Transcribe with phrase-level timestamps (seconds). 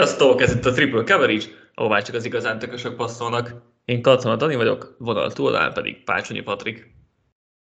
[0.00, 0.40] Sziasztok!
[0.40, 1.44] Ez itt a Triple Coverage,
[1.74, 3.54] ahová csak az igazán tökösök passzolnak.
[3.84, 6.94] Én Katona Dani vagyok, vonal túlnál pedig Pácsonyi Patrik.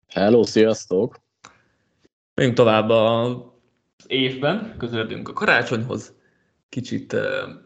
[0.07, 1.19] Hello, sziasztok!
[2.33, 3.36] Megyünk tovább az
[4.07, 6.13] évben, közeledünk a karácsonyhoz.
[6.69, 7.13] Kicsit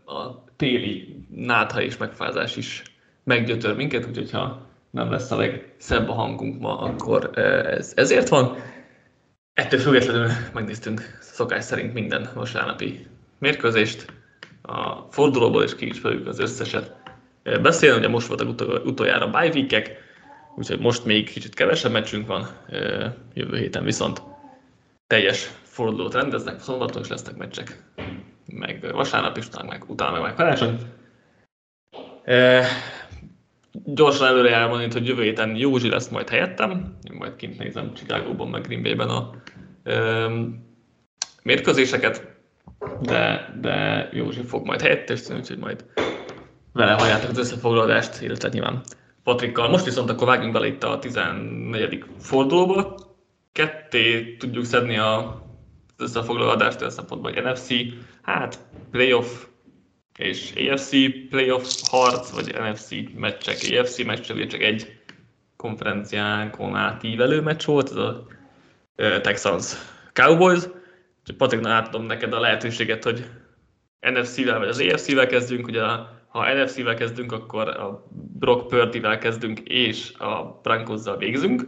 [0.06, 2.84] a téli nátha és megfázás is
[3.24, 8.56] meggyötör minket, úgyhogy ha nem lesz a legszebb a hangunk ma, akkor ez, ezért van.
[9.54, 13.08] Ettől függetlenül megnéztünk szokás szerint minden vasárnapi
[13.38, 14.22] mérkőzést,
[14.64, 16.96] a fordulóból, és ki is fogjuk az összeset
[17.44, 17.98] beszélni.
[17.98, 19.66] Ugye most voltak utoljára bye
[20.56, 22.48] úgyhogy most még kicsit kevesebb meccsünk van,
[23.34, 24.22] jövő héten viszont
[25.08, 27.84] teljes fordulót rendeznek, szombaton is lesznek meccsek,
[28.46, 30.80] meg vasárnap is, meg utána meg, meg karácsony.
[32.24, 32.66] E,
[33.86, 38.50] gyorsan előre elmondani, hogy jövő héten Józsi lesz majd helyettem, én majd kint nézem Chicagóban,
[38.50, 39.32] meg Green Bay-ben a
[39.84, 40.28] e,
[41.44, 42.33] mérkőzéseket,
[43.02, 45.86] de, de Józsi fog majd helyettesíteni, úgyhogy majd
[46.74, 48.82] vele halljátok az összefoglalást, illetve nyilván
[49.24, 49.70] Patrikkal.
[49.70, 52.06] Most viszont akkor vágjunk bele itt a 14.
[52.20, 52.98] fordulóba.
[53.52, 55.42] Ketté tudjuk szedni a
[55.98, 57.68] az összefoglalást olyan szempontból, hogy NFC,
[58.22, 58.60] hát
[58.92, 59.28] playoff
[60.18, 60.90] és AFC
[61.30, 65.02] playoff harc, vagy NFC meccsek, AFC meccsek, csak egy
[65.56, 68.26] konferenciánkon átívelő meccs volt, ez a
[69.22, 69.74] Texans
[70.14, 70.64] Cowboys,
[71.24, 73.26] csak Patriknak átadom neked a lehetőséget, hogy
[74.00, 75.82] NFC-vel vagy az AFC-vel kezdünk, ugye
[76.28, 78.08] ha NFC-vel kezdünk, akkor a
[78.40, 81.64] Brock Purdy-vel kezdünk, és a Broncos-zal végzünk.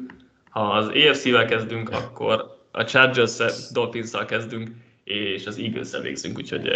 [0.50, 3.38] Ha az AFC-vel kezdünk, akkor a chargers
[3.72, 4.70] dolphins kezdünk,
[5.04, 6.70] és az eagles végzünk, úgyhogy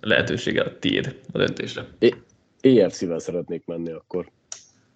[0.00, 1.86] lehetősége a tiéd a döntésre.
[2.62, 4.30] AFC-vel szeretnék menni akkor.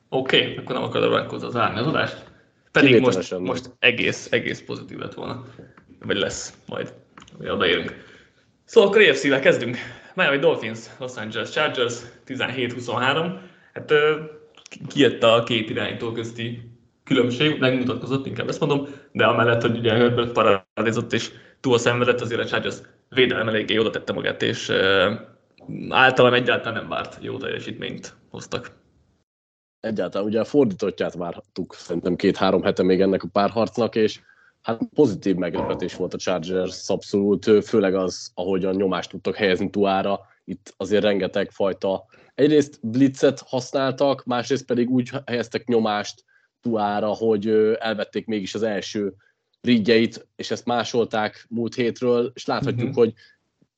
[0.09, 2.25] Oké, okay, akkor nem akarod a Broncos-zal zárni az adást.
[2.73, 5.45] Pedig most, most egész, egész pozitív lett volna
[6.01, 6.95] vagy lesz majd,
[7.41, 8.05] odaérünk.
[8.65, 9.77] Szóval akkor AFC-vel kezdünk.
[10.15, 11.95] Miami Dolphins, Los Angeles Chargers,
[12.27, 13.39] 17-23.
[13.73, 13.93] Hát
[14.89, 16.71] kijött a két irányító közti
[17.05, 22.41] különbség, megmutatkozott, inkább ezt mondom, de amellett, hogy ugye Herbert paradizott és túl szenvedett, azért
[22.41, 22.77] a Chargers
[23.09, 24.73] védelem eléggé oda tette magát, és
[25.89, 28.71] általam egyáltalán nem várt jó teljesítményt hoztak.
[29.81, 34.21] Egyáltalán, ugye a fordítottját vártuk szerintem két-három hete még ennek a párharcnak, és
[34.64, 40.75] hát pozitív meglepetés volt a Chargers abszolút, főleg az, ahogyan nyomást tudtak helyezni Tuára, itt
[40.77, 42.05] azért rengeteg fajta,
[42.35, 46.25] egyrészt blitzet használtak, másrészt pedig úgy helyeztek nyomást
[46.61, 47.48] Tuára, hogy
[47.79, 49.14] elvették mégis az első
[49.61, 53.05] rígyeit, és ezt másolták múlt hétről, és láthatjuk, uh-huh.
[53.05, 53.13] hogy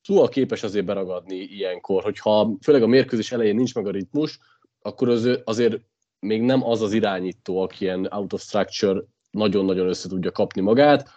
[0.04, 4.38] Tua képes azért beragadni ilyenkor, hogyha főleg a mérkőzés elején nincs meg a ritmus,
[4.82, 5.80] akkor az, azért
[6.18, 9.00] még nem az az irányító, aki ilyen out of structure
[9.36, 11.08] nagyon-nagyon össze tudja kapni magát.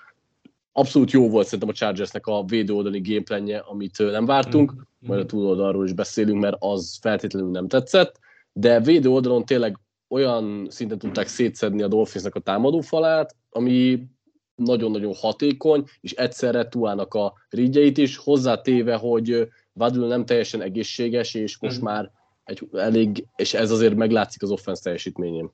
[0.71, 4.81] Abszolút jó volt szerintem a Chargersnek a védőoldali gameplanje, amit nem vártunk, mm-hmm.
[4.99, 8.19] majd a túloldalról is beszélünk, mert az feltétlenül nem tetszett,
[8.53, 14.07] de védő oldalon tényleg olyan szinten tudták szétszedni a Dolphinsnak a támadófalát, ami
[14.55, 21.57] nagyon-nagyon hatékony, és egyszerre Tuának a rígyeit is, hozzátéve, hogy Vadul nem teljesen egészséges, és
[21.59, 21.83] most mm.
[21.83, 22.11] már
[22.43, 25.51] egy elég, és ez azért meglátszik az offense teljesítményén.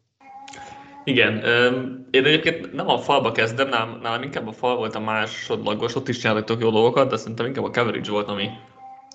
[1.06, 1.44] Igen,
[2.12, 6.08] én egyébként nem a falba kezdem, nálam, nálam inkább a fal volt a másodlagos, ott
[6.08, 8.50] is csináltak jó dolgokat, de szerintem inkább a coverage volt, ami,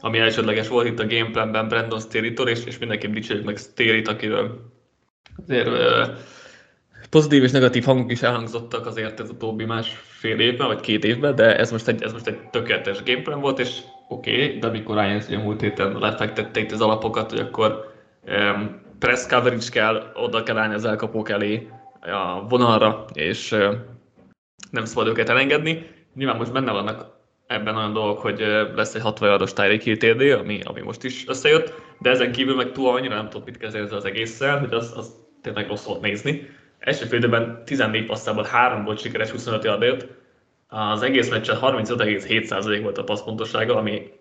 [0.00, 4.72] ami elsődleges volt itt a gameplanben Brandon Stélitor, és, és mindenképp dicsérjük meg Stélit, akiről
[5.46, 5.68] azért
[7.10, 11.56] pozitív és negatív hangok is elhangzottak azért ez utóbbi másfél évben, vagy két évben, de
[11.56, 15.22] ez most egy, ez most egy tökéletes gameplan volt, és oké, okay, de amikor Ryan
[15.26, 17.92] ugye múlt héten lefektette itt az alapokat, hogy akkor
[18.26, 21.68] um, press coverage kell, oda kell állni az elkapók elé,
[22.00, 23.50] a vonalra, és
[24.70, 25.90] nem szabad őket elengedni.
[26.14, 28.38] Nyilván most benne vannak ebben olyan dolgok, hogy
[28.74, 32.72] lesz egy 60 yardos Tyreek TD, ami, ami most is összejött, de ezen kívül meg
[32.72, 36.00] túl annyira nem tudott mit kezdeni ezzel az egésszel, hogy az, az tényleg rossz volt
[36.00, 36.48] nézni.
[36.78, 40.06] Első fél időben 14 passzából 3 volt sikeres 25 yardért,
[40.68, 44.12] az egész meccsen 35,7% volt a passzpontossága, ami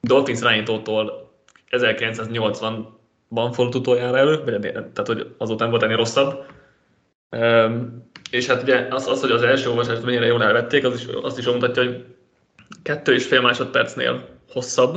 [0.00, 1.30] Dolphins irányítótól
[1.70, 6.44] 1980-ban fordult utoljára elő, vagy tehát hogy azután volt ennél rosszabb.
[7.30, 11.06] Um, és hát ugye az, az, hogy az első olvasást mennyire jól elvették, az is,
[11.06, 12.04] azt is mutatja, hogy
[12.82, 14.94] kettő és fél másodpercnél hosszabb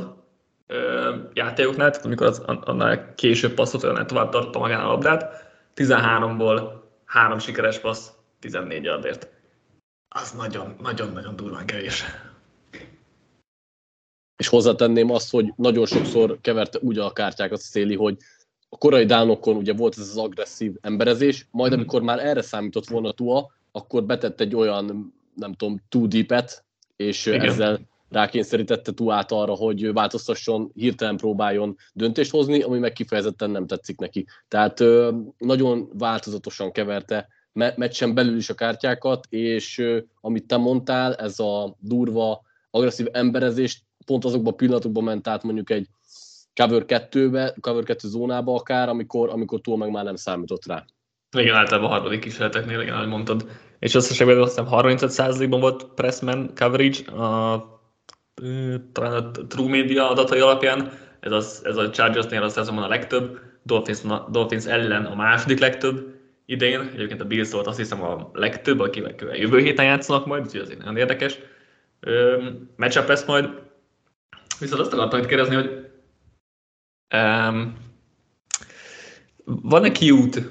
[0.70, 6.72] uh, játékoknál, tehát amikor az, annál később passzot, annál tovább tartotta magán a labdát, 13-ból
[7.06, 8.08] három sikeres passz,
[8.40, 9.30] 14 yardért.
[10.10, 12.04] Az nagyon-nagyon-nagyon durván kevés.
[14.38, 18.18] És hozzátenném azt, hogy nagyon sokszor keverte úgy a kártyákat a Széli, hogy
[18.69, 21.80] a korai dánokon ugye volt ez az agresszív emberezés, majd mhm.
[21.80, 26.50] amikor már erre számított volna Tua, akkor betett egy olyan, nem tudom, two deep
[26.95, 27.42] és Igen.
[27.42, 27.80] ezzel
[28.10, 34.25] rákényszerítette Tuát arra, hogy változtasson, hirtelen próbáljon döntést hozni, ami meg kifejezetten nem tetszik neki.
[34.48, 34.83] Tehát
[35.38, 39.83] nagyon változatosan keverte meccsen belül is a kártyákat, és
[40.21, 45.69] amit te mondtál, ez a durva, agresszív emberezés pont azokban a pillanatokban ment át mondjuk
[45.69, 45.88] egy
[46.56, 50.86] cover 2-be, cover 2 zónába akár, amikor, amikor túl meg már nem számított rá.
[51.38, 53.50] Igen, általában a harmadik kísérleteknél, igen, ahogy mondtad.
[53.80, 57.63] És összességben azt hiszem 35%-ban volt pressman coverage, a,
[58.92, 63.40] talán a True Media adatai alapján, ez, az, ez a Chargersnél a szezonban a legtöbb,
[63.63, 68.80] Dolphins, Dolphins ellen a második legtöbb idén, egyébként a Bills volt azt hiszem a legtöbb,
[68.80, 71.40] akivel jövő héten játszanak majd, úgyhogy azért nagyon érdekes.
[72.75, 73.50] Matchup lesz majd,
[74.60, 75.89] viszont azt akartam itt kérdezni, hogy
[77.14, 77.76] um,
[79.46, 80.42] van-e kiút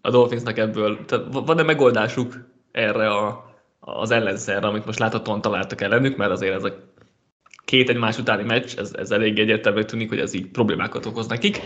[0.00, 1.04] a Dolphinsnak ebből?
[1.04, 3.50] Tehát van-e megoldásuk erre a,
[3.80, 6.90] az ellenszerre, amit most láthatóan találtak ellenük, mert azért ez a
[7.64, 11.60] két egymás utáni meccs, ez, ez elég egyértelműen tűnik, hogy ez így problémákat okoz nekik.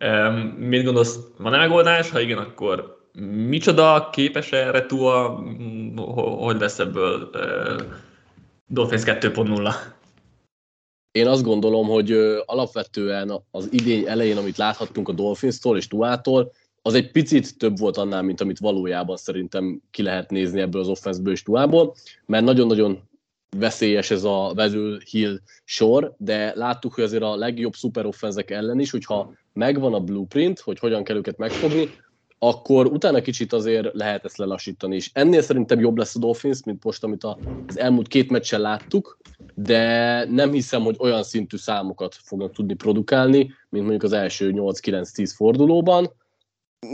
[0.00, 2.10] Um, mit gondolsz, van-e megoldás?
[2.10, 2.96] Ha igen, akkor
[3.48, 5.12] micsoda, képes erre túl,
[6.38, 7.82] hogy lesz ebből uh,
[8.66, 9.74] Dolphins 2.0?
[11.16, 12.12] Én azt gondolom, hogy
[12.46, 16.52] alapvetően az idény elején, amit láthattunk a Dolphins-tól és Tuától,
[16.82, 20.88] az egy picit több volt annál, mint amit valójában szerintem ki lehet nézni ebből az
[20.88, 21.94] offenszből és Tuából,
[22.26, 23.08] mert nagyon-nagyon
[23.56, 28.90] veszélyes ez a vezül hill sor, de láttuk, hogy azért a legjobb szuperoffenzek ellen is,
[28.90, 31.90] hogyha megvan a blueprint, hogy hogyan kell őket megfogni,
[32.38, 35.10] akkor utána kicsit azért lehet ezt lelassítani is.
[35.12, 39.18] Ennél szerintem jobb lesz a Dolphins, mint most, amit az elmúlt két meccsen láttuk,
[39.54, 43.38] de nem hiszem, hogy olyan szintű számokat fognak tudni produkálni,
[43.68, 46.10] mint mondjuk az első 8-9-10 fordulóban.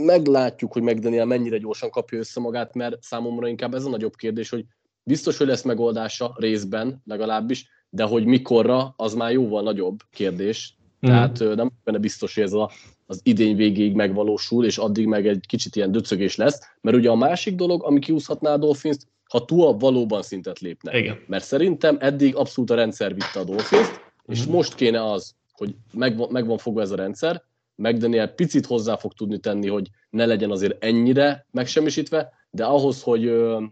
[0.05, 4.49] Meglátjuk, hogy McDaniel mennyire gyorsan kapja össze magát, mert számomra inkább ez a nagyobb kérdés,
[4.49, 4.65] hogy
[5.03, 10.77] biztos, hogy lesz megoldása részben legalábbis, de hogy mikorra, az már jóval nagyobb kérdés.
[11.05, 11.09] Mm.
[11.09, 12.71] Tehát nem benne biztos, hogy ez a
[13.13, 17.15] az idény végéig megvalósul, és addig meg egy kicsit ilyen döcögés lesz, mert ugye a
[17.15, 20.97] másik dolog, ami kiúszhatná a dolphins ha Tua valóban szintet lépne.
[20.97, 21.19] Igen.
[21.27, 23.87] Mert szerintem eddig abszolút a rendszer vitte a dolphins
[24.25, 24.53] és uh-huh.
[24.53, 27.43] most kéne az, hogy meg, meg van fogva ez a rendszer,
[27.75, 33.31] McDaniel picit hozzá fog tudni tenni, hogy ne legyen azért ennyire megsemmisítve, de ahhoz, hogy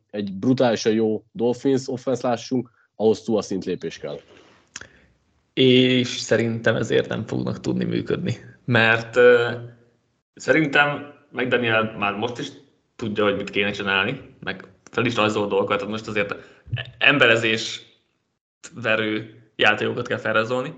[0.09, 4.19] egy brutálisan jó Dolphins offense lássunk, ahhoz Tua szintlépés kell.
[5.53, 9.51] És szerintem ezért nem fognak tudni működni mert uh,
[10.35, 12.47] szerintem meg Daniel már most is
[12.95, 16.35] tudja, hogy mit kéne csinálni, meg fel is rajzol dolgokat, tehát most azért
[16.97, 17.81] emberezés
[18.73, 20.73] verő játékokat kell felrajzolni,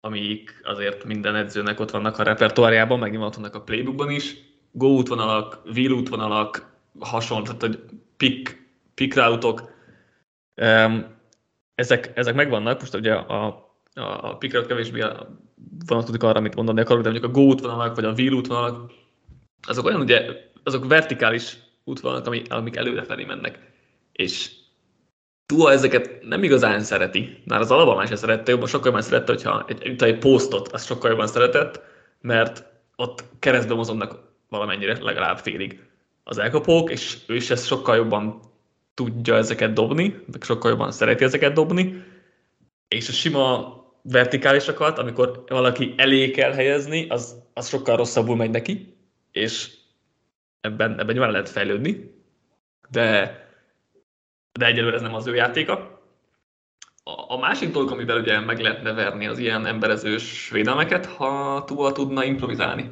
[0.00, 4.36] amik azért minden edzőnek ott vannak a repertoárjában, meg ott vannak a playbookban is.
[4.72, 7.84] Go útvonalak, wheel útvonalak, hasonló, tehát hogy
[8.16, 9.72] pick, pick routok,
[10.54, 11.16] um,
[11.74, 13.67] ezek, ezek megvannak, most ugye a
[13.98, 15.04] a, a pikrat kevésbé
[15.86, 18.92] vonatkozik arra, amit mondani akarok, de mondjuk a Go útvonalak, vagy a Wheel útvonalak,
[19.62, 20.26] azok olyan ugye,
[20.62, 23.72] azok vertikális útvonalak, amik, amik előrefelé mennek.
[24.12, 24.50] És
[25.46, 27.42] Tua ezeket nem igazán szereti.
[27.44, 31.10] Már az alapban sem szerette, jobban sokkal jobban szerette, hogyha egy, egy posztot, azt sokkal
[31.10, 31.82] jobban szeretett,
[32.20, 32.64] mert
[32.96, 35.82] ott keresztbe mozognak valamennyire, legalább félig
[36.24, 38.40] az elkapók, és ő is ezt sokkal jobban
[38.94, 42.04] tudja ezeket dobni, meg sokkal jobban szereti ezeket dobni,
[42.88, 43.77] és a sima
[44.10, 48.96] vertikálisakat, amikor valaki elé kell helyezni, az, az sokkal rosszabbul megy neki,
[49.32, 49.70] és
[50.60, 52.14] ebben, ebben nyilván lehet fejlődni,
[52.90, 53.36] de,
[54.52, 56.00] de egyelőre ez nem az ő játéka.
[57.02, 61.92] A, a másik dolog, amivel ugye meg lehetne verni az ilyen emberezős védelmeket, ha túl
[61.92, 62.90] tudna improvizálni.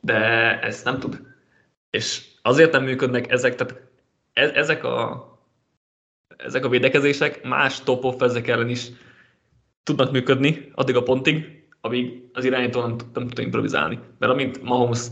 [0.00, 0.18] De
[0.60, 1.20] ezt nem tud.
[1.90, 3.82] És azért nem működnek ezek, tehát
[4.32, 5.28] e, ezek a,
[6.36, 8.88] ezek a védekezések más top ezek ellen is
[9.86, 13.98] tudnak működni addig a pontig, amíg az irányító nem, nem tud improvizálni.
[14.18, 15.06] Mert amint Mahomes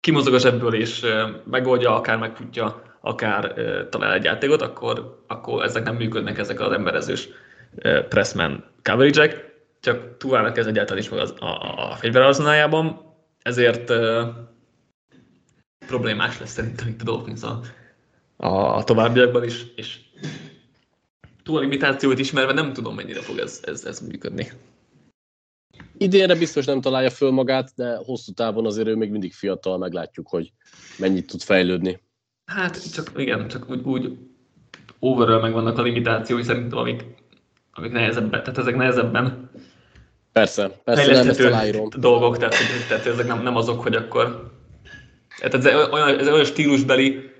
[0.00, 1.06] kimozog a zsebből és
[1.44, 3.54] megoldja, akár megfutja, akár
[3.90, 7.28] talál egy játékot, akkor, akkor ezek nem működnek, ezek az emberezős
[8.08, 11.96] pressman coverage csak Tuának ez egyáltalán is meg az, a, a, a
[13.42, 13.92] ezért
[15.86, 19.98] problémás lesz szerintem itt a Dolphins a, a továbbiakban is, és
[21.42, 24.50] túl limitációt ismerve nem tudom, mennyire fog ez, ez, ez működni.
[25.98, 30.28] Idénre biztos nem találja föl magát, de hosszú távon azért ő még mindig fiatal, meglátjuk,
[30.28, 30.52] hogy
[30.98, 32.00] mennyit tud fejlődni.
[32.44, 34.18] Hát csak igen, csak úgy, úgy
[34.98, 37.04] overall megvannak a limitációi szerintem, amik,
[37.72, 39.50] amik nehezebben, tehát ezek nehezebben
[40.32, 41.88] Persze, persze nem ezt aláírom.
[41.96, 42.54] dolgok, tehát,
[42.88, 44.50] tehát ezek nem, nem azok, hogy akkor
[45.38, 47.31] tehát ez olyan, ez olyan stílusbeli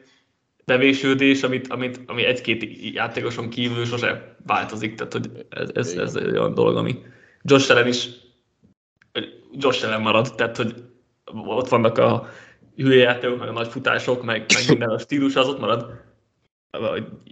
[0.65, 6.31] bevésődés, amit, amit, ami egy-két játékoson kívül sose változik, tehát hogy ez, ez, ez egy
[6.31, 7.03] olyan dolog, ami
[7.43, 8.09] Josh Allen is
[9.53, 10.75] Josh Allen marad, tehát hogy
[11.33, 12.29] ott vannak a
[12.77, 16.01] hülye játékok, meg a nagy futások, meg, meg minden a stílus az ott marad.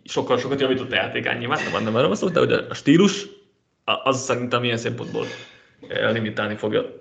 [0.04, 3.26] Sokkal sokat javított a játékán nyilván, nem nem szó, de hogy a stílus
[3.84, 5.26] az szerintem ilyen szempontból
[6.12, 6.98] limitálni fogja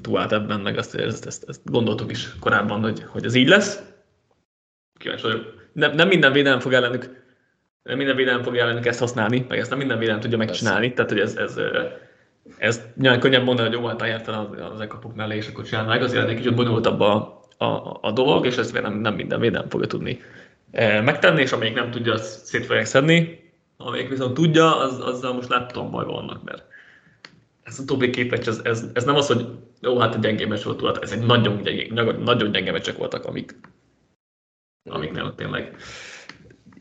[0.00, 3.82] Tuát ebben, meg azt, ezt, ezt, ezt gondoltuk is korábban, hogy, hogy ez így lesz.
[4.98, 5.61] Kíváncsi vagyok.
[5.72, 7.20] Nem, nem minden védelem fog ellenük
[7.82, 11.10] nem minden védelem fog ellenük ezt használni, meg ezt nem minden védelem tudja megcsinálni, tehát
[11.10, 11.60] hogy ez, ez,
[12.58, 15.88] ez nyilván könnyebb mondani, hogy jó, hát érted az, az elkapok mellé, és akkor csinálni
[15.88, 19.68] meg, azért egy kicsit bonyolultabb a, a, a dolog, és ezt nem, nem minden védelem
[19.68, 20.20] fogja tudni
[21.04, 25.48] megtenni, és amelyik nem tudja, azt szét fogják szedni, amelyik viszont tudja, az, azzal most
[25.48, 26.64] láttam baj vannak, mert
[27.62, 29.46] ez a utóbbi két meccs, ez, ez, ez, nem az, hogy
[29.80, 31.90] jó, hát egy gyengé meccs volt, hát ez egy nagyon gyengé,
[32.24, 33.54] nagyon gyenge meccsek voltak, amik,
[34.84, 35.76] amik nem tényleg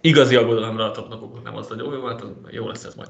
[0.02, 3.10] igazi aggodalomra adhatnak okot, nem az, hogy jó, hát jó lesz ez majd.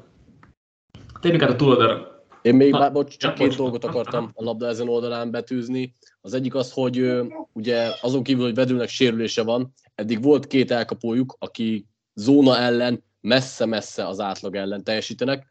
[1.19, 2.25] Térjünk át a túloldalra.
[2.41, 5.93] Én még, ha, bocs, csak két dolgot akartam a labda ezen oldalán betűzni.
[6.21, 7.21] Az egyik az, hogy
[7.53, 14.07] ugye azon kívül, hogy vedülnek sérülése van, eddig volt két elkapójuk, aki zóna ellen messze-messze
[14.07, 15.47] az átlag ellen teljesítenek,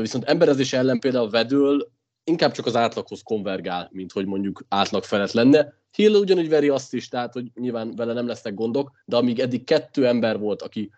[0.00, 1.91] viszont emberezés ellen például vedül
[2.24, 5.74] inkább csak az átlaghoz konvergál, mint hogy mondjuk átlag felett lenne.
[5.90, 9.64] Hill ugyanúgy veri azt is, tehát hogy nyilván vele nem lesznek gondok, de amíg eddig
[9.64, 10.90] kettő ember volt, aki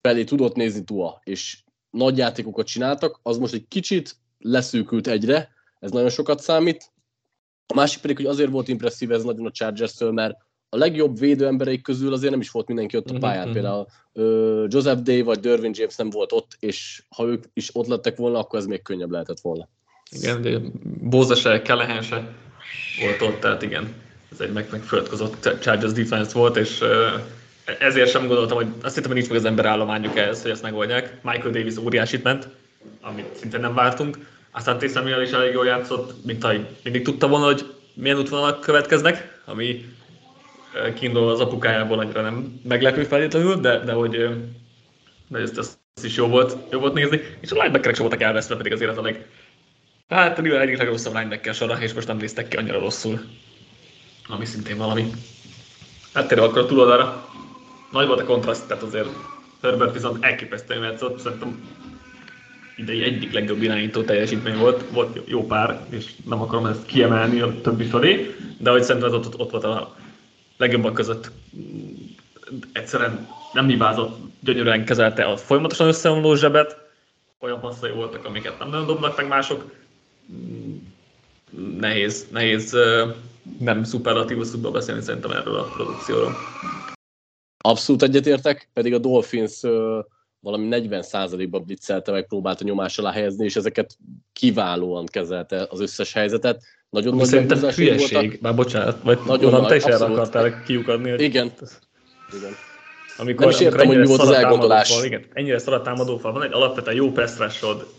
[0.00, 5.48] felé tudott nézni Tua, és nagy játékokat csináltak, az most egy kicsit leszűkült egyre,
[5.78, 6.92] ez nagyon sokat számít.
[7.66, 10.36] A másik pedig, hogy azért volt impresszív ez nagyon a chargers mert
[10.68, 13.44] a legjobb védő embereik közül azért nem is volt mindenki ott a mhm, pályán.
[13.44, 13.52] Mm-hmm.
[13.52, 17.86] Például uh, Joseph Day vagy Dervin James nem volt ott, és ha ők is ott
[17.86, 19.68] lettek volna, akkor ez még könnyebb lehetett volna.
[20.10, 21.62] Igen, de Bóza se,
[23.00, 23.94] volt ott, tehát igen,
[24.32, 26.88] ez egy meg, megföldkozott Chargers defense volt, és uh,
[27.78, 31.16] ezért sem gondoltam, hogy azt hittem, hogy nincs meg az emberállományuk ehhez, hogy ezt megoldják.
[31.22, 32.48] Michael Davis óriásit ment,
[33.00, 34.18] amit szinte nem vártunk.
[34.50, 38.60] Aztán Taysom Hill is elég jól játszott, mint ahogy mindig tudta volna, hogy milyen útvonalak
[38.60, 39.84] következnek, ami
[40.94, 44.28] kiindul az apukájából annyira nem meglepő feltétlenül, de, de hogy
[45.28, 48.56] de ezt, ezt is jó volt, jó volt nézni, és a linebackerek sem voltak elveszve,
[48.56, 49.26] pedig azért az a leg,
[50.16, 53.20] hát a egyik legrosszabb linebacker sora, és most nem néztek ki annyira rosszul,
[54.28, 55.10] ami szintén valami.
[56.14, 57.28] Hát tényleg akkor a túloldalra.
[57.92, 59.08] Nagy volt a kontraszt, tehát azért
[59.62, 61.78] Herbert viszont elképesztően játszott, szerintem
[62.76, 67.60] idei egyik legjobb irányító teljesítmény volt, volt jó pár, és nem akarom ezt kiemelni a
[67.60, 69.96] többi felé, de hogy szerintem ott, ott, ott volt a
[70.56, 71.30] legjobbak között.
[72.72, 76.76] Egyszerűen nem hibázott, gyönyörűen kezelte a folyamatosan összeomló zsebet,
[77.38, 79.72] olyan passzai voltak, amiket nem nagyon dobnak meg mások.
[81.78, 82.76] Nehéz, nehéz
[83.58, 86.34] nem szuperlatív tudba beszélni szerintem erről a produkcióról.
[87.58, 89.60] Abszolút egyetértek, pedig a Dolphins
[90.40, 93.96] valami 40%-ban blitzelte, meg próbálta nyomás alá helyezni, és ezeket
[94.32, 96.62] kiválóan kezelte az összes helyzetet.
[96.90, 98.40] Nagyon nagy Szerintem hülyeség, voltak.
[98.40, 101.10] már bocsánat, vagy nagyon nagy, te is erre akartál kiukadni.
[101.10, 101.20] Hogy...
[101.20, 101.52] Igen.
[102.36, 102.52] Igen.
[103.20, 104.92] Amikor, nem is értem, hogy mi volt az elgondolás.
[104.92, 106.32] Fal, igen, ennyire szar a fal.
[106.32, 107.30] Van egy alapvetően jó pass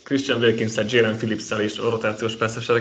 [0.04, 2.72] Christian wilkins Jalen phillips és rotációs pass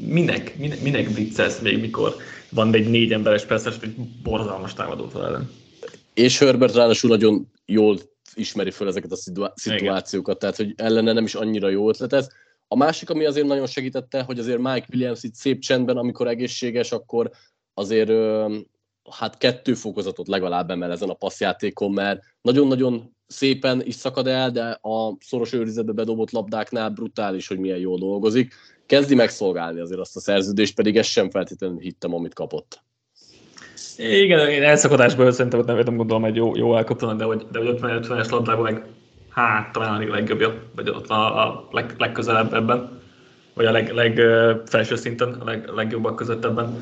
[0.00, 2.16] Minek, minek, minek blitzelsz még, mikor
[2.48, 5.50] van egy négy emberes pass egy borzalmas támadófal ellen?
[6.14, 7.98] És Herbert ráadásul nagyon jól
[8.34, 9.16] ismeri föl ezeket a
[9.54, 12.28] szituációkat, tehát hogy ellene nem is annyira jó ötlet ez.
[12.68, 16.92] A másik, ami azért nagyon segítette, hogy azért Mike Williams itt szép csendben, amikor egészséges,
[16.92, 17.30] akkor
[17.74, 18.10] azért
[19.10, 24.78] hát kettő fokozatot legalább emel ezen a passzjátékon, mert nagyon-nagyon szépen is szakad el, de
[24.82, 28.54] a szoros őrizetbe bedobott labdáknál brutális, hogy milyen jól dolgozik.
[28.86, 32.82] Kezdi megszolgálni azért azt a szerződést, pedig ezt sem feltétlenül hittem, amit kapott.
[33.96, 37.78] Igen, én elszakadásból szerintem nem, nem gondolom egy jó, jó elkaptanak, de hogy, de hogy
[37.80, 38.86] 50-50-es labdában meg
[39.30, 42.99] hát talán a legjobbja, vagy ott a, a leg, legközelebb ebben,
[43.60, 44.20] vagy a leg, leg
[44.66, 46.76] felső szinten, a leg, legjobbak között ebben.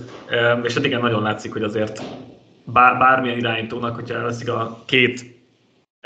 [0.63, 2.03] És hát igen, nagyon látszik, hogy azért
[2.65, 5.25] bár, bármilyen irányítónak, hogyha veszik a két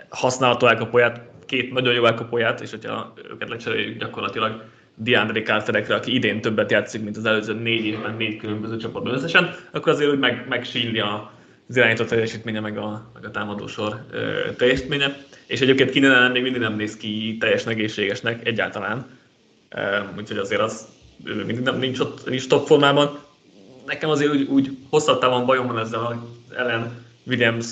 [0.08, 4.64] használható elkapóját, két nagyon jó elkapóját, és hogyha őket lecseréljük gyakorlatilag
[4.94, 9.54] DeAndre Carterekre, aki idén többet játszik, mint az előző négy évben négy különböző csapatban összesen,
[9.72, 15.16] akkor azért úgy meg, megsílni az irányító teljesítménye, meg a, meg a támadósor ö, teljesítménye.
[15.46, 19.20] És egyébként Kinen még mindig nem néz ki teljes egészségesnek egyáltalán.
[20.18, 20.86] Úgyhogy azért az
[21.24, 23.18] mindig nem, nincs, ott, nincs top formában.
[23.86, 26.16] Nekem azért úgy, úgy hosszabb távon bajom van ezzel az
[26.56, 27.66] Ellen Williams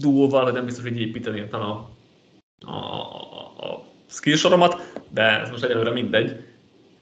[0.00, 1.90] duóval, hogy nem biztos, hogy építeni a, a,
[2.66, 2.74] a,
[3.58, 3.84] a
[5.10, 6.44] de ez most egyelőre mindegy.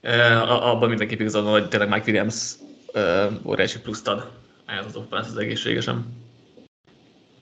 [0.02, 2.54] Uh, abban mindenképp igazad hogy tényleg Mike Williams
[3.45, 4.31] óriási pluszt ad
[4.66, 6.24] ehhez az offense az egészségesen.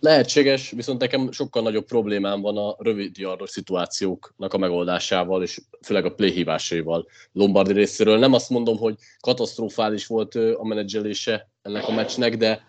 [0.05, 6.05] Lehetséges, viszont nekem sokkal nagyobb problémám van a rövid yardos szituációknak a megoldásával, és főleg
[6.05, 7.07] a play hívásaival.
[7.33, 8.19] Lombardi részéről.
[8.19, 12.67] Nem azt mondom, hogy katasztrofális volt a menedzselése ennek a meccsnek, de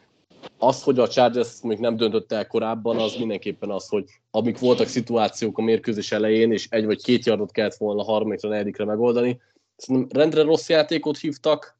[0.57, 4.87] az, hogy a Chargers még nem döntött el korábban, az mindenképpen az, hogy amik voltak
[4.87, 9.41] szituációk a mérkőzés elején, és egy vagy két yardot kellett volna a harmadikra, negyedikre megoldani,
[9.75, 11.77] Szerintem rendre rossz játékot hívtak,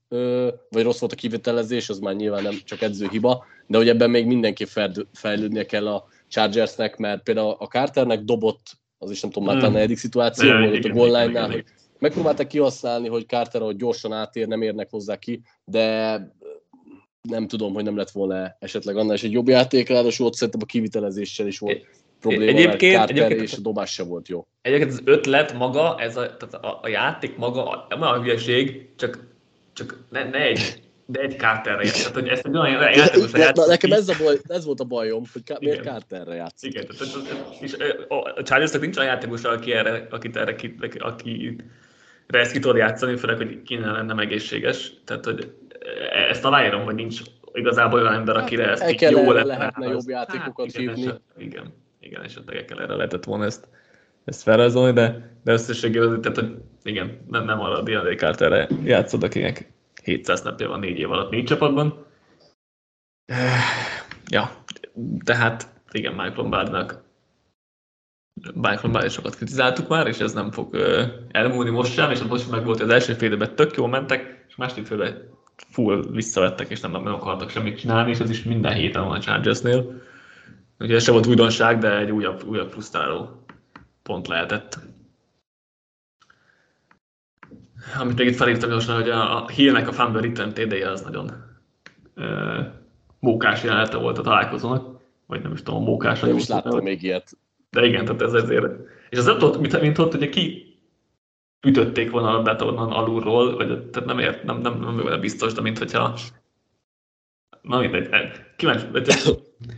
[0.69, 4.09] vagy rossz volt a kivitelezés, az már nyilván nem csak edző hiba, de hogy ebben
[4.09, 4.67] még mindenképp
[5.13, 8.61] fejlődnie kell a Chargersnek, mert például a Carternek dobott,
[8.97, 9.65] az is nem tudom, már hmm.
[9.65, 10.69] a negyedik szituáció hmm.
[10.69, 11.63] volt a goal hogy
[11.99, 16.17] megpróbálták kihasználni, hogy Carter, hogy gyorsan átér, nem érnek hozzá ki, de
[17.29, 20.61] nem tudom, hogy nem lett volna esetleg annál is egy jobb játék, ráadásul ott szerintem
[20.63, 21.85] a kivitelezéssel is volt
[22.19, 24.47] probléma, egyébként, mert egyébként, és a dobás sem volt jó.
[24.61, 29.27] Egyébként az ötlet maga, ez a, tehát a, a játék maga, nem a hülyeség, csak,
[29.73, 32.01] csak ne, ne egy de egy Carterre játszik.
[32.01, 33.65] Tehát, hogy ezt egy olyan játékosra játszik.
[33.65, 36.73] Nekem ez, a baj, ez volt a bajom, hogy ká- miért Carterre játszik.
[36.73, 37.13] Igen, tehát,
[37.61, 37.75] és
[38.35, 40.55] a Chargersnek nincs olyan játékos, aki erre, akit erre,
[40.99, 41.55] aki
[42.27, 44.91] ezt ki tud játszani, főleg, hogy kéne lenne egészséges.
[45.05, 45.51] Tehát, hogy
[46.29, 47.21] ezt aláírom, hogy nincs
[47.53, 49.45] igazából olyan ember, akire ezt hát, jó lenne.
[49.45, 51.01] lehetne jobb játékokat hát, hívni.
[51.01, 53.67] Eset, igen, igen, esetleg erre lehetett volna ezt,
[54.25, 59.23] ezt felrajzolni, de, de összességében, tehát, hogy igen, nem, nem arra a D&D Carterre játszod,
[59.23, 59.71] akinek
[60.03, 62.05] 700 napja van négy év alatt négy csapatban.
[64.29, 64.51] Ja,
[65.23, 67.03] tehát igen, Mike Lombardnak
[68.53, 70.75] Mike Lombard sokat kritizáltuk már, és ez nem fog
[71.31, 74.85] elmúlni most sem, és most meg volt az első félben tök jól mentek, és második
[74.85, 79.17] félben full visszavettek, és nem, nem akartak semmit csinálni, és ez is minden héten van
[79.17, 80.01] a Chargersnél.
[80.79, 83.45] Ugye ez sem volt újdonság, de egy újabb, újabb frusztráló
[84.03, 84.79] pont lehetett.
[87.99, 91.31] Amit még itt felírtam gyorsan, hogy a, a Hillnek a Fumble Return td az nagyon
[92.15, 92.59] ö,
[93.19, 96.19] mókás jelenete volt a találkozónak, vagy nem is tudom, mókás.
[96.19, 97.37] Nem is láttam még ilyet.
[97.69, 98.65] De igen, tehát ez ezért.
[99.09, 100.73] És az nem tudott, mint, mint ott, hogy ki
[101.67, 105.53] ütötték volna a labdát onnan alulról, vagy tehát nem ért, nem, nem, nem, nem biztos,
[105.53, 106.17] de mint hogyha
[107.63, 108.09] Na mindegy,
[108.55, 108.85] kíváncsi,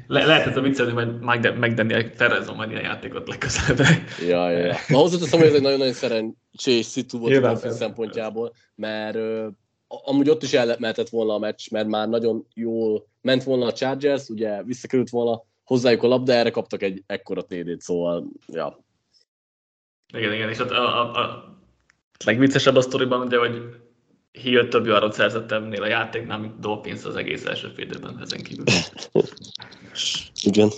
[0.08, 3.88] le, lehet ez a viccelni, majd Mike McDaniel felrajzol majd ilyen játékot legközelebb.
[4.28, 4.76] Ja, ja.
[4.88, 9.48] Ma hozzáteszem, hogy ez egy nagyon-nagyon szerencsés szitu volt a szempontjából, mert uh,
[9.88, 13.74] amúgy ott is el mehetett volna a meccs, mert már nagyon jól ment volna a
[13.74, 18.86] Chargers, ugye visszakerült volna hozzájuk a labda, erre kaptak egy ekkora TD-t, szóval, ja.
[20.14, 21.58] Igen, igen, és hát a, a, a
[22.26, 23.62] legviccesebb a sztoriban ugye, hogy
[24.42, 28.66] Hill több yardot szerzett ennél a játéknál, mint Dolphins az egész első félidőben ezen kívül.
[30.44, 30.70] Igen.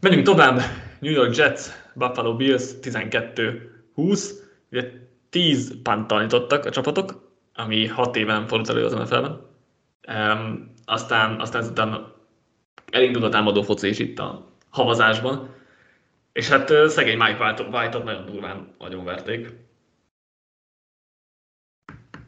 [0.00, 0.60] Menjünk tovább.
[1.00, 1.60] New York Jets,
[1.94, 4.30] Buffalo Bills 12-20.
[4.70, 4.90] Ugye
[5.30, 9.40] 10 pantanítottak a csapatok, ami 6 éve nem fordult elő az NFL-ben.
[10.08, 12.12] Um, aztán, aztán ezután
[12.90, 15.54] elindult a támadó foci is itt a havazásban.
[16.32, 19.48] És hát szegény Mike White-ot nagyon durván nagyon verték.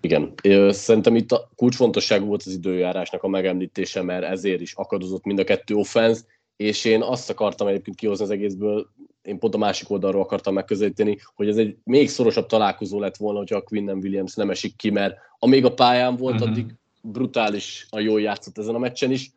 [0.00, 0.34] Igen,
[0.70, 5.44] szerintem itt a kulcsfontosságú volt az időjárásnak a megemlítése, mert ezért is akadozott mind a
[5.44, 8.88] kettő offenz, és én azt akartam egyébként kihozni az egészből,
[9.22, 13.38] én pont a másik oldalról akartam megközelíteni, hogy ez egy még szorosabb találkozó lett volna,
[13.38, 16.50] hogyha a Quinnen Williams nem esik ki, mert amíg a pályán volt, uh-huh.
[16.50, 19.30] addig brutális a jól játszott ezen a meccsen is.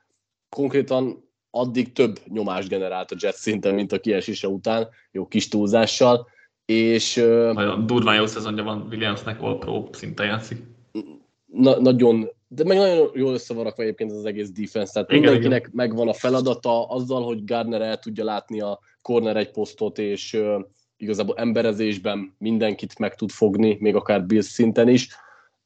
[0.49, 6.27] Konkrétan addig több nyomást generált a Jets szinten, mint a kiesése után, jó kis túlzással,
[6.73, 7.15] és...
[7.53, 10.57] Nagyon durván jó szezonja van Williamsnek, All Pro szinten játszik.
[11.45, 15.21] Na, nagyon, de meg nagyon jól össze van rakva egyébként az egész defense, tehát igen,
[15.21, 15.71] mindenkinek igen.
[15.73, 20.63] megvan a feladata azzal, hogy Gardner el tudja látni a corner egy posztot, és uh,
[20.97, 25.09] igazából emberezésben mindenkit meg tud fogni, még akár Bills szinten is.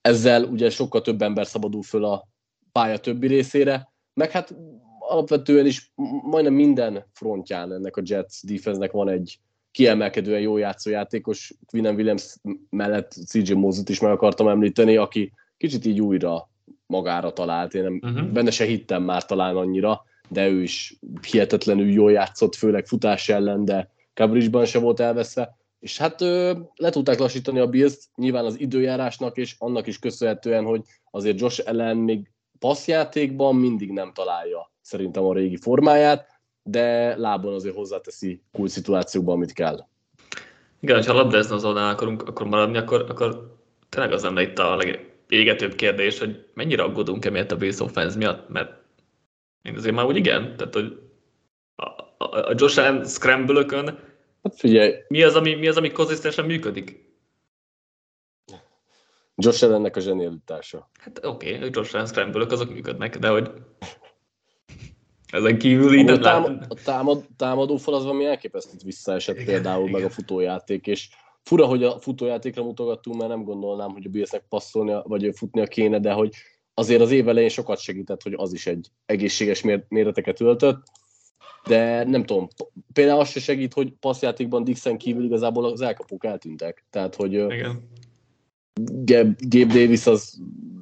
[0.01, 2.27] Ezzel ugye sokkal több ember szabadul föl a
[2.71, 4.55] pálya többi részére, meg hát
[4.99, 5.91] alapvetően is
[6.23, 9.39] majdnem minden frontján ennek a Jets defense-nek van egy
[9.77, 12.35] kiemelkedően jó játszójátékos, Quinnen Williams
[12.69, 16.49] mellett CJ Mozut is meg akartam említeni, aki kicsit így újra
[16.85, 18.27] magára talált, én nem, uh-huh.
[18.27, 20.99] benne se hittem már talán annyira, de ő is
[21.31, 26.89] hihetetlenül jól játszott, főleg futás ellen, de coverage se volt elveszve, és hát ö, le
[26.89, 31.97] tudták lassítani a bills nyilván az időjárásnak, és annak is köszönhetően, hogy azért Josh ellen
[31.97, 36.36] még passzjátékban mindig nem találja szerintem a régi formáját,
[36.67, 39.85] de lábon azért hozzáteszi kult szituációkban, amit kell.
[40.79, 43.57] Igen, ha labdázni az oldalán akarunk akkor maradni, akkor, akkor
[43.89, 48.49] tényleg az lenne itt a legégetőbb kérdés, hogy mennyire aggódunk emiatt a base offense miatt,
[48.49, 48.71] mert
[49.61, 50.99] én azért már úgy igen, tehát hogy
[51.75, 51.85] a,
[52.17, 53.65] a, a Josh Allen scramble
[54.43, 54.93] hát figyelj.
[55.07, 57.05] Mi az, ami, mi az, ami konzisztensen működik?
[59.35, 60.89] Josh Allennek a zsenialitása.
[60.99, 63.51] Hát oké, okay, Josh Allen scramble azok működnek, de hogy
[65.31, 69.87] Ezen kívül így nem támad, a támad, támadó fal az valami elképesztőt visszaesett igen, például,
[69.87, 69.93] igen.
[69.93, 71.09] meg a futójáték, és
[71.43, 75.99] fura, hogy a futójátékra mutogattunk, mert nem gondolnám, hogy a Billsnek passzolnia, vagy futnia kéne,
[75.99, 76.33] de hogy
[76.73, 80.83] azért az év elején sokat segített, hogy az is egy egészséges méreteket öltött,
[81.67, 82.47] de nem tudom,
[82.93, 86.85] például az se segít, hogy passzjátékban Dixon kívül igazából az elkapók eltűntek.
[86.89, 87.89] Tehát, hogy Igen.
[88.85, 90.39] Gabe Davis az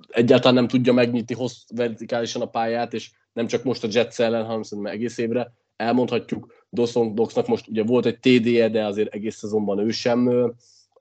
[0.07, 4.45] egyáltalán nem tudja megnyitni hossz, vertikálisan a pályát, és nem csak most a Jets ellen,
[4.45, 5.53] hanem szerintem egész évre.
[5.75, 10.51] Elmondhatjuk, Dawson Doxnak most ugye volt egy TD-je, de azért egész szezonban ő sem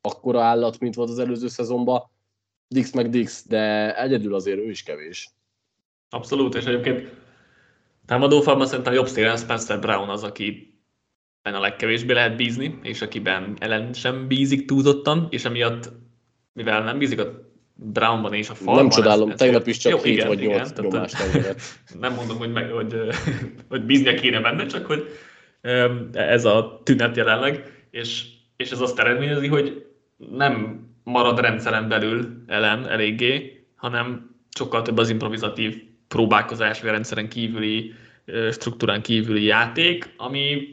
[0.01, 2.03] akkora állat, mint volt az előző szezonban.
[2.69, 5.31] Dix meg Dix, de egyedül azért ő is kevés.
[6.09, 7.13] Abszolút, és egyébként
[8.07, 10.79] támadófalban szerintem jobb szélen Spencer Brown az, aki
[11.43, 15.93] a legkevésbé lehet bízni, és akiben ellen sem bízik túlzottan, és emiatt,
[16.55, 18.75] mivel nem bízik a Brownban és a falban.
[18.75, 21.17] Nem csodálom, ez, tegnap is csak jó, 7 igen, vagy 8 igen, nyomást
[22.01, 22.95] Nem mondom, hogy, meg, hogy,
[23.69, 25.09] hogy bíznia kéne benne, csak hogy
[26.13, 28.25] ez a tünet jelenleg, és,
[28.57, 29.87] és ez azt eredményezi, hogy
[30.17, 37.93] nem marad rendszeren belül ellen eléggé, hanem sokkal több az improvizatív próbálkozás, vagy rendszeren kívüli,
[38.51, 40.69] struktúrán kívüli játék, ami,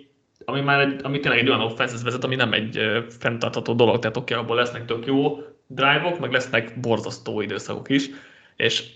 [0.45, 2.79] ami már egy, ami tényleg egy olyan offense vezet, ami nem egy
[3.19, 5.39] fenntartható dolog, tehát oké, okay, abból lesznek tök jó
[5.73, 8.09] drive-ok, meg lesznek borzasztó időszakok is,
[8.55, 8.91] és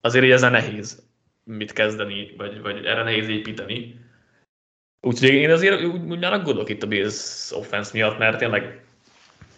[0.00, 1.06] azért így ezzel nehéz
[1.44, 4.00] mit kezdeni, vagy, vagy erre nehéz építeni.
[5.00, 8.84] Úgyhogy én azért úgy, úgy már aggódok itt a Bills offense miatt, mert tényleg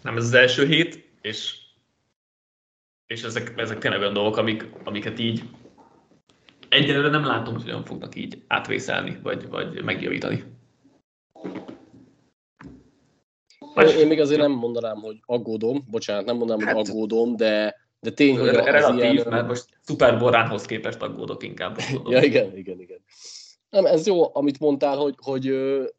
[0.02, 1.54] nem ez az első hét, és,
[3.06, 5.42] és ezek, ezek tényleg olyan dolgok, amik, amiket így
[6.68, 10.44] egyelőre nem látom, hogy olyan fognak így átvészelni, vagy, vagy megjavítani.
[13.74, 13.98] Vagy...
[13.98, 18.10] Én még azért nem mondanám, hogy aggódom, bocsánat, nem mondanám, hát, hogy aggódom, de, de
[18.10, 19.26] tény, hogy az relatív, ilyen...
[19.28, 21.78] mert most Super Boránhoz képest aggódok inkább.
[22.10, 22.98] ja, igen, igen, igen.
[23.70, 25.54] Nem, ez jó, amit mondtál, hogy, hogy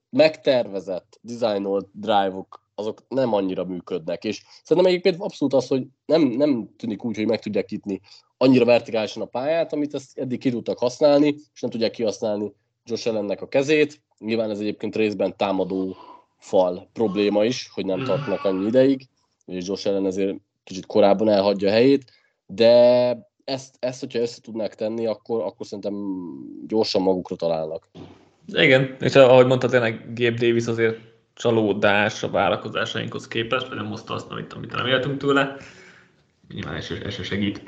[0.09, 4.23] megtervezett, dizájnolt drive-ok azok nem annyira működnek.
[4.23, 8.01] És szerintem egyébként abszolút az, hogy nem, nem tűnik úgy, hogy meg tudják nyitni
[8.37, 12.53] annyira vertikálisan a pályát, amit ezt eddig ki tudtak használni, és nem tudják kihasználni
[12.83, 14.01] Josh Allennek a kezét.
[14.17, 15.95] Nyilván ez egyébként részben támadó
[16.41, 19.07] fal probléma is, hogy nem tartnak annyi ideig,
[19.45, 22.11] és Josh Allen ezért kicsit korábban elhagyja a helyét,
[22.45, 22.69] de
[23.43, 25.93] ezt, ezt hogyha össze tudnák tenni, akkor, akkor szerintem
[26.67, 27.89] gyorsan magukra találnak.
[28.47, 30.97] Igen, és ahogy mondta, tényleg Gabe Davis azért
[31.33, 35.55] csalódás a várakozásainkhoz képest, vagy nem hozta azt, amit, amit reméltünk tőle.
[36.53, 37.63] Nyilván ez, ez segít.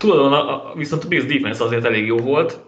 [0.00, 2.60] A, viszont a Bills defense azért elég jó volt,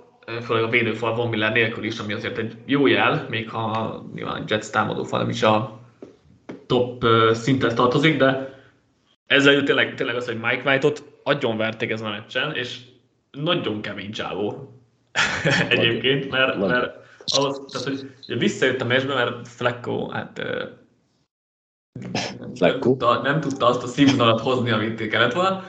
[0.43, 4.45] főleg a védőfal Von Miller nélkül is, ami azért egy jó jel, még ha nyilván
[4.49, 5.81] Jets támadófal nem is a
[6.67, 8.55] top szinten tartozik, de
[9.27, 12.79] ezzel tényleg, tényleg az, hogy Mike White-ot agyon verték ezen a meccsen, és
[13.31, 14.73] nagyon kemény csávó
[15.69, 17.87] egyébként, mert, mert ahhoz, tehát,
[18.27, 20.43] hogy visszajött a meccsbe, mert Flecko, hát
[22.59, 25.65] nem, tudta, nem tudta azt a színvonalat hozni, amit kellett volna,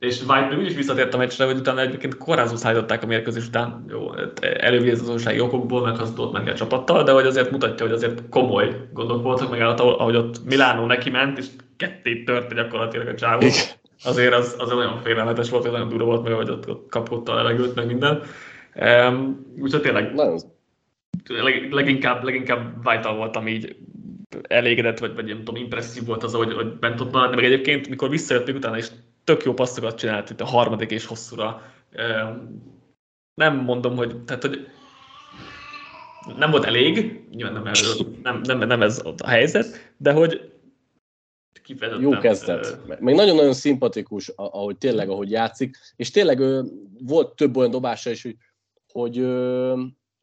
[0.00, 3.84] és White úgy is visszatért a meccsre, hogy utána egyébként korázó szállították a mérkőzés után,
[3.88, 8.28] jó, elővigyázatossági okokból meg az tudott menni a csapattal, de hogy azért mutatja, hogy azért
[8.28, 13.46] komoly gondok voltak, meg ahogy ott Milánó neki ment, és ketté törte gyakorlatilag a csávó.
[14.04, 17.28] Azért az, az olyan félelmetes volt, hogy nagyon durva volt, meg hogy ott, ott kapott
[17.28, 18.22] a levegőt, meg minden.
[18.74, 20.14] Um, úgyhogy tényleg
[21.26, 23.76] leg, leginkább, leginkább Vital voltam így
[24.48, 27.88] elégedett, vagy, vagy nem tudom, impresszív volt az, hogy, hogy bent ott maradni, meg egyébként,
[27.88, 28.86] mikor visszajöttünk utána, és
[29.30, 31.62] tök jó passzokat csinált itt a harmadik és hosszúra.
[33.34, 34.68] Nem mondom, hogy, tehát, hogy
[36.36, 37.72] nem volt elég, nyilván nem,
[38.22, 40.52] nem, nem, nem ez a helyzet, de hogy
[42.00, 43.00] Jó kezdet.
[43.00, 46.42] Még nagyon-nagyon szimpatikus, ahogy tényleg, ahogy játszik, és tényleg
[46.98, 48.36] volt több olyan dobása is, hogy,
[48.92, 49.16] hogy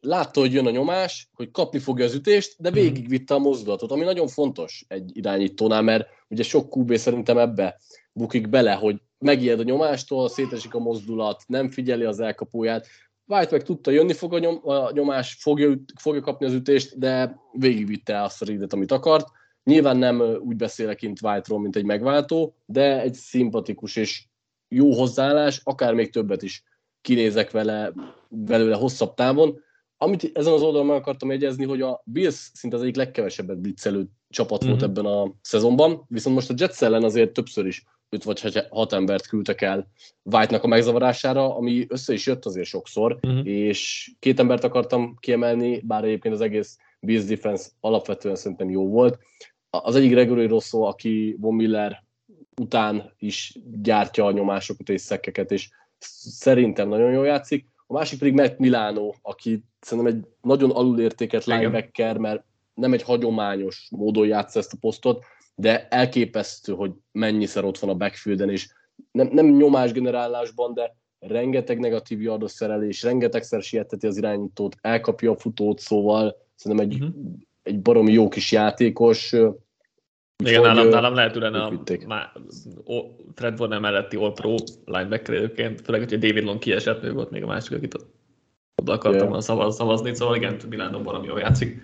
[0.00, 4.04] látta, hogy jön a nyomás, hogy kapni fogja az ütést, de végigvitte a mozdulatot, ami
[4.04, 7.78] nagyon fontos egy irányítónál, mert ugye sok QB szerintem ebbe
[8.18, 12.86] bukik bele, hogy megijed a nyomástól, szétesik a mozdulat, nem figyeli az elkapóját.
[13.26, 17.40] White meg tudta, jönni fog a, nyom, a nyomás, fogja, fogja kapni az ütést, de
[17.52, 19.28] végigvitte azt a ridet, amit akart.
[19.64, 24.24] Nyilván nem úgy beszélek kint White-ról, mint egy megváltó, de egy szimpatikus és
[24.68, 26.62] jó hozzáállás, akár még többet is
[27.00, 27.92] kinézek vele,
[28.28, 29.60] belőle hosszabb távon.
[29.96, 34.06] Amit ezen az oldalon meg akartam jegyezni, hogy a Bills szinte az egyik legkevesebbet blitzelő
[34.28, 34.70] csapat mm-hmm.
[34.70, 34.90] volt mhm.
[34.90, 39.26] ebben a szezonban, viszont most a Jets ellen azért többször is 5 vagy 6 embert
[39.26, 39.88] küldtek el
[40.22, 43.46] White-nak a megzavarására, ami össze is jött azért sokszor, uh-huh.
[43.46, 49.18] és két embert akartam kiemelni, bár egyébként az egész Bills defense alapvetően szerintem jó volt.
[49.70, 52.04] Az egyik Gregory Rosso, aki Von Miller
[52.60, 55.68] után is gyártja a nyomásokat és szekkeket, és
[55.98, 57.66] szerintem nagyon jól játszik.
[57.86, 62.44] a másik pedig Matt Milano, aki szerintem egy nagyon alulértéket linebacker, mert
[62.74, 65.24] nem egy hagyományos módon játsza ezt a posztot,
[65.60, 68.68] de elképesztő, hogy mennyiszer ott van a backfielden, és
[69.10, 75.78] nem, nem nyomásgenerálásban, de rengeteg negatív yardos szerelés, rengetegszer sieteti az irányítót, elkapja a futót,
[75.78, 77.14] szóval szerintem egy, uh-huh.
[77.62, 79.32] egy baromi jó kis játékos.
[80.44, 82.32] Igen, nálam, nálam lehet ülne a má,
[82.84, 83.00] o,
[83.34, 87.46] Fred Warner melletti All-Pro linebacker egyébként, főleg, hogy David Long kiesett, ő volt még a
[87.46, 87.96] másik, akit
[88.82, 89.40] oda akartam yeah.
[89.40, 91.82] szavaz, szavazni, szóval igen, Milano baromi jól játszik.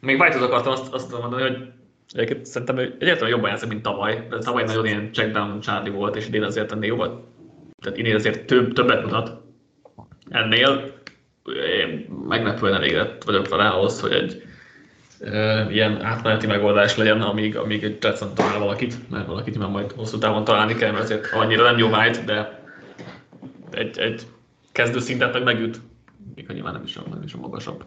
[0.00, 1.78] Még white akartam azt, azt mondani, hogy
[2.12, 4.26] Egyébként szerintem ő egyáltalán jobban játszik, mint tavaly.
[4.30, 7.24] De tavaly nagyon ilyen checkdown Charlie volt, és idén azért ennél jobban,
[7.80, 9.42] tehát idén azért több, többet mutat.
[10.28, 10.92] Ennél
[11.80, 14.42] én meglepően elégedett vagyok vele ahhoz, hogy egy
[15.20, 19.92] e, ilyen átmeneti megoldás legyen, amíg, amíg egy Jetson talál valakit, mert valakit már majd
[19.92, 22.62] hosszú távon találni kell, mert azért annyira nem jó White, de
[23.70, 24.26] egy, egy
[24.72, 25.80] kezdő szintet meg megüt,
[26.34, 27.84] még ha nyilván nem is a, nem is a magasabb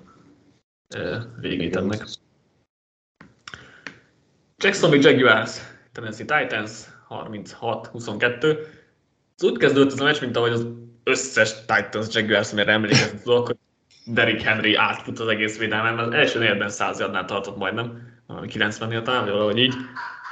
[0.90, 2.04] e, végét ennek.
[4.64, 6.72] Jacksonville Jaguars, Tennessee Titans
[7.10, 8.58] 36-22.
[9.38, 10.68] Ez úgy kezdődött ez a meccs, mint ahogy az
[11.04, 13.58] összes Titans Jaguars, amire emlékezni tudok, hogy
[14.06, 19.02] Derrick Henry átfut az egész védelmen, az első negyedben 100 yardnál tartott majdnem, valami 90-nél
[19.04, 19.74] talán, valahogy így.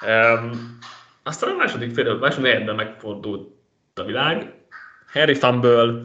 [0.08, 0.78] Um,
[1.24, 3.50] aztán a második fél, második negyedben megfordult
[3.94, 4.54] a világ.
[5.14, 6.02] Harry Fumble,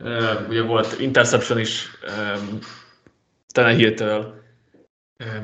[0.00, 2.58] uh, ugye volt interception is um,
[3.52, 4.37] Tenehill-től,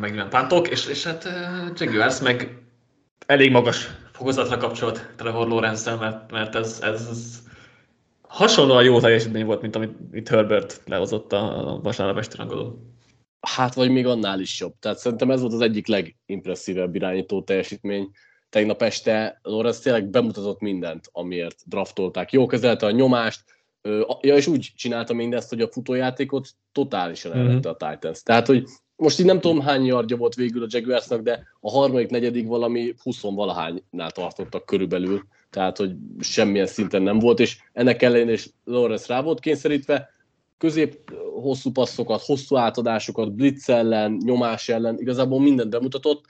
[0.00, 1.28] meg ilyen pántok, és, és hát
[1.74, 2.62] Jaguars meg
[3.26, 7.42] elég magas fokozatra kapcsolt Trevor lawrence mert, mert ez, ez,
[8.34, 12.78] hasonlóan jó teljesítmény volt, mint amit itt Herbert lehozott a vasárnap esti rangodó.
[13.40, 14.74] Hát, vagy még annál is jobb.
[14.80, 18.10] Tehát szerintem ez volt az egyik legimpresszívebb irányító teljesítmény.
[18.48, 22.32] Tegnap este Lorenz tényleg bemutatott mindent, amiért draftolták.
[22.32, 23.44] Jó kezelte a nyomást,
[24.20, 27.76] ja, és úgy csinálta mindezt, hogy a futójátékot totálisan elvette mm-hmm.
[27.78, 28.22] a Titans.
[28.22, 32.10] Tehát, hogy most így nem tudom hány yardja volt végül a Jaguarsnak, de a harmadik,
[32.10, 38.32] negyedik valami 20 valahánynál tartottak körülbelül, tehát hogy semmilyen szinten nem volt, és ennek ellenére
[38.32, 40.10] is Lawrence rá volt kényszerítve,
[40.58, 46.24] közép hosszú passzokat, hosszú átadásokat, blitz ellen, nyomás ellen, igazából mindent bemutatott,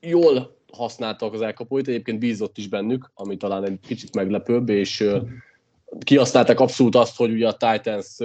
[0.00, 5.08] jól használtak az elkapóit, egyébként bízott is bennük, ami talán egy kicsit meglepőbb, és
[5.98, 8.16] kihasználták abszolút azt, hogy ugye a Titans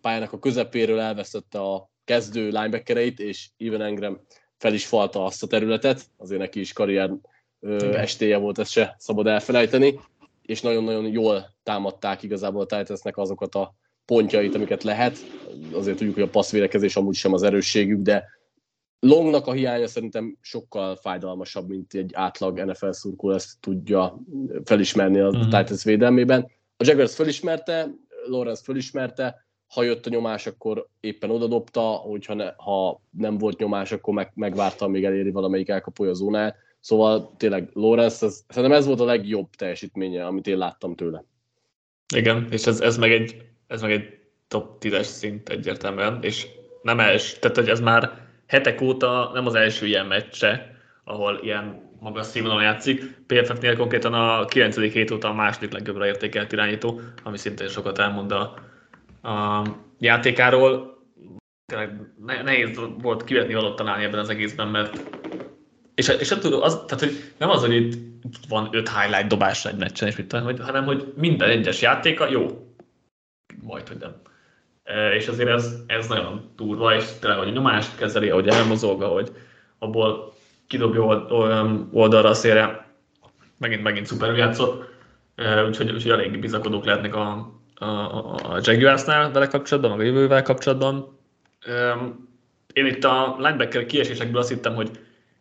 [0.00, 4.20] pályának a közepéről elveszette a kezdő linebackereit, és Ivan Engram
[4.56, 7.10] fel is falta azt a területet, azért neki is karrier
[7.60, 10.00] ö, estéje volt, ezt se szabad elfelejteni,
[10.42, 15.16] és nagyon-nagyon jól támadták igazából a Titansnek azokat a pontjait, amiket lehet.
[15.72, 18.24] Azért tudjuk, hogy a passzvédekezés amúgy sem az erősségük, de
[19.00, 24.18] Longnak a hiánya szerintem sokkal fájdalmasabb, mint egy átlag NFL szurkó ezt tudja
[24.64, 25.42] felismerni a uh-huh.
[25.42, 26.50] Titans védelmében.
[26.76, 27.88] A Jaguars felismerte,
[28.26, 33.92] Lawrence felismerte, ha jött a nyomás, akkor éppen odadobta, hogyha ne, ha nem volt nyomás,
[33.92, 36.56] akkor meg, megvárta, amíg eléri valamelyik elkapója a zónát.
[36.80, 41.24] Szóval tényleg Lorenz, ez, szerintem ez volt a legjobb teljesítménye, amit én láttam tőle.
[42.14, 46.46] Igen, és ez, ez, meg, egy, ez meg egy top 10-es szint egyértelműen, és
[46.82, 51.90] nem els, tehát hogy ez már hetek óta nem az első ilyen meccse, ahol ilyen
[52.00, 53.04] magas színvonalon játszik.
[53.26, 54.78] PFF-nél konkrétan a 9.
[54.78, 58.54] hét óta a második legjobbra értékelt irányító, ami szintén sokat elmond a,
[59.22, 59.62] a
[59.98, 60.96] játékáról.
[61.72, 62.00] Tényleg
[62.42, 65.00] nehéz volt kivetni valót találni ebben az egészben, mert
[65.98, 67.96] és, és nem tudom, az, tehát, hogy nem az, hogy itt
[68.48, 72.28] van öt highlight dobás egy meccsen, és mit tudom, hogy, hanem hogy minden egyes játéka
[72.28, 72.74] jó.
[73.62, 74.14] Majd, hogy nem.
[74.82, 79.32] E, és azért ez, ez nagyon durva, és tényleg, hogy nyomást kezeli, ahogy elmozog, hogy
[79.78, 80.32] abból
[80.66, 81.02] kidobja
[81.92, 82.94] oldalra a szélre,
[83.56, 84.84] megint, megint szuperül játszott,
[85.34, 90.42] e, úgyhogy, úgyhogy elég bizakodók lehetnek a, a, a Jaguarsnál vele kapcsolatban, meg a jövővel
[90.42, 91.18] kapcsolatban.
[92.72, 94.90] Én itt a linebacker kiesésekből azt hittem, hogy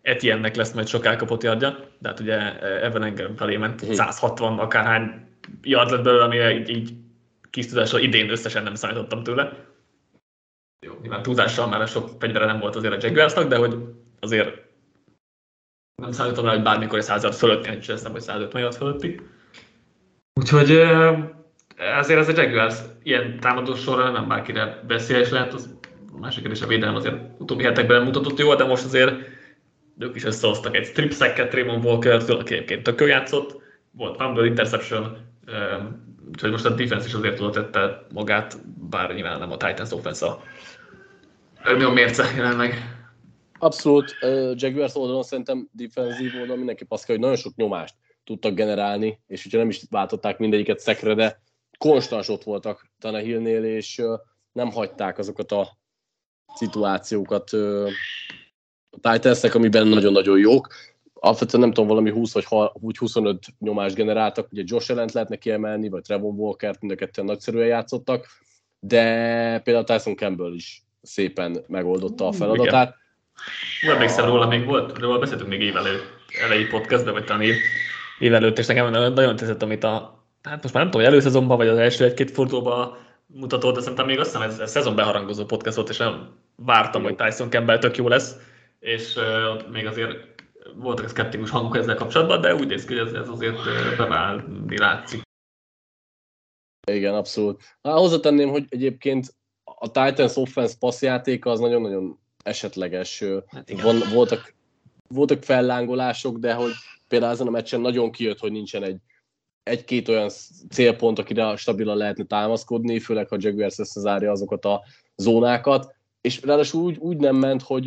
[0.01, 4.61] Etiennek lesz majd sok elkapott yardja, de hát ugye Evan engem felé ment 160 mhm.
[4.61, 5.27] akárhány
[5.61, 6.93] yard lett belőle, ami így, így
[7.49, 9.65] kis tudással idén összesen nem számítottam tőle.
[10.85, 13.75] Jó, nyilván túlzással, mert sok fegyvere nem volt azért a Jaguarsnak, de hogy
[14.19, 14.65] azért
[16.01, 18.75] nem számítottam rá, hogy bármikor egy 100 yard fölötti, nem is hiszem, hogy 150 yard
[18.75, 19.21] fölötti.
[20.33, 20.69] Úgyhogy
[21.77, 25.75] ezért ez a Jaguars ilyen támadó sorra nem bárkire beszél, és lehet az
[26.19, 29.13] másik kérdés a védelem azért utóbbi hetekben mutatott jól, de most azért
[29.99, 33.61] ők is összehoztak egy strip sacket Raymond Walker-től, aki egyébként tök játszott,
[33.91, 35.17] volt fumble interception,
[36.27, 38.57] úgyhogy most a defense is azért tudott tette magát,
[38.89, 40.41] bár nyilván nem a Titans offense a
[41.63, 42.73] a mérce jelenleg.
[43.59, 49.19] Abszolút, uh, Jaguars oldalon szerintem defensív oldalon mindenki paszka, hogy nagyon sok nyomást tudtak generálni,
[49.27, 51.41] és hogyha nem is váltották mindegyiket szekre, de
[51.77, 54.01] konstans ott voltak Tanahillnél, és
[54.51, 55.77] nem hagyták azokat a
[56.55, 57.49] szituációkat
[59.01, 60.67] a Titansnek, amiben nagyon-nagyon jók.
[61.13, 62.33] Alapvetően nem tudom, valami 20
[62.73, 67.25] vagy 25 nyomást generáltak, ugye Josh Allen lehetne kiemelni, vagy Trevon Walker, mind a ketten
[67.25, 68.27] nagyszerűen játszottak,
[68.79, 69.03] de
[69.59, 72.95] például Tyson Campbell is szépen megoldotta a feladatát.
[73.81, 73.95] Igen.
[73.95, 76.01] Emlékszem róla, még volt, róla beszéltünk még évelő,
[76.43, 77.55] elejé podcastben, vagy talán év,
[78.19, 81.57] év előtt, és nekem nagyon tetszett, amit a, hát most már nem tudom, hogy előszezonban,
[81.57, 85.45] vagy az első egy-két fordulóban mutatott, de szerintem még azt hiszem ez, ez szezon beharangozó
[85.45, 88.35] podcast volt, és nem vártam, hogy Tyson Campbell tök jó lesz,
[88.79, 90.35] és uh, ott még azért
[90.75, 93.57] voltak a szkeptikus hangok ezzel kapcsolatban, de úgy néz ki, hogy ez, ez azért
[93.97, 95.21] beválni látszik.
[96.91, 97.61] Igen, abszolút.
[97.81, 103.23] Hát hozzátenném, hogy egyébként a Titans offense passzjátéka az nagyon-nagyon esetleges.
[103.47, 104.53] Hát Van, voltak,
[105.07, 106.71] voltak fellángolások, de hogy
[107.07, 108.97] például ezen a meccsen nagyon kijött, hogy nincsen egy
[109.67, 110.29] egy-két olyan
[110.69, 114.83] célpont, akire stabilan lehetne támaszkodni, főleg ha Jaguars összezárja azokat a
[115.15, 117.85] zónákat, és ráadásul úgy, úgy nem ment, hogy,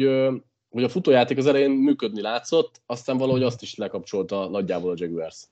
[0.71, 5.47] hogy a futójáték az elején működni látszott, aztán valahogy azt is lekapcsolta nagyjából a Jaguars.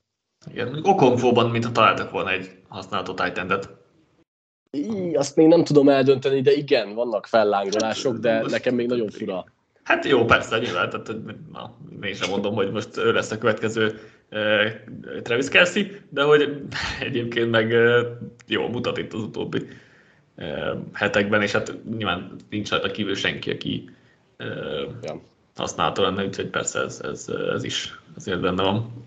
[0.50, 3.60] Igen, okonfóban, mintha találtak volna egy használható titan
[5.14, 9.44] Azt még nem tudom eldönteni, de igen, vannak fellángolások, de hát, nekem még nagyon fura.
[9.88, 11.14] Hát jó, persze, nyilván, tehát
[11.52, 13.98] na, én sem mondom, hogy most ő lesz a következő
[14.30, 16.62] uh, Travis Kelsey, de hogy
[17.00, 18.06] egyébként meg uh,
[18.46, 19.68] jó mutat itt az utóbbi
[20.36, 23.90] uh, hetekben, és hát nyilván nincs rajta kívül senki, aki
[25.02, 25.20] ja.
[25.56, 29.04] használható lenne, úgyhogy persze ez, ez, ez is azért benne van.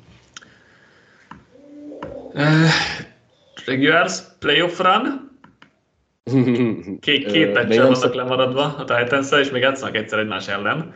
[2.34, 2.70] Uh,
[3.66, 5.31] Jaguars playoff run.
[7.00, 10.94] Két, két meccsen vannak lemaradva a titans és még játszanak egyszer egymás ellen.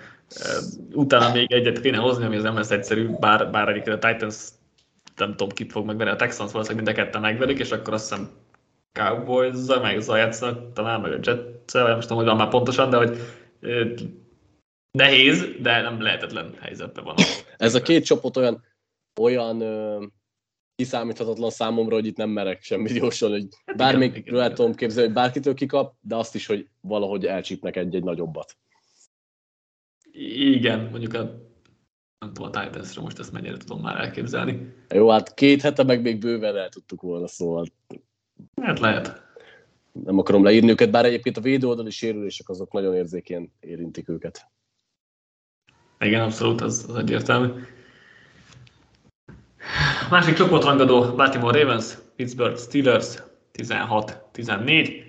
[0.94, 4.36] Utána még egyet kéne hozni, ami az nem lesz egyszerű, bár, bár egyébként a Titans
[5.16, 8.10] nem tudom, kit fog megvenni, a Texans valószínűleg mind a ketten megverik, és akkor azt
[8.10, 8.30] hiszem
[8.92, 13.18] cowboys meg Zajatsnak, talán meg a jets nem tudom, hogy van már pontosan, de hogy
[14.92, 17.16] nehéz, de nem lehetetlen helyzetben van.
[17.58, 18.64] Ez a két csapat olyan,
[19.22, 19.58] olyan
[20.76, 25.16] kiszámíthatatlan számomra, hogy itt nem merek semmit jósolni, hogy hát bármikről el tudom képzelni, hogy
[25.16, 28.58] bárkitől kikap, de azt is, hogy valahogy elcsípnek egy-egy nagyobbat.
[30.12, 31.44] Igen, mondjuk a
[32.20, 34.74] nem tudom, a titans most ezt mennyire tudom már elképzelni.
[34.90, 37.66] Jó, hát két hete meg még bőven el tudtuk volna, szóval...
[38.62, 39.24] Hát lehet.
[39.92, 44.52] Nem akarom leírni őket, bár egyébként a védőoldali sérülések azok nagyon érzékén érintik őket.
[46.00, 47.62] Igen, abszolút, az, az egyértelmű.
[50.10, 53.06] Másik csoportrangadó Baltimore Ravens, Pittsburgh Steelers
[53.58, 55.04] 16-14.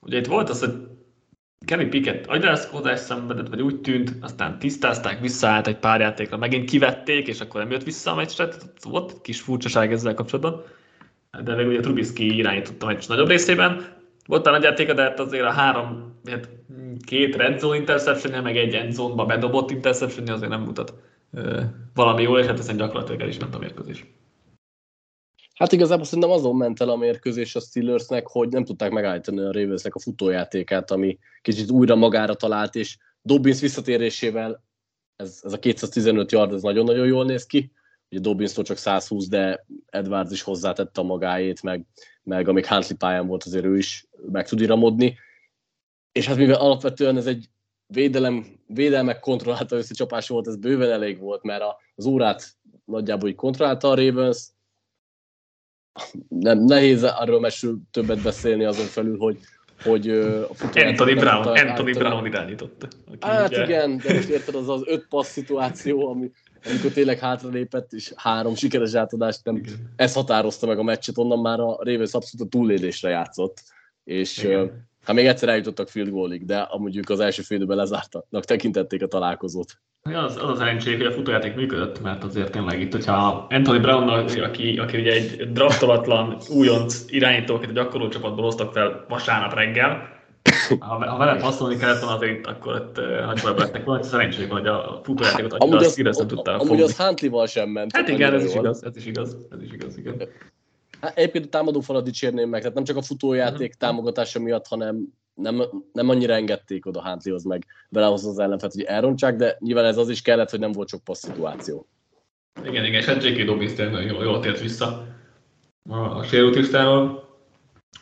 [0.00, 0.72] Ugye itt volt az, hogy
[1.66, 7.28] Kenny Pickett agyrászkódás szenvedett, vagy úgy tűnt, aztán tisztázták, visszaállt egy pár játékra, megint kivették,
[7.28, 10.64] és akkor nem jött vissza a meccsre, tehát volt egy kis furcsaság ezzel kapcsolatban.
[11.44, 13.86] De végül ugye Trubisky irányította a meccs nagyobb részében.
[14.26, 16.48] Volt a nagy játéka, de hát azért a három, hát
[17.06, 20.94] két red zone interception meg egy end zone-ba bedobott interception azért nem mutat
[21.94, 24.04] valami jól, és hát ezen gyakorlatilag el is ment a mérkőzés.
[25.54, 29.52] Hát igazából szerintem azon ment el a mérkőzés a Steelersnek, hogy nem tudták megállítani a
[29.52, 34.62] Ravensnek a futójátékát, ami kicsit újra magára talált, és Dobbins visszatérésével
[35.20, 37.72] ez, ez a 215 yard, ez nagyon-nagyon jól néz ki.
[38.10, 41.86] Ugye dobbins csak 120, de Edwards is hozzátette a magáét, meg,
[42.22, 45.18] meg amíg Huntley pályán volt, azért ő is meg tud iramodni.
[46.12, 47.48] És hát mivel alapvetően ez egy
[47.90, 51.62] védelem, védelmek kontrollálta összecsapás volt, ez bőven elég volt, mert
[51.94, 54.48] az órát nagyjából így kontrollálta a Ravens.
[56.28, 59.38] Nem, nehéz arról mesül többet beszélni azon felül, hogy,
[59.82, 60.48] hogy a.
[60.74, 62.88] Anthony Brown, Anthony Brown irányította.
[63.20, 63.64] Hát ugye...
[63.64, 66.30] igen, de most érted, az az öt passz szituáció, ami,
[66.64, 69.62] amikor tényleg hátralépett, és három sikeres átadást nem,
[69.96, 73.62] ez határozta meg a meccset, onnan már a Ravens abszolút a túlélésre játszott,
[74.04, 74.89] és igen.
[75.10, 79.06] Hát még egyszer eljutottak field goalig, de amúgy ők az első félidőben lezártak, tekintették a
[79.06, 79.72] találkozót.
[80.02, 84.08] Az, az a szerencség, hogy a futójáték működött, mert azért tényleg itt, hogyha Anthony Brown,
[84.08, 90.18] aki, aki ugye egy draftolatlan újonc irányító, akit a gyakorló csapatból hoztak fel vasárnap reggel,
[90.80, 92.96] ha, ha vele passzolni kellett volna, azért akkor ott
[93.26, 96.82] nagyban lettek volna, szerencség, hogy a futójátékot annyira amúgy az, nem tudta Amúgy fogni.
[96.82, 97.96] az Huntley-val sem ment.
[97.96, 100.28] Hát igen, ez is igaz, ez is igaz, ez is igaz, igen.
[101.00, 103.78] Hát egyébként a támadó falat dicsérném meg, tehát nem csak a futójáték uh-huh.
[103.78, 109.36] támogatása miatt, hanem nem, nem annyira engedték oda Huntleyhoz meg belehoz az ellenfet, hogy elrontsák,
[109.36, 111.86] de nyilván ez az is kellett, hogy nem volt sok passz szituáció.
[112.64, 113.44] Igen, igen, és hát J.K.
[113.44, 115.06] Dobbins tényleg jól, jól tért vissza
[115.88, 117.28] a, a sérült listáról.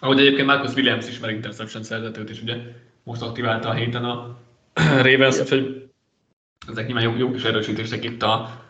[0.01, 2.57] Ahogy egyébként Marcus Williams is már interception szerzett őt, és ugye
[3.03, 4.39] most aktiválta a héten a
[5.03, 5.91] Ravens, úgyhogy
[6.69, 8.67] ezek nyilván jó, jó kis erősítések itt a,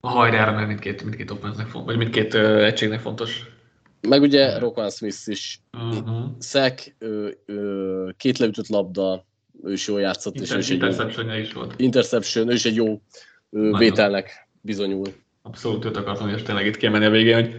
[0.00, 3.42] a hajrára, mert mindkét, mindkét offense vagy mindkét uh, egységnek fontos
[4.08, 6.30] Meg ugye Rokan Smith is uh-huh.
[6.38, 6.96] szek,
[8.16, 9.24] két leütött labda,
[9.62, 10.34] ő is jól játszott.
[10.34, 11.74] Inter- és ő is jó, is volt.
[11.76, 13.00] Interception, ő is egy jó
[13.48, 13.78] Nagyon.
[13.78, 15.06] vételnek bizonyul.
[15.42, 17.54] Abszolút őt akartam, és tényleg itt kiemelni a végén, hogy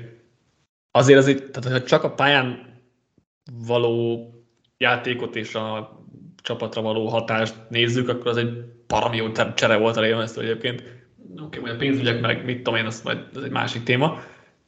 [0.91, 2.79] azért az itt, tehát ha csak a pályán
[3.67, 4.29] való
[4.77, 5.99] játékot és a
[6.41, 8.53] csapatra való hatást nézzük, akkor az egy
[8.87, 10.83] parami jó csere volt a Ravens egyébként.
[11.41, 14.21] Oké, okay, a pénzügyek meg mit tudom én, az majd ez egy másik téma,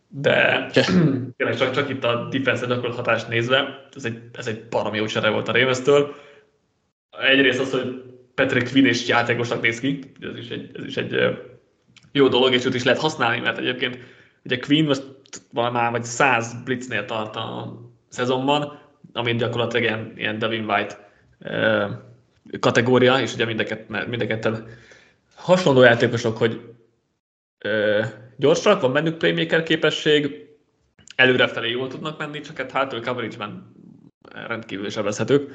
[0.08, 0.70] de
[1.38, 5.06] tényleg csak, csak itt a defense gyakorolt hatást nézve, ez egy, ez egy parami jó
[5.06, 6.16] csere volt a ravens -től.
[7.12, 8.04] Egyrészt az, hogy
[8.36, 11.38] Patrick Quinn is játékosnak néz ki, ez is egy, ez is egy
[12.12, 13.98] jó dolog, és őt is lehet használni, mert egyébként
[14.44, 15.04] ugye Quinn most
[15.52, 17.78] már vagy 100 blitznél tart a
[18.10, 18.80] szezonban,
[19.14, 21.12] amit gyakorlatilag ilyen, ilyen Devin White
[22.60, 24.64] kategória, és ugye mindeket, mindeket
[25.44, 26.62] hasonló játékosok, hogy
[28.38, 30.48] gyorsak, van bennük playmaker képesség,
[31.16, 33.76] előrefelé jól tudnak menni, csak hát hátul coverage-ben
[34.48, 35.52] rendkívül sebezhetők,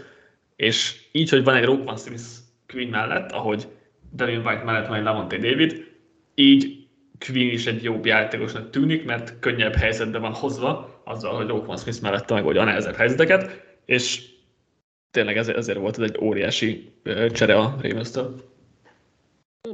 [0.57, 2.24] és így, hogy van egy Roquan Smith
[2.66, 3.68] Queen mellett, ahogy
[4.11, 5.86] Devin White mellett van egy Lavonte David,
[6.34, 6.86] így
[7.26, 12.03] Queen is egy jobb játékosnak tűnik, mert könnyebb helyzetbe van hozva, azzal, hogy Roquan Smith
[12.03, 14.28] mellett megoldja a nehezebb helyzeteket, és
[15.11, 16.93] tényleg ezért, ezért volt ez egy óriási
[17.32, 18.11] csere a ravens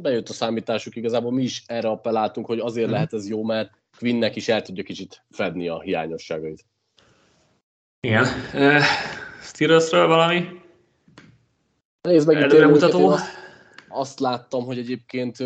[0.02, 2.90] Bejött a számításuk, igazából mi is erre appelláltunk, hogy azért mm.
[2.90, 6.64] lehet ez jó, mert Quinnnek is el tudja kicsit fedni a hiányosságait.
[8.00, 8.24] Igen.
[8.54, 8.82] Uh,
[9.42, 10.48] Steelersről valami?
[12.00, 13.08] Nézd meg itt mutató.
[13.08, 13.24] Azt,
[13.88, 15.38] azt láttam, hogy egyébként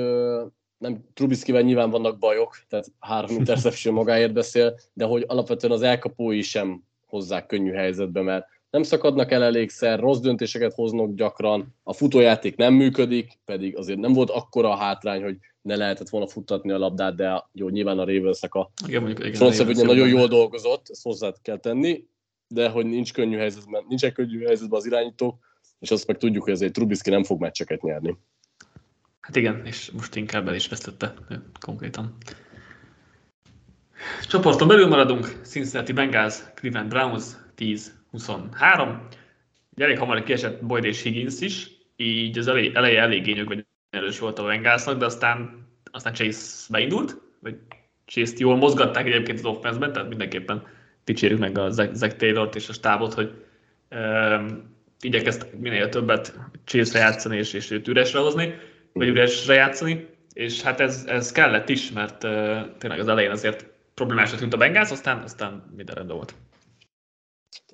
[0.79, 6.43] nem Trubiszkivel nyilván vannak bajok, tehát három interception magáért beszél, de hogy alapvetően az elkapói
[6.43, 12.57] sem hozzák könnyű helyzetbe, mert nem szakadnak el elégszer, rossz döntéseket hoznak gyakran, a futójáték
[12.57, 16.79] nem működik, pedig azért nem volt akkora a hátrány, hogy ne lehetett volna futtatni a
[16.79, 19.17] labdát, de jó, nyilván a ravens a igen,
[19.87, 22.07] nagyon jól dolgozott, ezt hozzá kell tenni,
[22.49, 25.39] de hogy nincs könnyű helyzetben, nincsen könnyű helyzetben az irányítók,
[25.79, 28.17] és azt meg tudjuk, hogy azért Trubisky nem fog meccseket nyerni.
[29.21, 31.15] Hát igen, és most inkább el is vesztette
[31.61, 32.17] konkrétan.
[34.29, 37.25] Csoporton belül maradunk, Cincinnati Bengals, Cleveland Browns,
[38.13, 38.97] 10-23.
[39.77, 44.39] Elég hamar kiesett Boyd és Higgins is, így az elej, eleje eléggé nyögvenyelős erős volt
[44.39, 47.57] a Bengalsnak, de aztán, aztán Chase beindult, vagy
[48.07, 50.67] Chase-t jól mozgatták egyébként az offense tehát mindenképpen
[51.05, 53.45] dicsérjük meg a Zach Taylor-t és a stábot, hogy
[53.91, 58.55] um, igyekeztek minél többet Chase-re játszani és, és őt üresre hozni
[58.93, 62.31] vagy üresre játszani, és hát ez, ez kellett is, mert uh,
[62.79, 66.35] tényleg az elején azért problémás tűnt a Bengals, aztán, aztán minden rendben volt.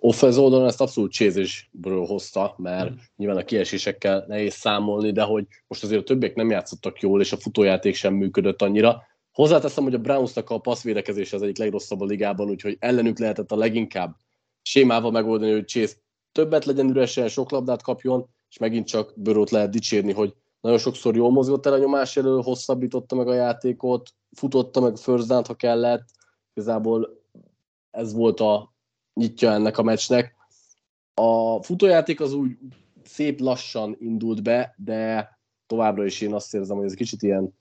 [0.00, 2.94] Offenz oldalon ezt abszolút csézésből hozta, mert mm.
[3.16, 7.32] nyilván a kiesésekkel nehéz számolni, de hogy most azért a többiek nem játszottak jól, és
[7.32, 9.02] a futójáték sem működött annyira.
[9.32, 13.56] Hozzáteszem, hogy a Brownsnak a passzvédekezés az egyik legrosszabb a ligában, úgyhogy ellenük lehetett a
[13.56, 14.16] leginkább
[14.62, 15.94] sémával megoldani, hogy Chase
[16.32, 21.16] többet legyen üresen, sok labdát kapjon, és megint csak Börót lehet dicsérni, hogy nagyon sokszor
[21.16, 25.44] jól mozgott el a nyomás elől, hosszabbította meg a játékot, futotta meg a first down
[25.46, 26.08] ha kellett.
[26.54, 27.22] Igazából
[27.90, 28.73] ez volt a
[29.14, 30.34] nyitja ennek a meccsnek.
[31.14, 32.56] A futójáték az úgy
[33.04, 35.28] szép lassan indult be, de
[35.66, 37.54] továbbra is én azt érzem, hogy ez kicsit ilyen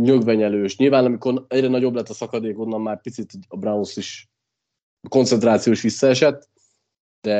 [0.00, 0.76] nyögvenyelős.
[0.76, 4.30] Nyilván, amikor egyre nagyobb lett a szakadék, onnan már picit a Browns is
[5.08, 6.48] koncentrációs visszaesett,
[7.20, 7.34] de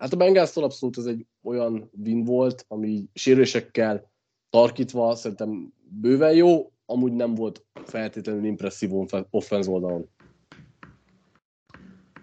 [0.00, 4.12] hát a bengals abszolút ez egy olyan win volt, ami sérülésekkel
[4.50, 8.90] tarkítva szerintem bőven jó, amúgy nem volt feltétlenül impresszív
[9.30, 10.10] offense oldalon.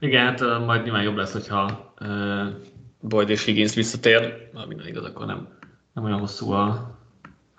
[0.02, 2.48] Igen, hát majd nyilván jobb lesz, hogyha uh,
[3.00, 5.48] Boyd és Higgins visszatér, ha minden igaz, akkor nem,
[5.94, 6.98] nem olyan hosszú a,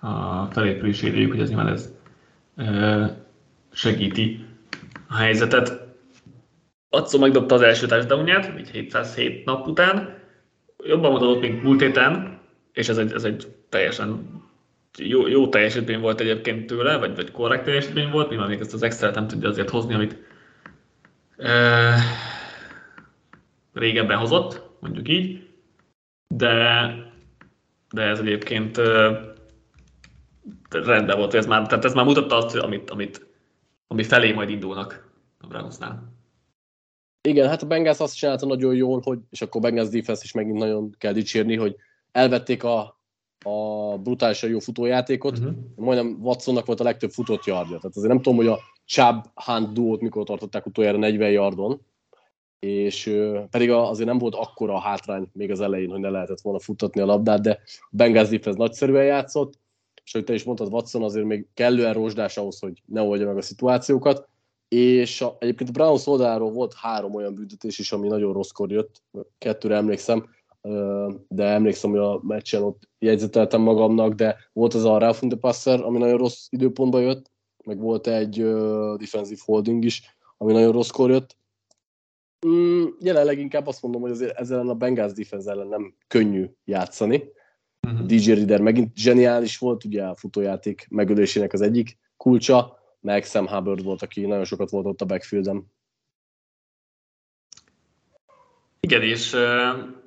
[0.00, 1.92] a felépülési idejük, hogy ez nyilván ez
[2.56, 3.10] uh,
[3.72, 4.46] segíti
[5.08, 5.80] a helyzetet.
[6.90, 10.18] Atszó megdobta az első touchdownját, így 707 nap után,
[10.84, 12.38] jobban mutatott, mint múlt héten,
[12.72, 14.40] és ez egy, ez egy teljesen
[14.98, 18.82] jó, jó teljesítmény volt egyébként tőle, vagy, vagy korrekt teljesítmény volt, mivel még ezt az
[18.82, 20.16] extra nem tudja azért hozni, amit
[23.72, 25.50] régebben hozott, mondjuk így,
[26.28, 26.94] de,
[27.92, 28.76] de ez egyébként
[30.70, 33.26] rendben volt, ez már, tehát ez már mutatta azt, amit, amit,
[33.86, 35.10] ami felé majd indulnak
[35.40, 36.12] a Brownsnál.
[37.28, 40.58] Igen, hát a Bengals azt csinálta nagyon jól, hogy, és akkor Bengals defense is megint
[40.58, 41.76] nagyon kell dicsérni, hogy
[42.12, 43.00] elvették a
[43.44, 45.54] a brutálisan jó futójátékot, uh-huh.
[45.76, 47.76] majdnem Watsonnak volt a legtöbb futott yardja.
[47.76, 51.80] Tehát azért nem tudom, hogy a Chubb Hunt duót mikor tartották utoljára 40 yardon,
[52.66, 56.58] és pedig azért nem volt akkora a hátrány még az elején, hogy ne lehetett volna
[56.58, 57.60] futtatni a labdát, de
[57.90, 59.58] Bengals defense nagyszerűen játszott,
[60.04, 63.36] és hogy te is mondtad, Watson azért még kellően rozsdás ahhoz, hogy ne oldja meg
[63.36, 64.28] a szituációkat.
[64.68, 69.02] és a, egyébként a Browns oldaláról volt három olyan büntetés is, ami nagyon rosszkor jött,
[69.38, 70.28] kettőre emlékszem,
[71.28, 75.98] de emlékszem, hogy a meccsen ott jegyzeteltem magamnak, de volt az a Ralph Passer, ami
[75.98, 77.30] nagyon rossz időpontba jött,
[77.64, 78.44] meg volt egy
[78.96, 81.36] defensive holding is, ami nagyon rosszkor jött.
[82.46, 87.30] Mm, jelenleg inkább azt mondom, hogy azért ezzel a Bengals defense ellen nem könnyű játszani.
[87.86, 88.06] Uh-huh.
[88.06, 93.82] DJ Reader megint zseniális volt, ugye a futójáték megölésének az egyik kulcsa, meg Sam Hubbard
[93.82, 95.72] volt, aki nagyon sokat volt ott a backfielden.
[98.80, 100.00] Igen, és uh,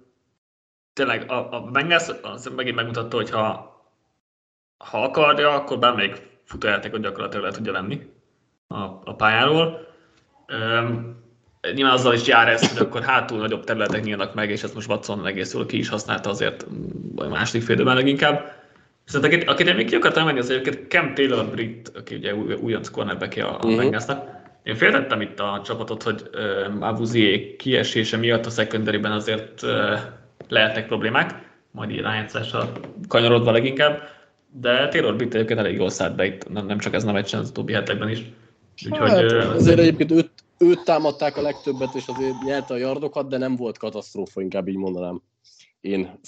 [0.93, 3.73] tényleg a, a Bengals az megint megmutatta, hogy ha,
[4.77, 8.09] ha akarja, akkor bármelyik futójátékot gyakorlatilag le tudja venni
[8.67, 9.87] a, a pályáról.
[10.47, 11.23] Um,
[11.73, 14.89] nyilván azzal is jár ez, hogy akkor hátul nagyobb területek nyílnak meg, és ezt most
[14.89, 18.63] Watson egész jól ki is használta azért mm, a második félidőben leginkább.
[19.05, 22.53] Viszont akit, akit még ki akartam menni, az egyébként Cam Taylor Britt, aki ugye új,
[22.53, 24.17] újonc cornerback a, a uh-huh.
[24.63, 29.99] Én féltettem itt a csapatot, hogy uh, Abuzié kiesése miatt a secondary azért uh,
[30.47, 31.33] lehetnek problémák,
[31.71, 32.71] majd így rájátszással
[33.07, 34.01] kanyarodva leginkább,
[34.51, 37.39] de Taylor Britt egyébként elég jól szállt be itt, nem, nem csak ez a meccsen,
[37.39, 38.23] az utóbbi hetekben is.
[38.85, 43.37] Úgyhogy, hát, azért egyébként őt, őt támadták a legtöbbet, és azért nyerte a yardokat, de
[43.37, 45.21] nem volt katasztrófa, inkább így mondanám.
[45.81, 46.19] Én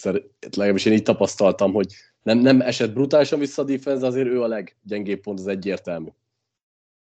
[0.52, 4.48] legalábbis én így tapasztaltam, hogy nem, nem esett brutálisan vissza a defense, azért ő a
[4.48, 6.10] leggyengébb pont, az egyértelmű.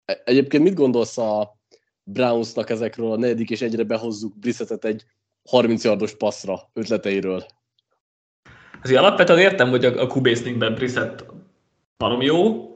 [0.05, 1.59] E, egyébként mit gondolsz a
[2.03, 5.05] Brownsnak ezekről a negyedik, és egyre behozzuk Brissettet egy
[5.49, 7.45] 30 yardos passzra ötleteiről?
[8.83, 11.25] Azért alapvetően értem, hogy a, a QB-sninkben Brissett
[11.97, 12.71] barom jó,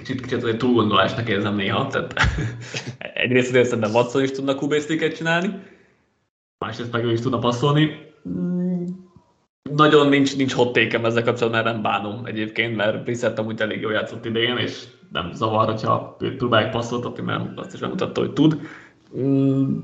[0.00, 2.14] kicsit, kicsit azért túlgondolásnak érzem néha, tehát
[3.14, 4.74] egyrészt azért szerintem Watson is tudna qb
[5.14, 5.62] csinálni,
[6.64, 8.12] másrészt meg ő is tudna passzolni.
[8.28, 8.84] Mm,
[9.76, 13.80] nagyon nincs, nincs hot tékem ezzel kapcsolatban, mert nem bánom egyébként, mert Brissett amúgy elég
[13.80, 18.32] jól játszott idején, és nem zavar, hogyha őt próbálják passzoltatni, mert azt is megmutatta, hogy
[18.32, 18.60] tud.
[19.18, 19.78] Mm,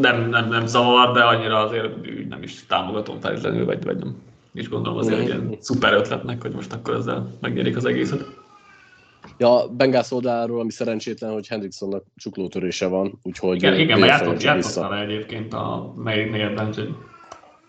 [0.00, 1.94] nem, nem, nem zavar, de annyira azért
[2.28, 4.16] nem is támogatom feltétlenül, vagy, vagy nem
[4.54, 8.39] is gondolom azért egy ilyen szuper ötletnek, hogy most akkor ezzel megnyerik az egészet.
[9.40, 13.56] Ja, Bengász oldaláról, ami szerencsétlen, hogy Hendricksonnak csuklótörése van, úgyhogy...
[13.56, 16.94] Igen, igen mert játszott, játszott vele egyébként a melyik negyedben, úgyhogy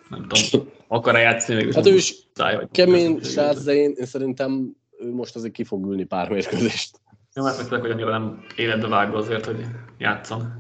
[0.09, 1.74] nem tudom, akar-e játszani még.
[1.74, 5.86] Hát ő is száj, kemény srác, de én, én, szerintem ő most azért ki fog
[5.86, 6.99] ülni pár mérkőzést.
[7.36, 9.65] Jó, hát meg hogy annyira nem életbe vágva azért, hogy
[9.97, 10.59] játszom.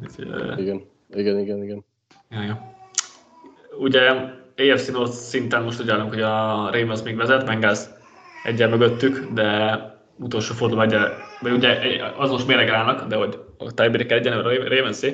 [0.57, 1.85] Igen, igen, igen, igen.
[2.29, 2.75] Ja, ja.
[3.79, 4.11] Ugye
[4.57, 7.79] AFC North szinten most ugye hogy a Ravens még vezet, Bengals
[8.43, 9.79] egyel mögöttük, de
[10.21, 15.05] utolsó fordulóban egy, vagy ugye az most méregállnak, de hogy a tiebreaker egyenlően a ravens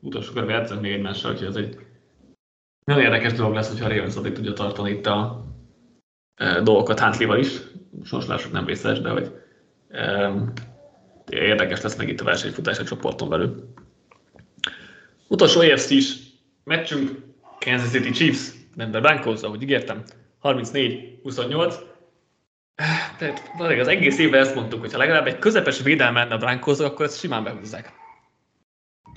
[0.00, 1.78] utolsó körben játszanak még egymással, úgyhogy ez egy
[2.84, 5.44] nagyon érdekes dolog lesz, hogyha a Ravens addig tudja tartani itt a
[6.34, 7.60] e, dolgokat Huntley-val is.
[8.04, 9.30] Sorslások nem vészes, de hogy
[9.88, 10.32] e,
[11.30, 13.72] érdekes lesz meg itt a versenyfutás a csoporton belül.
[15.28, 16.16] Utolsó AFC is
[16.64, 17.10] meccsünk
[17.58, 20.02] Kansas City Chiefs, Denver Broncos, ahogy ígértem,
[20.42, 21.74] 34-28.
[23.18, 23.50] Tehát
[23.80, 27.04] az egész évben ezt mondtuk, hogy ha legalább egy közepes védelme lenne a Broncos, akkor
[27.04, 27.92] ezt simán behúzzák.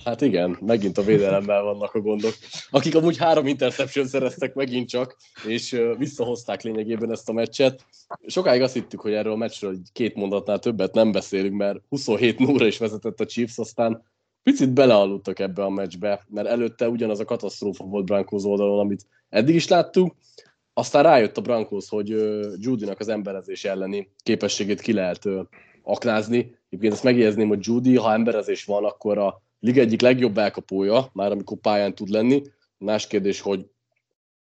[0.03, 2.33] Hát igen, megint a védelemmel vannak a gondok.
[2.69, 7.85] Akik amúgy három interception szereztek megint csak, és visszahozták lényegében ezt a meccset.
[8.27, 12.65] Sokáig azt hittük, hogy erről a meccsről két mondatnál többet nem beszélünk, mert 27 0
[12.65, 14.03] is vezetett a Chiefs, aztán
[14.43, 19.55] picit belealudtak ebbe a meccsbe, mert előtte ugyanaz a katasztrófa volt Broncos oldalon, amit eddig
[19.55, 20.13] is láttunk,
[20.73, 22.07] aztán rájött a Brankos, hogy
[22.57, 25.27] Judy-nak az emberezés elleni képességét ki lehet
[25.83, 26.57] aknázni.
[26.69, 31.31] Egyébként ezt megjegyezném, hogy Judy, ha emberezés van, akkor a liga egyik legjobb elkapója, már
[31.31, 32.41] amikor pályán tud lenni.
[32.77, 33.69] Más kérdés, hogy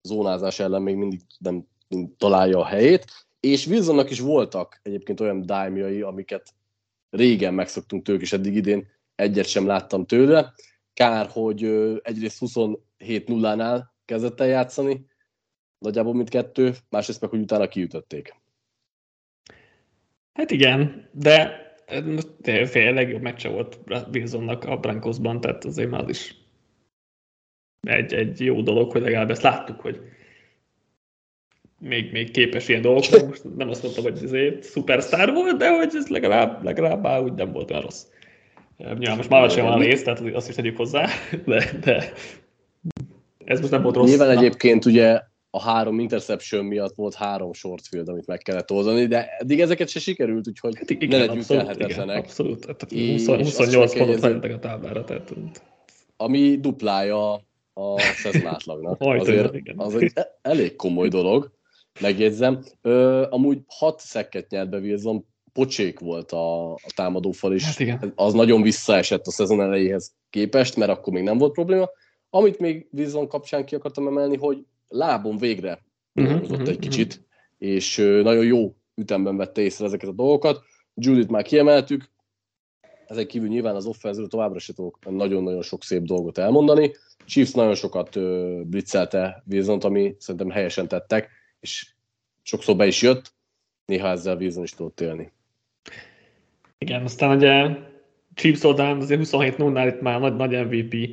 [0.03, 1.67] zónázás ellen még mindig nem
[2.19, 3.05] találja a helyét.
[3.41, 6.55] És Wilsonnak is voltak egyébként olyan dájmjai, amiket
[7.11, 10.55] régen megszoktunk tőlük, és eddig idén egyet sem láttam tőle.
[10.95, 11.65] Kár, hogy
[12.03, 15.07] egyrészt 27-0-nál kezdett el játszani,
[15.79, 18.35] nagyjából mindkettő, másrészt meg, hogy utána kiütötték.
[20.33, 21.63] Hát igen, de
[22.67, 23.79] fél legjobb meccse volt
[24.13, 26.35] Wilsonnak a Brankosban, tehát azért már az is
[27.81, 30.01] egy, egy jó dolog, hogy legalább ezt láttuk, hogy
[31.79, 33.27] még, még képes ilyen dolgokra.
[33.27, 37.23] Most nem azt mondtam, hogy ez egy szupersztár volt, de hogy ez legalább, legalább már
[37.23, 38.05] úgy nem volt olyan rossz.
[38.77, 41.09] Nyilván most már sem van rész, tehát azt is tegyük hozzá,
[41.45, 42.13] de, de
[43.45, 44.09] ez most nem volt rossz.
[44.09, 45.21] Nyilván egyébként ugye
[45.55, 49.99] a három interception miatt volt három shortfield, amit meg kellett oldani, de eddig ezeket se
[49.99, 52.17] sikerült, úgyhogy hát igen, ne legyünk abszolút, felhetetlenek.
[52.17, 55.05] Igen, abszolút, tehát 20, 28 pontot feljöttek a táblára.
[55.05, 55.35] Tehát...
[56.17, 57.33] Ami duplája
[57.75, 58.97] a szezon átlagnak.
[59.01, 61.51] Azért az egy elég komoly dolog,
[62.01, 62.63] megjegyzem.
[62.83, 68.13] Ö, amúgy hat szekket nyert be Wilson, pocsék volt a, a támadófal, és Hát igen.
[68.15, 71.89] az nagyon visszaesett a szezon elejéhez képest, mert akkor még nem volt probléma.
[72.31, 74.65] Amit még Wilson kapcsán ki akartam emelni, hogy
[74.95, 75.83] lábon végre
[76.15, 77.23] Mhm, dolgozott mhm, egy kicsit,
[77.59, 80.63] és nagyon jó ütemben vette észre ezeket a dolgokat.
[80.95, 82.11] Judit már kiemeltük,
[83.07, 86.93] ezen kívül nyilván az offenzről továbbra se tudok nagyon-nagyon sok szép dolgot elmondani.
[87.25, 91.31] Chiefs nagyon sokat ö, blitzelte wilson ami szerintem helyesen tettek,
[91.61, 91.95] és
[92.43, 93.35] sokszor be is jött,
[93.85, 95.33] néha ezzel Wilson is tudott élni.
[96.79, 97.77] Igen, aztán ugye
[98.35, 101.09] Chiefs oldalán azért 27 0 itt már nagy, nagy MVP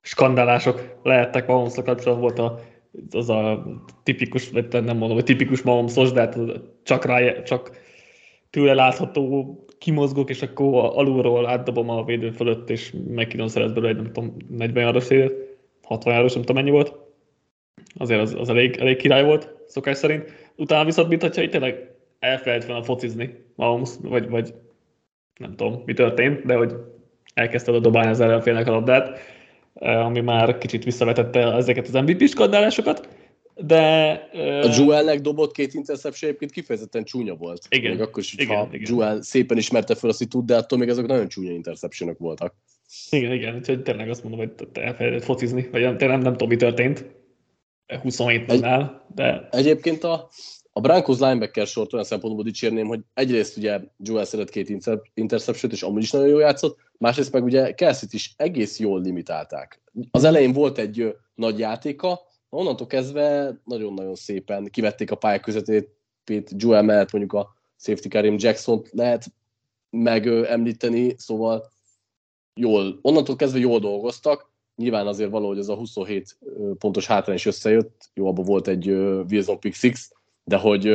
[0.00, 2.60] skandálások lehettek mahomes kapcsolatban volt a,
[3.10, 3.66] az a
[4.02, 6.38] tipikus, nem mondom, hogy tipikus mahomes de hát
[6.82, 7.70] csak, rá, csak
[8.50, 13.96] tőle látható kimozgok, és akkor alulról átdobom a védő fölött, és McKinnon szerez belőle egy,
[14.02, 15.32] nem tudom, 40 járos élet,
[15.82, 16.94] 60 járos, nem tudom mennyi volt.
[17.94, 20.50] Azért az, az elég, elég király volt, szokás szerint.
[20.56, 24.54] Utána viszont, mint hogyha itt tényleg elfelejt volna focizni Mahomes, vagy, vagy
[25.38, 26.74] nem tudom, mi történt, de hogy
[27.34, 29.18] elkezdte oda dobálni az ellenfélnek a labdát,
[29.74, 33.08] ami már kicsit visszavetette ezeket az MVP skandálásokat,
[33.54, 34.12] de...
[34.62, 37.66] A Joelnek dobott két interception egyébként kifejezetten csúnya volt.
[37.68, 37.90] Igen.
[37.90, 38.94] Még akkor is, Igen, ha igen.
[38.94, 42.54] Joel szépen ismerte fel a szitút, de attól még azok nagyon csúnya interceptionok voltak.
[43.10, 46.48] Igen, igen, úgyhogy tényleg azt mondom, hogy te elfelejtett focizni, vagy nem, nem, nem tudom,
[46.48, 47.04] mi történt
[48.02, 50.28] 27 nál de Egyébként a,
[50.72, 55.72] a Broncos linebacker sort olyan szempontból dicsérném, hogy egyrészt ugye Joel szeret két inter- interception
[55.72, 59.82] és amúgy is nagyon jól játszott, másrészt meg ugye kelsey is egész jól limitálták.
[60.10, 65.94] Az elején volt egy nagy játéka, onnantól kezdve nagyon-nagyon szépen kivették a pályák között
[66.48, 69.26] Joel mellett mondjuk a safety Karim Jackson lehet
[69.90, 71.70] megemlíteni, szóval
[72.54, 77.46] jól, onnantól kezdve jól dolgoztak, nyilván azért valahogy az a 27 ö, pontos hátrány is
[77.46, 80.12] összejött, jó, abban volt egy Wilson pick six,
[80.50, 80.86] de hogy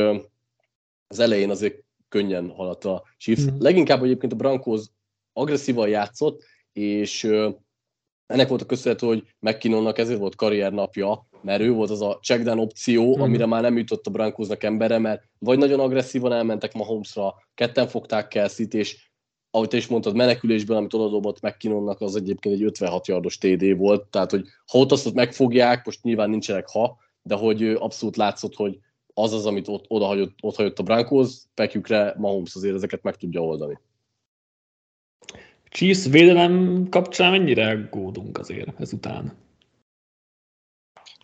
[1.08, 3.44] az elején azért könnyen haladt a Chiefs.
[3.44, 3.56] Mm.
[3.60, 4.82] Leginkább egyébként a Broncos
[5.34, 6.44] agresszívan játszott,
[6.74, 7.24] és
[8.26, 12.60] ennek volt a köszönhető, hogy McKinnonnak ezért volt karriernapja, mert ő volt az a checkdown
[12.60, 13.22] opció, Mhm.
[13.22, 18.28] amire már nem jutott a Broncosnak embere, mert vagy nagyon agresszívan elmentek Mahomesra, ketten fogták
[18.28, 19.10] Kelsey-t, és
[19.50, 24.08] ahogy te is mondtad, menekülésben, amit odadobott McKinnonnak, az egyébként egy 56 yardos TD volt,
[24.08, 28.80] tehát hogy ha ott azt megfogják, most nyilván nincsenek ha, de hogy abszolút látszott, hogy
[29.18, 33.16] az az, amit ott, oda hagyott, ott hagyott a Broncos, pekjükre Mahomes azért ezeket meg
[33.16, 33.80] tudja oldani.
[35.70, 39.34] Chiefs védelem kapcsán mennyire aggódunk azért ezután?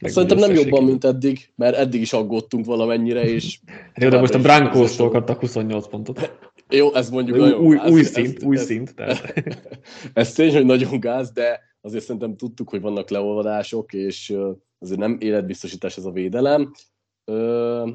[0.02, 3.60] Meg Szerintem nem jobban, mint eddig, mert eddig is aggódtunk valamennyire, és
[3.96, 5.10] jó, de most a összesek.
[5.10, 6.38] kaptak 28 pontot.
[6.70, 7.92] jó, ez mondjuk Új, nagyon új, gáz.
[7.92, 8.96] új Ez- szint, új ez- szint.
[8.96, 9.34] Tehát.
[10.14, 14.36] Ez tény, hogy nagyon gáz, de azért szerintem tudtuk, hogy vannak leolvadások, és
[14.80, 16.72] azért nem életbiztosítás ez a védelem.
[17.26, 17.90] Ö,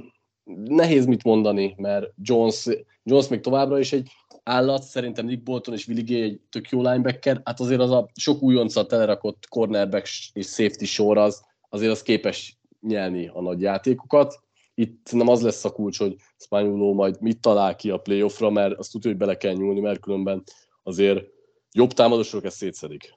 [0.54, 2.68] nehéz mit mondani, mert Jones,
[3.02, 4.10] Jones még továbbra is egy
[4.42, 8.10] állat, szerintem Nick Bolton és Willie Gay egy tök jó linebacker, hát azért az a
[8.14, 14.44] sok újonca telerakott cornerback és safety sor az, azért az képes nyelni a nagy játékokat.
[14.74, 18.78] Itt nem az lesz a kulcs, hogy Spanyoló majd mit talál ki a playoffra, mert
[18.78, 20.42] azt tudja, hogy bele kell nyúlni, mert különben
[20.82, 21.24] azért
[21.72, 23.14] jobb támadósok ezt szétszedik.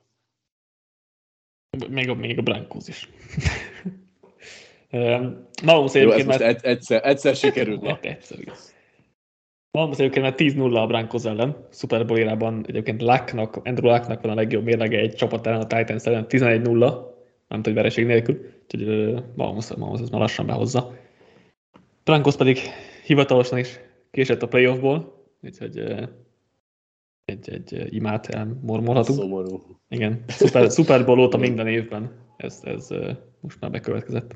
[1.90, 3.10] Még a, még a Brankos is.
[5.64, 6.42] Mahomes egyébként már...
[6.42, 7.82] egy, egyszer, egyszer sikerült.
[7.82, 8.00] Na.
[8.02, 8.56] Egyszer, igen.
[9.72, 11.68] Mahomes egyébként már 10-0 a Brankos ellen.
[11.72, 15.68] Super Bowl érában egyébként Lucknak, Andrew Lucknak van a legjobb mérlege egy csapat ellen, a
[15.68, 17.08] Titans ellen 11-0,
[17.48, 18.52] nem hogy vereség nélkül.
[18.64, 20.94] Úgyhogy Mahomes, Mahomes ezt már lassan behozza.
[22.04, 22.60] Brankos pedig
[23.06, 23.80] hivatalosan is
[24.12, 25.78] késett a playoffból, úgyhogy
[27.26, 29.20] egy, egy imát elmormolhatunk.
[29.20, 29.62] Szomorú.
[29.90, 32.88] Igen, Super, Super Bowl óta minden évben ez, ez
[33.40, 34.36] most már bekövetkezett.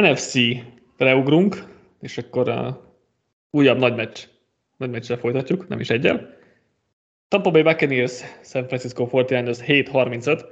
[0.00, 1.64] NFC-re ugrunk,
[2.00, 2.94] és akkor a
[3.50, 4.18] újabb nagy meccs,
[4.76, 6.34] nagy meccsre folytatjuk, nem is egyel.
[7.28, 10.44] Tampa Bay Buccaneers, San Francisco 49ers 7-35.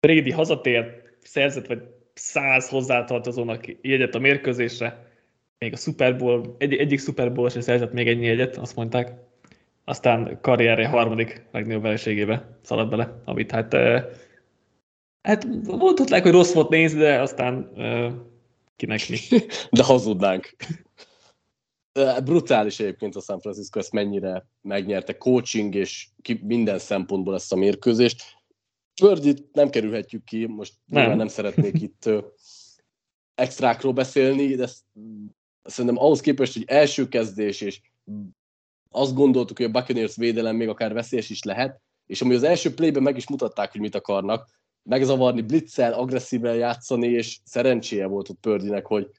[0.00, 1.82] Brady hazatért, szerzett vagy
[2.14, 5.10] 100 hozzátartozónak jegyet a mérkőzésre.
[5.58, 9.12] Még a Super Bowl, egy, egyik Super Bowl sem szerzett még ennyi jegyet, azt mondták.
[9.84, 14.04] Aztán karrierje harmadik legnagyobb vereségébe szaladt bele, amit hát eh,
[15.22, 18.12] hát mondhatnák, hogy rossz volt nézni, de aztán eh,
[18.76, 19.00] kinek.
[19.70, 20.56] De hazudnánk.
[21.92, 27.52] Ö, Brutális egyébként a San Francisco ezt mennyire megnyerte coaching és ki, minden szempontból ezt
[27.52, 28.22] a mérkőzést.
[29.00, 31.28] Pördit nem kerülhetjük ki, most nem, Nem.
[31.28, 32.10] szeretnék itt
[33.34, 34.68] extrákról beszélni, de
[35.62, 37.80] szerintem ahhoz képest, hogy első kezdés, és
[38.90, 42.74] azt gondoltuk, hogy a Buccaneers védelem még akár veszélyes is lehet, és ami az első
[42.74, 48.38] playben meg is mutatták, hogy mit akarnak, megzavarni, blitzel, agresszíven játszani, és szerencséje volt ott
[48.40, 49.10] Pördinek, hogy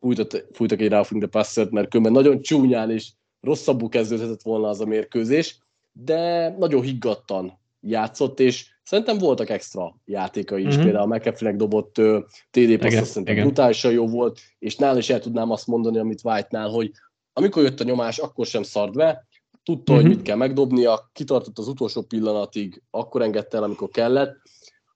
[0.00, 3.10] fújtak, fújtak egy roughing the passer mert különben nagyon csúnyán és
[3.40, 5.58] rosszabbul kezdődhetett volna az a mérkőzés,
[5.92, 10.84] de nagyon higgadtan játszott, és szerintem voltak extra játékai is, mm-hmm.
[10.84, 15.20] például a McAfee-nek dobott uh, TD passz, szerintem brutálisan jó volt, és nála is el
[15.20, 16.90] tudnám azt mondani, amit White-nál, hogy
[17.32, 19.26] amikor jött a nyomás, akkor sem szart be,
[19.62, 20.00] tudta, mm-hmm.
[20.00, 20.18] hogy mhm.
[20.18, 24.36] mit kell megdobnia, kitartott az utolsó pillanatig, akkor engedte el, amikor kellett,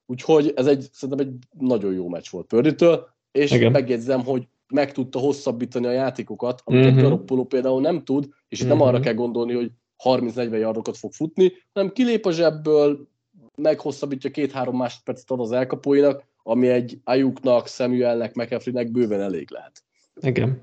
[0.07, 3.73] úgyhogy ez egy, szerintem egy nagyon jó meccs volt Pörditől, és Igen.
[3.73, 6.99] megjegyzem, hogy meg tudta hosszabbítani a játékokat, amit mm-hmm.
[6.99, 8.77] a Garoppolo például nem tud, és itt mm-hmm.
[8.77, 9.71] nem arra kell gondolni, hogy
[10.05, 13.09] 30-40 yardokat fog futni, hanem kilép a zsebből,
[13.57, 19.83] meghosszabbítja két-három másodpercet ad az elkapóinak, ami egy Ayuknak, Samuelnek, McAfee-nek bőven elég lehet.
[20.21, 20.63] Igen.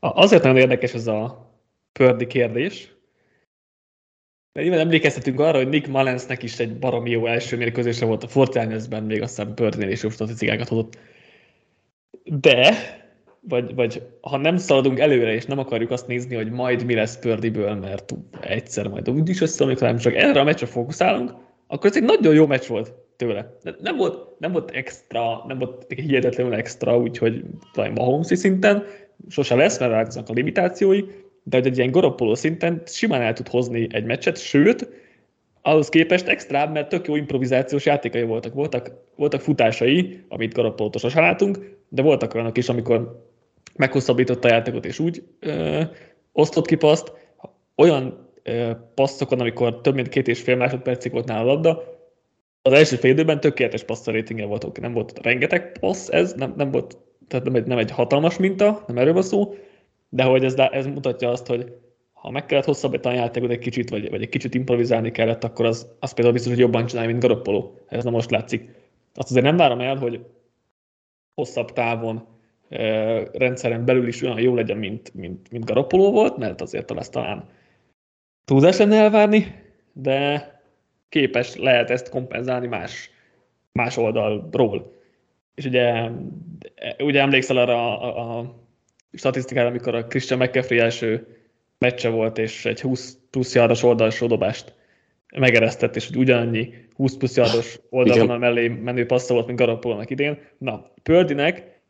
[0.00, 1.50] Azért nagyon érdekes ez a
[1.92, 2.94] pördi kérdés,
[4.52, 8.28] mert innen emlékeztetünk arra, hogy Nick Mullensnek is egy baromi jó első mérkőzése volt a
[8.28, 10.98] Fortnite-ben, még aztán Pördinél is jobb statisztikákat hozott.
[12.24, 12.74] De
[13.40, 17.18] vagy, vagy ha nem szaladunk előre, és nem akarjuk azt nézni, hogy majd mi lesz
[17.18, 21.34] Pördiből, mert egyszer majd úgyis összeomlik, hanem csak erre a meccsre fókuszálunk,
[21.66, 23.56] akkor ez egy nagyon jó meccs volt tőle.
[23.80, 28.84] Nem volt, nem volt extra, nem volt hihetetlenül extra, úgyhogy talán Mahomeszi szinten,
[29.28, 31.04] sose lesz, mert változnak a limitációi,
[31.50, 34.88] de hogy egy ilyen Garoppolo szinten simán el tud hozni egy meccset, sőt,
[35.62, 38.54] ahhoz képest extra, mert tök jó improvizációs játékai voltak.
[38.54, 43.28] Voltak, voltak futásai, amit Garoppolótól sosem látunk, de voltak olyanok is, amikor
[43.76, 45.82] meghosszabbította a játékot, és úgy ö,
[46.32, 47.12] osztott ki paszt,
[47.76, 51.98] olyan ö, passzokon, amikor több mint két és fél másodpercig volt nála a labda,
[52.62, 56.70] az első fél időben tökéletes passza ratingje volt, nem volt rengeteg passz ez, nem, nem
[56.70, 56.98] volt,
[57.28, 59.54] tehát nem egy, nem egy hatalmas minta, nem erről van szó,
[60.10, 61.72] de hogy ez, ez mutatja azt, hogy
[62.12, 65.66] ha meg kellett hosszabbítani a játékot egy kicsit, vagy, vagy egy kicsit improvizálni kellett, akkor
[65.66, 67.74] az, az például biztos, hogy jobban csinálja, mint Garoppolo.
[67.88, 68.68] Ez nem most látszik.
[69.14, 70.26] Azt azért nem várom el, hogy
[71.34, 72.26] hosszabb távon
[73.32, 77.48] rendszeren belül is olyan jó legyen, mint, mint, mint Garoppolo volt, mert azért talán talán
[78.44, 80.48] túlzás lenne elvárni, de
[81.08, 83.10] képes lehet ezt kompenzálni más,
[83.72, 84.92] más oldalról.
[85.54, 86.10] És ugye,
[86.98, 88.54] ugye emlékszel arra a, a
[89.12, 91.26] statisztikára, amikor a Christian McCaffrey első
[91.78, 94.74] meccse volt, és egy 20 plusz yardos oldalsó dobást
[95.36, 100.38] megeresztett, és hogy ugyanannyi 20 plusz yardos oldalon mellé menő passza volt, mint Garoppolónak idén.
[100.58, 101.80] Na, Pördinek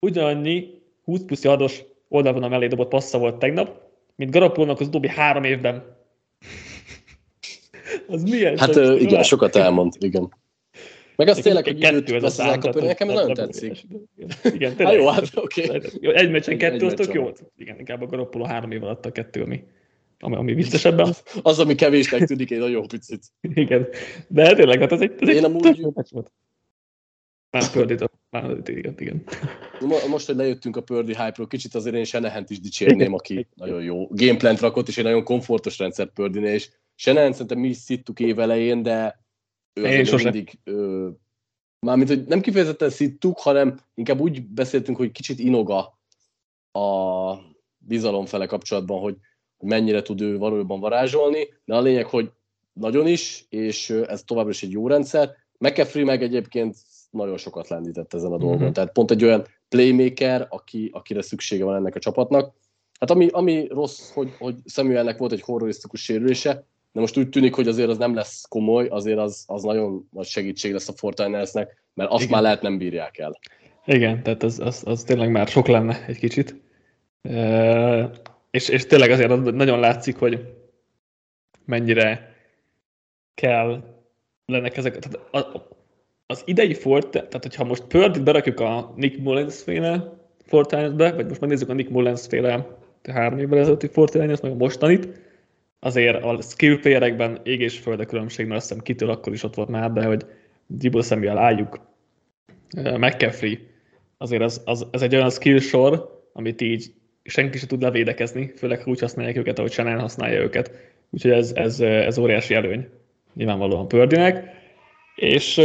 [0.00, 3.80] ugyanannyi 20 plusz yardos oldalvonal mellé dobott passza volt tegnap,
[4.16, 5.96] mint Garoppolónak az utóbbi három évben.
[8.08, 8.58] az milyen?
[8.58, 10.32] Hát sok, igen, sokat elmond, igen.
[11.16, 13.86] Meg az tényleg, hogy időt ez az elkapő, nekem nagyon tetszik.
[14.42, 14.96] Igen, tényleg.
[15.00, 15.80] jó, hát oké.
[16.00, 17.30] Egy meccsen kettő, az tök jó.
[17.56, 19.64] Igen, inkább a Garoppolo három év alatt a kettő, ami,
[20.20, 21.14] ami, ami viccesebben.
[21.42, 23.22] Az, ami kevésnek tűnik, egy nagyon picit.
[23.54, 23.88] Igen,
[24.28, 25.78] de tényleg, hát ez egy, ez egy Én amúgy...
[25.78, 26.32] jó meccs volt.
[27.50, 29.22] Már Pördit, már igen, igen.
[30.08, 34.06] Most, hogy lejöttünk a Pördi hype-ról, kicsit azért én Senehent is dicsérném, aki nagyon jó
[34.10, 38.82] gameplant rakott, és egy nagyon komfortos rendszert Pördinél, és Senehent szerintem mi is szittuk évelején,
[38.82, 39.25] de
[39.76, 40.32] ő én sosem.
[40.32, 41.08] mindig, ö,
[41.78, 45.98] mármint, hogy nem kifejezetten szittuk, hanem inkább úgy beszéltünk, hogy kicsit inoga
[46.72, 47.34] a
[47.78, 49.16] bizalom fele kapcsolatban, hogy
[49.58, 52.30] mennyire tud ő valójában varázsolni, de a lényeg, hogy
[52.72, 55.34] nagyon is, és ez továbbra is egy jó rendszer.
[55.58, 56.76] McAfee meg egyébként
[57.10, 58.58] nagyon sokat lendített ezen a dolgon.
[58.58, 58.72] Mm-hmm.
[58.72, 62.54] Tehát pont egy olyan playmaker, aki, akire szüksége van ennek a csapatnak.
[63.00, 66.66] Hát ami, ami rossz, hogy, hogy Samuelnek volt egy horrorisztikus sérülése,
[66.96, 70.26] de most úgy tűnik, hogy azért az nem lesz komoly, azért az, az nagyon nagy
[70.26, 72.34] segítség lesz a Fortinersnek, mert azt Igen.
[72.34, 73.38] már lehet nem bírják el.
[73.84, 76.54] Igen, tehát az, az, az tényleg már sok lenne egy kicsit.
[77.22, 78.10] E,
[78.50, 80.54] és, és tényleg azért az nagyon látszik, hogy
[81.64, 82.34] mennyire
[83.34, 83.82] kell
[84.46, 84.98] lennek ezek.
[84.98, 85.66] Tehát a,
[86.26, 90.12] az idei Fort, tehát hogyha most Pördit berakjuk a Nick Mullens féle
[90.44, 92.66] Fortnite-be, vagy most megnézzük a Nick Mullens féle
[93.12, 95.25] három évvel ezelőtti Fortnite-t, meg a mostanit,
[95.86, 99.42] azért a skill playerekben ég és föld a különbség, mert azt hiszem kitől akkor is
[99.42, 100.26] ott volt már, de hogy
[100.66, 101.80] Dibble Samuel álljuk,
[102.76, 103.58] McCaffrey,
[104.18, 106.92] azért az, az, ez egy olyan skill sor, amit így
[107.24, 110.70] senki sem tud levédekezni, főleg ha úgy használják őket, ahogy Shannon használja őket.
[111.10, 112.88] Úgyhogy ez, ez, ez óriási előny
[113.34, 114.50] nyilvánvalóan Pördinek.
[115.16, 115.60] És,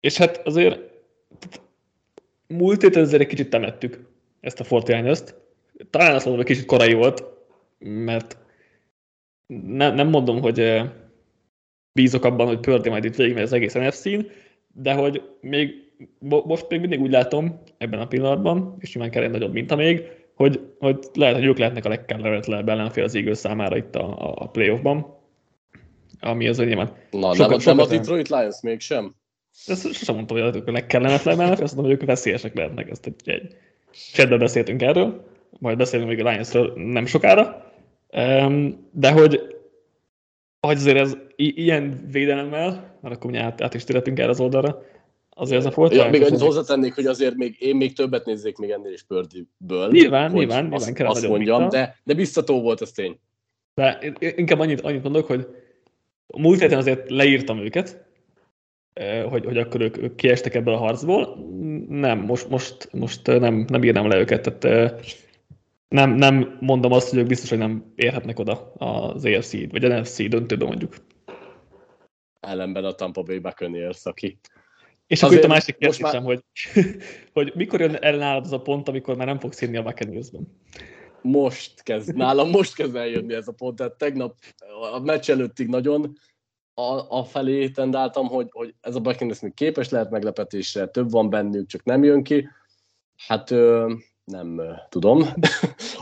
[0.00, 0.80] és hát azért
[2.46, 4.00] múlt héten azért egy kicsit temettük
[4.40, 5.34] ezt a Fortiányost.
[5.90, 7.24] Talán azt mondom, hogy kicsit korai volt,
[7.78, 8.36] mert
[9.66, 10.82] ne, nem mondom, hogy
[11.92, 14.20] bízok abban, hogy Pördi majd itt végigmegy az egész NFC-n,
[14.74, 15.88] de hogy még
[16.28, 20.02] most még mindig úgy látom ebben a pillanatban, és nyilván kell egy nagyobb minta még,
[20.34, 24.48] hogy, hogy lehet, hogy ők lehetnek a legkellemetlenebb ellenfél az Eagles számára itt a, a
[24.48, 25.16] playoffban,
[26.20, 26.92] ami az nyilván...
[27.10, 29.14] Na, sokat, nem, sokat a Detroit Lions mégsem?
[29.66, 33.06] Ezt sosem mondtam, hogy ők a legkellemetlenebb ellenfél, azt mondom, hogy ők veszélyesek lehetnek, ezt
[33.06, 33.56] egy, egy
[34.12, 35.24] csetbe beszéltünk erről,
[35.58, 37.67] majd beszélünk még a Lionsről nem sokára,
[38.90, 39.56] de hogy,
[40.60, 44.82] hogy azért ez ilyen védelemmel, mert akkor át, át is térhetünk erre az oldalra,
[45.30, 45.94] azért ez a volt.
[45.94, 49.90] Ja, még annyit hozzátennék, hogy azért még, én még többet nézzék még ennél is Pördiből.
[49.90, 53.18] Nyilván, nyilván, nyilván azt, kell azt mondjam, de, de biztató volt ez tény.
[53.74, 55.46] De inkább annyit, annyit mondok, hogy
[56.26, 58.04] a múlt héten azért leírtam őket,
[59.28, 61.36] hogy, hogy akkor ők, ők kiestek ebből a harcból.
[61.88, 65.00] Nem, most, most, most nem, nem írnám le őket, tehát
[65.88, 69.98] nem, nem mondom azt, hogy ők biztos, hogy nem érhetnek oda az AFC, vagy a
[69.98, 70.96] NFC döntőbe mondjuk.
[72.40, 74.38] Ellenben a Tampa Bay Buccaneers, aki...
[75.06, 76.22] És akkor itt a másik kérdésem, már...
[76.22, 76.44] hogy,
[77.32, 80.58] hogy mikor jön el nálad az a pont, amikor már nem fogsz hinni a Buccaneersben?
[81.22, 84.36] Most kezd, nálam most kezd eljönni ez a pont, tehát tegnap
[84.92, 86.18] a meccs előttig nagyon
[86.74, 91.30] a, a felé tendáltam, hogy, hogy ez a Buccaneers még képes lehet meglepetésre, több van
[91.30, 92.48] bennük, csak nem jön ki.
[93.26, 93.94] Hát ö,
[94.28, 95.24] nem tudom.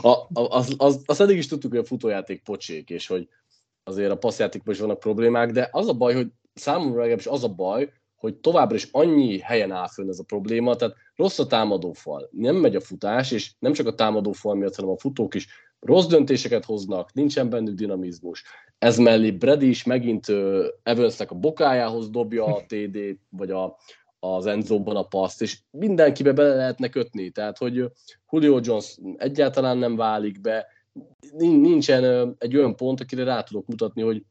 [0.01, 3.27] a, az, az, azt eddig is tudtuk, hogy a futójáték pocsék, és hogy
[3.83, 7.53] azért a passzjátékban is vannak problémák, de az a baj, hogy számomra legalábbis az a
[7.53, 12.29] baj, hogy továbbra is annyi helyen áll fönn ez a probléma, tehát rossz a támadófal,
[12.31, 15.47] nem megy a futás, és nem csak a támadófal miatt, hanem a futók is
[15.79, 18.43] rossz döntéseket hoznak, nincsen bennük dinamizmus.
[18.77, 20.25] Ez mellé Brady is megint
[20.83, 22.97] Evansnek a bokájához dobja a TD
[23.29, 23.77] vagy a,
[24.19, 27.29] az endzóban a paszt, és mindenkibe bele lehetne kötni.
[27.29, 27.91] Tehát, hogy
[28.31, 30.67] Julio Jones egyáltalán nem válik be,
[31.37, 34.23] nincsen egy olyan pont, akire rá tudok mutatni, hogy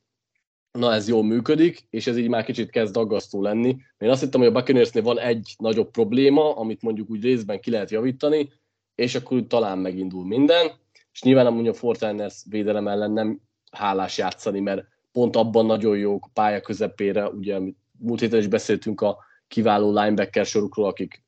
[0.77, 3.77] na ez jól működik, és ez így már kicsit kezd aggasztó lenni.
[3.99, 7.71] Én azt hittem, hogy a Buccaneersnél van egy nagyobb probléma, amit mondjuk úgy részben ki
[7.71, 8.53] lehet javítani,
[8.95, 10.71] és akkor úgy talán megindul minden,
[11.13, 16.29] és nyilván amúgy a Fortiners védelem ellen nem hálás játszani, mert pont abban nagyon jók
[16.33, 17.59] pálya közepére, ugye
[17.99, 19.17] múlt héten is beszéltünk a
[19.49, 21.25] kiváló linebacker sorukról, akik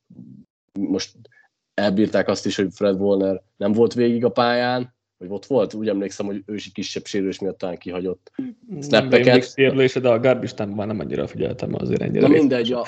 [0.72, 1.16] most
[1.74, 5.88] elbírták azt is, hogy Fred Warner nem volt végig a pályán, vagy ott volt, úgy
[5.88, 8.30] emlékszem, hogy ő is kisebb sérülés miatt talán kihagyott
[8.80, 9.52] snappeket.
[9.52, 12.20] Sérülése, de a garbage már nem annyira figyeltem azért ennyire.
[12.20, 12.86] Na mindegy, a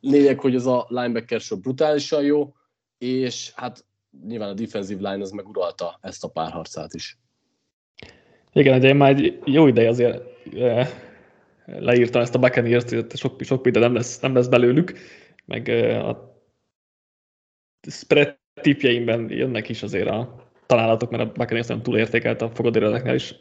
[0.00, 2.54] lényeg, hogy ez a linebacker sor brutálisan jó,
[2.98, 3.84] és hát
[4.26, 7.18] nyilván a defensive line az meguralta ezt a párharcát is.
[8.52, 10.22] Igen, ugye én már egy jó ideje azért
[10.56, 10.88] e,
[11.78, 14.92] leírtam ezt a Buccaneers-t, hogy sok, sok minden nem lesz, nem lesz belőlük,
[15.44, 15.68] meg
[16.04, 16.38] a
[17.90, 23.34] spread tipjeimben jönnek is azért a találatok, mert a Buccaneers nem túlértékelt a fogadéredeknél is,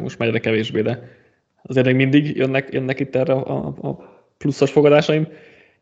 [0.00, 1.08] most már egyre kevésbé, de
[1.62, 3.96] azért még mindig jönnek, jönnek itt erre a, a
[4.38, 5.28] pluszos fogadásaim.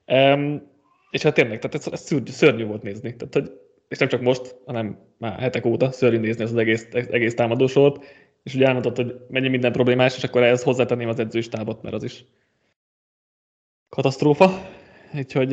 [0.06, 0.72] Um,
[1.10, 3.16] és hát tényleg, tehát ez, ez szörnyű volt nézni.
[3.16, 7.34] Tehát, hogy és nem csak most, hanem már hetek óta szörnyű nézni az egész, egész
[7.34, 8.04] támadósort,
[8.44, 12.02] és ugye elmondott, hogy mennyi minden problémás, és akkor ehhez hozzátenném az edzőstábot, mert az
[12.02, 12.24] is
[13.88, 14.70] katasztrófa.
[15.14, 15.50] Úgyhogy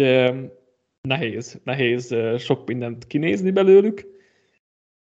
[1.01, 4.05] nehéz, nehéz sok mindent kinézni belőlük.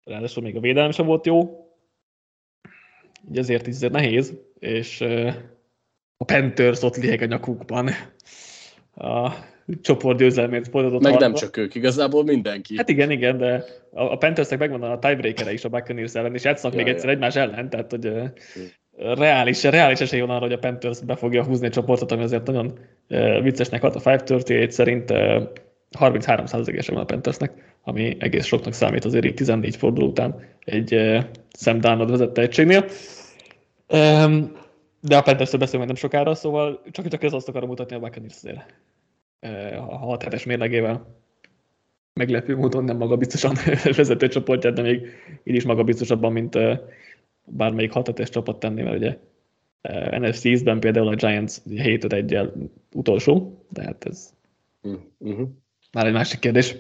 [0.03, 1.65] Ráadásul még a védelem sem volt jó.
[3.29, 5.01] Így ezért ezért nehéz, és
[6.17, 7.89] a Panthers ott lieg a nyakukban.
[8.95, 9.31] A
[9.81, 11.27] csoportgyőzelmét folytatott Meg harcba.
[11.27, 12.77] nem csak ők, igazából mindenki.
[12.77, 16.43] Hát igen, igen, de a, a Panthersnek megvan a tiebreaker is a Buccaneers ellen, és
[16.43, 17.13] játszanak ja, még egyszer ja.
[17.13, 18.29] egymás ellen, tehát hogy uh,
[19.17, 22.45] reális, reális esély van arra, hogy a Panthers be fogja húzni a csoportot, ami azért
[22.45, 25.43] nagyon uh, viccesnek hat a 538 szerint uh,
[25.97, 27.51] 33 esen van a Panthersnek,
[27.83, 31.23] ami egész soknak számít azért így 14 forduló után egy uh,
[31.59, 32.85] Sam Darnold vezette egységnél.
[33.87, 34.51] Um,
[35.01, 38.35] de a panthers beszélünk nem sokára, szóval csak, csak ez azt akarom mutatni a Buccaneers
[38.35, 38.75] azért
[39.77, 41.15] a 6 hetes mérlegével
[42.17, 43.55] meglepő módon nem magabiztosan
[43.95, 45.07] vezető csoportját, de még
[45.43, 46.57] így is magabiztosabban, mint
[47.45, 49.17] bármelyik 6 hetes csapat tenni, mert ugye
[50.19, 52.53] NFC East-ben például a Giants 7 1 el
[52.93, 54.33] utolsó, de hát ez
[55.19, 55.49] uh-huh.
[55.91, 56.75] már egy másik kérdés.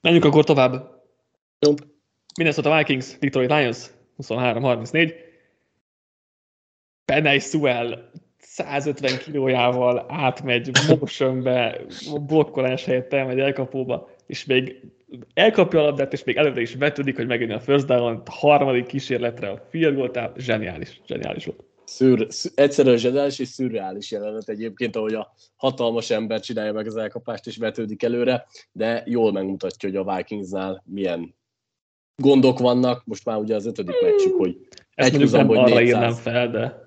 [0.00, 1.02] Menjünk akkor tovább.
[1.58, 1.74] Jó.
[2.36, 3.86] Minnesota Vikings, Detroit Lions
[4.22, 5.14] 23-34.
[7.04, 8.10] Penny Sewell
[8.52, 11.80] 150 kilójával átmegy motionbe,
[12.26, 14.80] blokkolás helyett elmegy elkapóba, és még
[15.34, 18.86] elkapja a labdát, és még előre is vetődik, hogy megjönni a first down, a harmadik
[18.86, 21.64] kísérletre a field goal, zseniális, zseniális volt.
[21.84, 27.46] Szür, egyszerűen zseniális és szürreális jelenet egyébként, ahogy a hatalmas ember csinálja meg az elkapást
[27.46, 31.34] és vetődik előre, de jól megmutatja, hogy a Vikingsnál milyen
[32.16, 33.02] gondok vannak.
[33.04, 34.56] Most már ugye az ötödik meccsük, hogy
[34.94, 35.82] Ezt egy nem arra 400.
[35.82, 36.81] írnám fel, de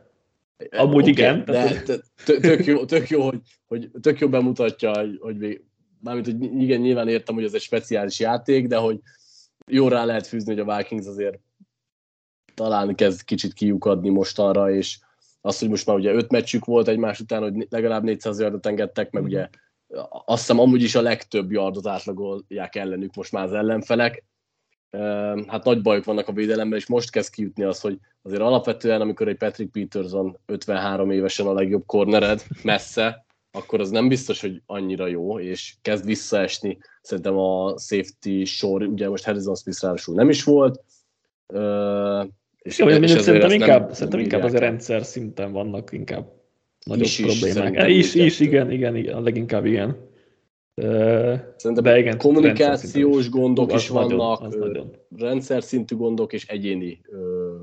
[0.70, 1.46] Amúgy okay, igen.
[1.46, 1.82] De
[2.26, 5.62] tök jó, tök jó hogy, hogy tök jó bemutatja, hogy, hogy
[6.00, 9.00] mármint, hogy igen, nyilván értem, hogy ez egy speciális játék, de hogy
[9.72, 11.40] jó rá lehet fűzni, hogy a Vikings azért
[12.54, 15.00] talán kezd kicsit kiukadni mostanra, és
[15.42, 19.12] az, hogy most már ugye öt meccsük volt egymás után, hogy legalább 400 yardot engedtek,
[19.12, 19.50] meg ugye
[20.26, 24.24] azt hiszem amúgy is a legtöbb yardot átlagolják ellenük most már az ellenfelek.
[25.48, 29.28] Hát nagy bajok vannak a védelemben, és most kezd kijutni az, hogy azért alapvetően, amikor
[29.28, 35.08] egy Patrick Peterson 53 évesen a legjobb cornered, messze, akkor az nem biztos, hogy annyira
[35.08, 36.78] jó, és kezd visszaesni.
[37.02, 40.84] Szerintem a safety sor, ugye most Harrison Smith ráadásul nem is volt,
[42.58, 46.32] és, jó, és szerintem inkább, szerintem inkább az a rendszer szinten vannak inkább
[46.86, 47.90] nagyobb is, problémák.
[47.90, 49.98] Is, is, is, igen, igen, igen, leginkább igen.
[51.56, 57.02] Szerintem de igen, kommunikációs gondok is vannak, nagyon, rendszer szintű gondok és egyéni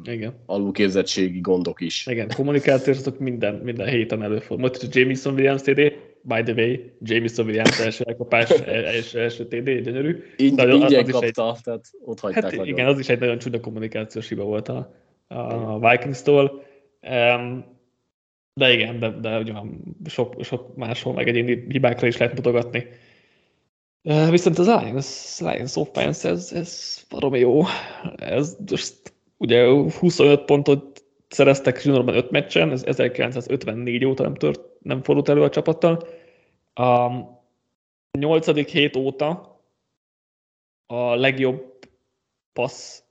[0.04, 0.34] igen.
[0.46, 2.06] alulképzettségi gondok is.
[2.06, 4.68] Igen, kommunikációs azok minden, minden héten előfordul.
[4.68, 5.92] Most a Jameson Williams TD,
[6.22, 8.50] by the way, Jameson Williams első elkapás,
[8.94, 10.22] első, első TD, gyönyörű.
[10.36, 12.66] Így, nagyon, ingyen kapta, egy, tehát ott hagyták hát nagyon.
[12.66, 14.94] Igen, az is egy nagyon csúnya kommunikációs hiba volt a,
[15.28, 16.62] a Vikings-tól.
[17.10, 17.64] Um,
[18.54, 19.52] de igen, de, de ugye
[20.06, 22.86] sok, sok máshol meg egyéni hibákra is lehet mutogatni.
[24.02, 27.62] Viszont az Lions, Lions offense, ez, ez valami jó.
[28.16, 29.66] Ez most ugye
[29.98, 35.48] 25 pontot szereztek juniorban 5 meccsen, ez 1954 óta nem, tört, nem fordult elő a
[35.48, 36.08] csapattal.
[36.74, 37.10] A
[38.18, 38.70] 8.
[38.70, 39.60] hét óta
[40.86, 41.78] a legjobb
[42.52, 43.02] passz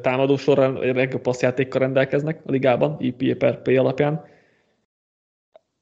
[0.00, 4.24] támadó során, a legjobb passzjátékkal rendelkeznek a ligában, IPA per P alapján.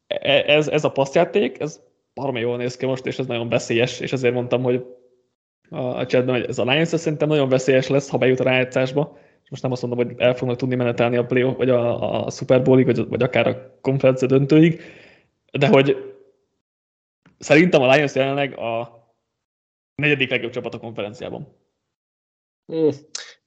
[0.06, 1.80] E, ez, ez a passzjáték, ez
[2.14, 4.84] baromi jól néz ki most, és ez nagyon veszélyes, és ezért mondtam, hogy
[5.70, 9.18] a chatben, hogy ez a Lions szerintem nagyon veszélyes lesz, ha bejut a rájátszásba.
[9.50, 12.62] Most nem azt mondom, hogy el fognak tudni menetelni a play vagy a, a Super
[12.62, 14.80] Bowlig, vagy, vagy akár a konferencia döntőig,
[15.58, 16.14] de hogy
[17.38, 18.98] szerintem a Lions jelenleg a
[19.94, 21.56] negyedik legjobb csapat a konferenciában.
[22.66, 22.90] Hmm.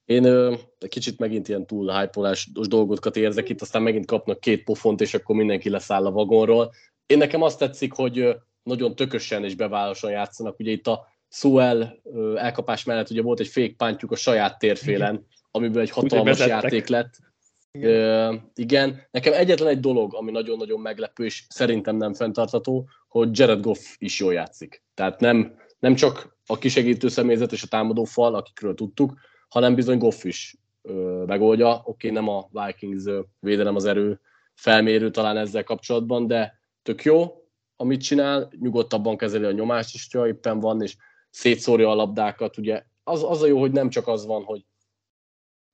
[0.06, 0.56] Én ö,
[0.88, 2.36] kicsit megint ilyen túl hype
[2.68, 6.74] dolgokat érzek itt, aztán megint kapnak két pofont, és akkor mindenki leszáll a vagonról.
[7.06, 10.60] Én nekem azt tetszik, hogy nagyon tökösen és beválosan játszanak.
[10.60, 12.02] Ugye itt a Suel
[12.36, 17.14] elkapás mellett ugye volt egy fékpántjuk a saját térfélen, amiből egy hatalmas játék lett.
[17.72, 18.34] Igen.
[18.34, 19.02] Uh, igen.
[19.12, 24.20] Nekem egyetlen egy dolog, ami nagyon-nagyon meglepő, és szerintem nem fenntartható, hogy Jared Goff is
[24.20, 24.84] jól játszik.
[24.94, 29.14] Tehát nem, nem csak a kisegítő személyzet és a támadó fal, akikről tudtuk,
[29.50, 31.82] hanem bizony Goff is uh, megoldja.
[31.84, 34.20] Oké, okay, nem a Vikings uh, védelem az erő
[34.54, 37.43] felmérő talán ezzel kapcsolatban, de tök jó,
[37.76, 40.96] amit csinál, nyugodtabban kezeli a nyomást is, ha éppen van, és
[41.30, 42.58] szétszórja a labdákat.
[42.58, 44.66] Ugye az, az a jó, hogy nem csak az van, hogy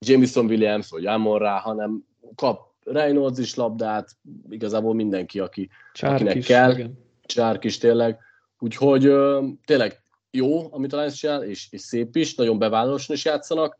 [0.06, 4.10] Jameson Williams vagy Amon rá, hanem kap Reynolds is labdát,
[4.50, 6.72] igazából mindenki, aki, Csárk akinek is, kell.
[6.72, 6.98] Igen.
[7.26, 8.20] Csárk is tényleg.
[8.60, 13.26] Úgyhogy ö, tényleg jó, amit a Lions csinál, és, és szép is, nagyon bevállalósan is
[13.26, 13.80] játszanak,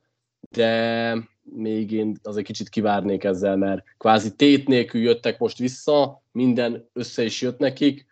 [0.50, 6.90] de még én azért kicsit kivárnék ezzel, mert kvázi tét nélkül jöttek most vissza, minden
[6.94, 8.06] össze is jött nekik,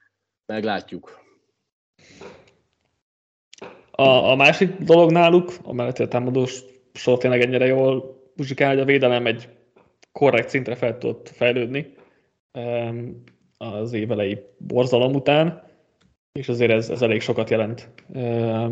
[0.48, 1.26] meglátjuk.
[3.92, 8.86] A, a másik dolog náluk, amellett a támadós sor tényleg ennyire jól muzsikál, hogy a
[8.86, 9.50] védelem egy
[10.12, 11.94] korrekt szintre fel tudott fejlődni
[13.58, 15.64] az évelei borzalom után,
[16.32, 17.90] és azért ez, ez elég sokat jelent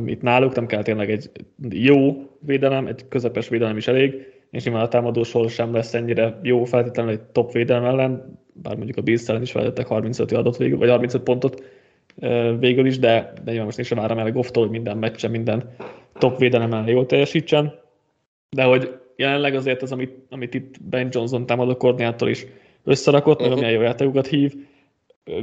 [0.05, 1.31] itt náluk, nem kell tényleg egy
[1.69, 4.13] jó védelem, egy közepes védelem is elég,
[4.51, 8.97] és nyilván a támadósor sem lesz ennyire jó feltétlenül egy top védelem ellen, bár mondjuk
[8.97, 11.63] a Bills is feltettek 35 adott végül, vagy 35 pontot
[12.59, 15.75] végül is, de, de nyilván most is sem várom el Gofftól, hogy minden meccsen, minden
[16.17, 17.79] top védelem ellen jól teljesítsen.
[18.49, 22.45] De hogy jelenleg azért az, amit, amit itt Ben Johnson támadó koordinátor is
[22.83, 23.47] összerakott, uh-huh.
[23.47, 24.53] meg amilyen jó játékokat hív,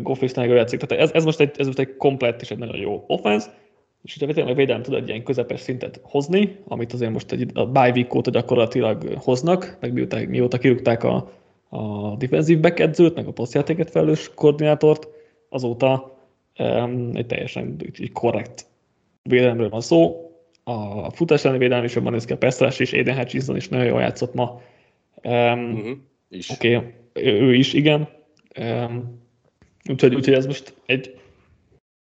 [0.03, 0.81] Goff is nagyon játszik.
[0.81, 3.55] Tehát ez, ez, most egy, ez most egy komplett és egy nagyon jó offense,
[4.03, 7.67] és hogyha tényleg védelem tud egy ilyen közepes szintet hozni, amit azért most egy, a
[7.67, 11.31] bye week óta gyakorlatilag hoznak, meg mióta, mióta kirúgták a,
[11.75, 15.09] a defensív back edzőt, meg a posztjátéket felelős koordinátort,
[15.49, 16.19] azóta
[16.59, 18.67] um, egy teljesen egy korrekt
[19.23, 20.31] védelemről van szó.
[20.65, 23.87] A futás elleni védelem is jobban néz ki, a Pestrás is, Aiden Hutchinson is nagyon
[23.87, 24.61] jól játszott ma.
[25.23, 25.97] Um, uh-huh,
[26.51, 28.09] Oké, okay, ő, is, igen.
[28.61, 29.21] Um,
[29.91, 31.21] úgyhogy, úgyhogy ez most egy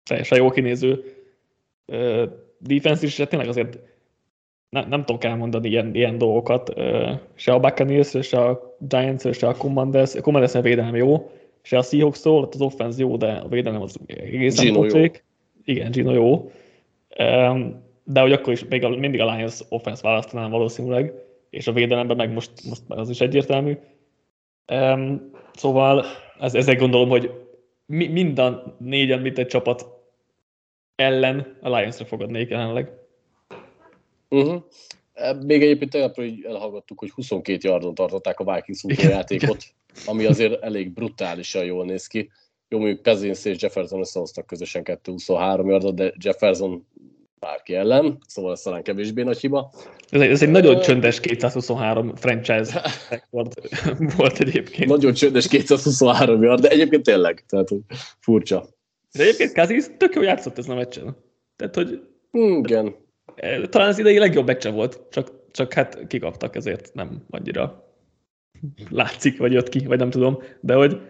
[0.04, 1.04] teljesen jó kinéző
[2.58, 3.80] defense is, tényleg azért
[4.70, 6.74] ne, nem tudok elmondani ilyen, ilyen dolgokat,
[7.36, 11.78] se a Buccaneers, se a Giants, se a Commanders, a Commanders a védelem jó, se
[11.78, 15.24] a seahawks ott az offense jó, de a védelem az egészen pocsék.
[15.66, 16.52] Igen, Gino jó.
[18.04, 21.14] De hogy akkor is még a, mindig a Lions offense választanám valószínűleg,
[21.50, 23.78] és a védelemben meg most, most az is egyértelmű.
[25.54, 26.06] Szóval
[26.40, 27.32] ez, ezzel gondolom, hogy
[27.86, 29.88] mi, mind a négy említett csapat
[30.96, 32.99] ellen a Lions-re fogadnék jelenleg.
[34.30, 34.64] Uh-huh.
[35.46, 39.64] Még egyébként tegnap hogy elhallgattuk, hogy 22 yardon tartották a Vikings útjátékot,
[40.06, 42.30] ami azért elég brutálisan jól néz ki.
[42.68, 46.88] Jó, mondjuk Cousins és Jefferson összehoztak közösen 2-23 yardot, de Jefferson
[47.40, 49.72] bárki ellen, szóval ez talán kevésbé nagy hiba.
[50.10, 53.54] Ez egy, ez egy nagyon csöndes 223 franchise rekord
[54.18, 54.90] volt egyébként.
[54.90, 57.70] Nagyon csöndes 223 yard, de egyébként tényleg, tehát
[58.20, 58.66] furcsa.
[59.12, 61.16] De egyébként Kazis tök jó játszott ez a meccsen.
[61.56, 62.02] Tehát, hogy
[62.32, 62.96] hmm, igen.
[63.70, 67.94] Talán az idei legjobb meccse volt, csak, csak hát kikaptak, ezért nem annyira
[68.90, 71.02] látszik, vagy jött ki, vagy nem tudom, de hogy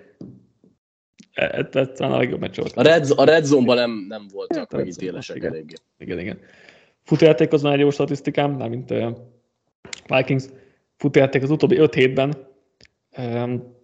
[1.34, 2.74] ez, ez talán a legjobb meccs volt.
[2.76, 5.52] A Red, a red Zone-ban nem, nem voltak hát, megítélesek igen.
[5.52, 5.74] eléggé.
[5.98, 6.40] Igen, igen.
[7.04, 9.18] Futójáték az már egy jó statisztikám, mármint uh,
[10.08, 10.44] Vikings
[10.98, 12.34] futójáték az utóbbi 5 hétben
[13.18, 13.78] um,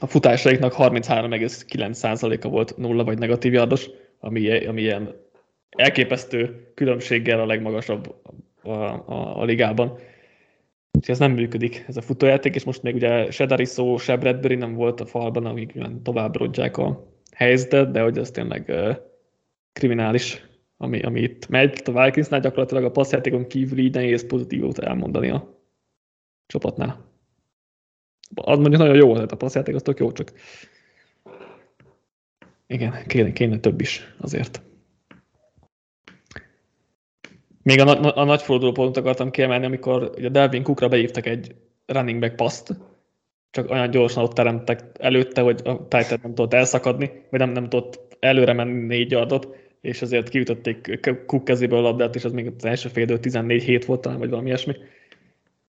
[0.00, 5.14] a futásaiknak 33,9%-a volt nulla vagy negatív yardos, ami, ami ilyen
[5.70, 8.14] elképesztő különbséggel a legmagasabb
[8.62, 9.98] a, a, a ligában.
[10.92, 14.54] Úgyhogy ez nem működik, ez a futójáték, és most még ugye se Dariso, se Bradbury
[14.54, 18.96] nem volt a falban, amíg tovább rodják a helyzetet, de hogy ez tényleg uh,
[19.72, 20.46] kriminális,
[20.76, 21.82] ami, ami itt megy.
[21.84, 25.62] A Vikingsnál gyakorlatilag a passzjátékon kívül így nehéz pozitívot elmondani a
[26.46, 27.06] csapatnál.
[28.34, 30.32] Az mondjuk nagyon jó, tehát a passzjáték az tök jó, csak
[32.66, 34.62] igen, kéne, kéne több is azért.
[37.68, 41.54] Még a, a, a nagy fordulópontot akartam kiemelni, amikor ugye Delvin Cookra beívtak egy
[41.86, 42.76] running back paszt,
[43.50, 47.68] csak olyan gyorsan ott teremtek előtte, hogy a Titan nem tudott elszakadni, vagy nem, nem
[47.68, 49.48] tudott előre menni négy yardot,
[49.80, 53.84] és ezért kiütötték Cook kezéből a labdát, és az még az első fél 14 hét
[53.84, 54.74] volt talán, vagy valami ilyesmi.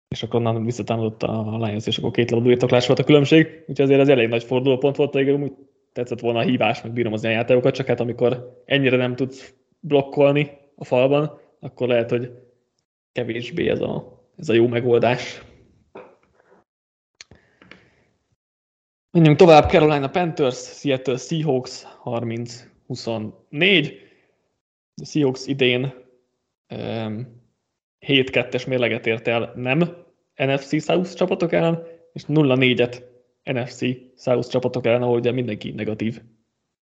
[0.08, 4.00] És akkor onnan visszatámadott a Lions, és akkor két labdújétoklás volt a különbség, úgyhogy azért
[4.00, 5.52] ez elég nagy fordulópont volt, pedig úgy
[5.92, 9.54] tetszett volna a hívás, meg bírom az ilyen játékokat, csak hát amikor ennyire nem tudsz
[9.80, 12.32] blokkolni a falban, akkor lehet, hogy
[13.12, 15.42] kevésbé ez a, ez a jó megoldás.
[19.10, 23.92] Menjünk tovább, Carolina Panthers, Seattle Seahawks 30-24.
[24.94, 25.94] A Seahawks idén
[26.68, 27.40] um,
[28.06, 29.78] 7-2-es mérleget ért el nem
[30.36, 33.02] NFC South csapatok ellen, és 0-4-et
[33.42, 33.80] NFC
[34.16, 36.22] South csapatok ellen, ahol ugye mindenki negatív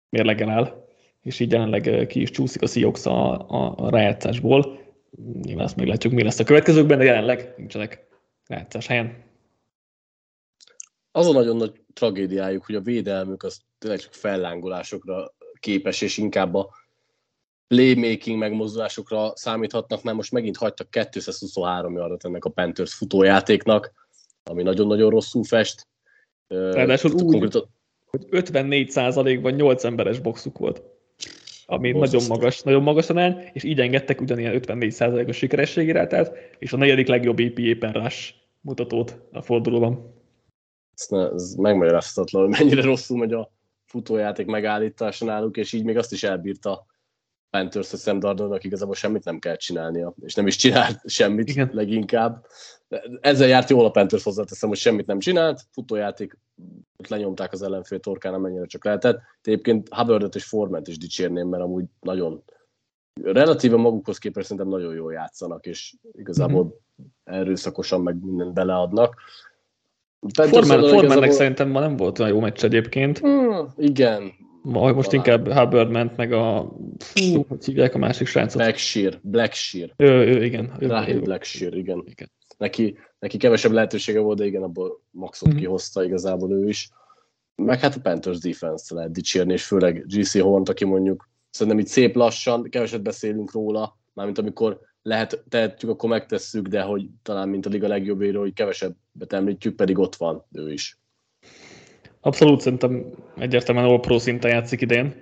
[0.10, 0.89] mérlegen áll
[1.30, 4.80] és így jelenleg ki is csúszik a Seahawks a, a, a rájátszásból.
[5.42, 8.08] Nyilván azt meglátjuk, mi lesz a következőkben, de jelenleg nincsenek
[8.48, 9.24] rájátszás helyen.
[11.12, 16.56] Az a nagyon nagy tragédiájuk, hogy a védelmük az tényleg csak fellángolásokra képes, és inkább
[16.56, 16.70] a
[17.68, 23.94] playmaking megmozdulásokra számíthatnak, mert most megint hagytak 223 yardot ennek a Panthers futójátéknak,
[24.44, 25.88] ami nagyon-nagyon rosszul fest.
[26.48, 27.70] Ráadásul úgy, konkrétan...
[28.06, 30.98] hogy 54%-ban 8 emberes boxuk volt
[31.70, 36.74] ami Most nagyon magas, nagyon magas arány, és így engedtek ugyanilyen 54%-os sikerességére, tehát, és
[36.74, 40.14] a negyedik legjobb EPA per rush mutatót a fordulóban.
[40.96, 43.52] Ez, ne, ez megmagyarázhatatlan, hogy mennyire rosszul megy a
[43.86, 46.86] futójáték megállítása náluk, és így még azt is elbírta
[47.50, 51.70] Panthers, hogy Sam Darnoldnak igazából semmit nem kell csinálnia, és nem is csinált semmit Igen.
[51.74, 52.46] leginkább.
[53.22, 56.38] Ezzel járt jól a Panthers hozzáteszem, hogy semmit nem csinált, futójáték
[56.98, 59.16] ott lenyomták az ellenfél torkán, amennyire csak lehetett.
[59.16, 62.44] De egyébként Hubbardot és Forment is dicsérném, mert amúgy nagyon
[63.24, 67.40] relatíve magukhoz képest szerintem nagyon jól játszanak, és igazából mm-hmm.
[67.40, 69.16] erőszakosan meg mindent beleadnak.
[70.34, 71.32] Forman, Formannek igazából...
[71.32, 73.28] szerintem ma nem volt olyan jó meccs egyébként.
[73.28, 76.72] Mm, igen, Ma, most inkább Hubbard ment, meg a...
[76.98, 78.62] Fú, hogy hívják a másik srácot?
[78.62, 79.20] Blackshear.
[79.22, 79.94] Blackshear.
[79.98, 80.72] Ő, ő, igen.
[80.80, 82.04] Ő, Rahim Blackshear, igen.
[82.06, 82.32] igen.
[82.60, 85.58] Neki, neki kevesebb lehetősége volt, de igen, abból maxot mm.
[85.58, 86.90] kihozta igazából ő is.
[87.56, 91.88] Meg hát a Panthers defense lehet dicsérni, és főleg GC Hornt, aki mondjuk szerintem itt
[91.88, 97.66] szép lassan, keveset beszélünk róla, mármint amikor lehet, tehetjük, akkor megtesszük, de hogy talán mint
[97.66, 101.00] a liga legjobbéről, hogy kevesebbet említjük, pedig ott van ő is.
[102.22, 103.06] Abszolút szerintem
[103.38, 105.16] egyértelműen all pro szinten játszik idén,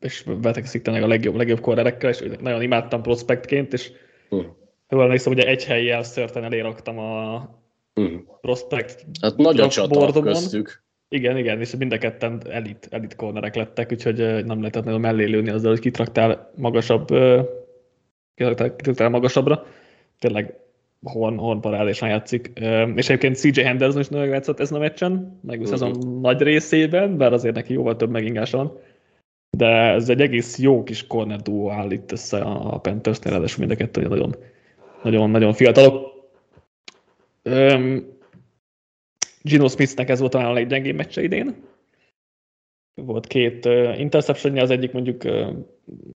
[0.00, 3.92] és vetekszik tényleg a legjobb, legjobb korrerekkel, és nagyon imádtam prospektként, és
[4.30, 4.44] uh.
[4.88, 7.34] Jól emlékszem, ugye egy helyi szörten elé raktam a
[7.94, 8.12] uh.
[8.40, 10.82] prospekt Hát nagy a csata köztük.
[11.08, 15.24] Igen, igen, és mind a ketten elit, elit cornerek lettek, úgyhogy nem lehetett nagyon mellé
[15.24, 17.06] lőni azzal, hogy kitraktál magasabb,
[18.34, 19.66] kitraktál magasabbra.
[20.18, 20.58] Tényleg
[21.02, 22.52] Horn, Horn parádésan játszik.
[22.94, 26.20] És egyébként CJ Henderson is nagyon játszott ezen a meccsen, meg a szezon uh-huh.
[26.20, 28.78] nagy részében, bár azért neki jóval több megingása van.
[29.50, 33.70] De ez egy egész jó kis corner duo áll itt össze a Panthers-nél, ráadásul mind
[33.70, 34.34] a kettő nagyon,
[35.04, 36.12] nagyon, nagyon fiatalok.
[37.42, 38.12] Um,
[39.42, 41.54] Gino Smithnek ez volt talán a leggyengébb meccse idén.
[42.94, 45.48] Volt két uh, interception az egyik mondjuk uh,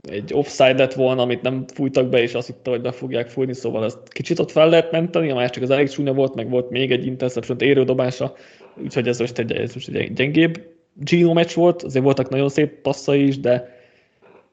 [0.10, 3.54] egy offside lett volna, amit nem fújtak be, és azt hitte, hogy be fogják fújni,
[3.54, 6.70] szóval ezt kicsit ott fel lehet menteni, a másik az elég csúnya volt, meg volt
[6.70, 8.36] még egy interception érődobása,
[8.84, 12.82] úgyhogy ez most egy, ez most egy gyengébb Gino meccs volt, azért voltak nagyon szép
[12.82, 13.80] passzai is, de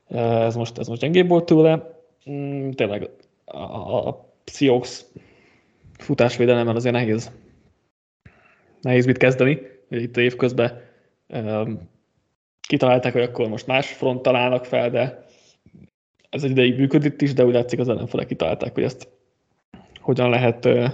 [0.09, 2.01] ez most, ez most gyengébb volt tőle.
[2.31, 3.11] Mm, tényleg
[3.53, 5.05] a, a, Seahawks
[5.99, 7.31] futásvédelemmel azért nehéz,
[8.81, 9.59] nehéz mit kezdeni.
[9.89, 10.81] Itt évközben
[11.29, 11.89] um,
[12.61, 15.27] kitalálták, hogy akkor most más front találnak fel, de
[16.31, 19.09] ez egy ideig működött is, de úgy látszik az ellenfelek kitalálták, hogy ezt
[20.01, 20.91] hogyan lehet uh,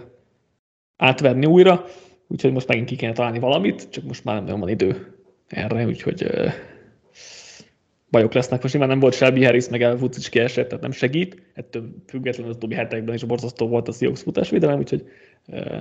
[0.97, 1.85] átverni újra,
[2.27, 5.87] úgyhogy most megint ki kéne találni valamit, csak most már nem nagyon van idő erre,
[5.87, 6.53] úgyhogy uh,
[8.11, 8.63] bajok lesznek.
[8.63, 11.43] Most nyilván nem volt Shelby Harris, meg El is kiesett, tehát nem segít.
[11.55, 15.05] Ettől függetlenül az utóbbi hetekben is borzasztó volt a Seahawks futásvédelem, úgyhogy
[15.47, 15.81] uh,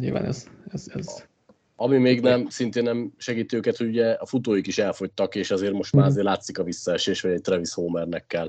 [0.00, 1.26] nyilván ez, ez, ez
[1.80, 5.72] ami még nem, szintén nem segít őket, hogy ugye a futóik is elfogytak, és azért
[5.72, 6.12] most már mhm.
[6.12, 8.48] azért látszik a visszaesés, hogy egy Travis Homernek kell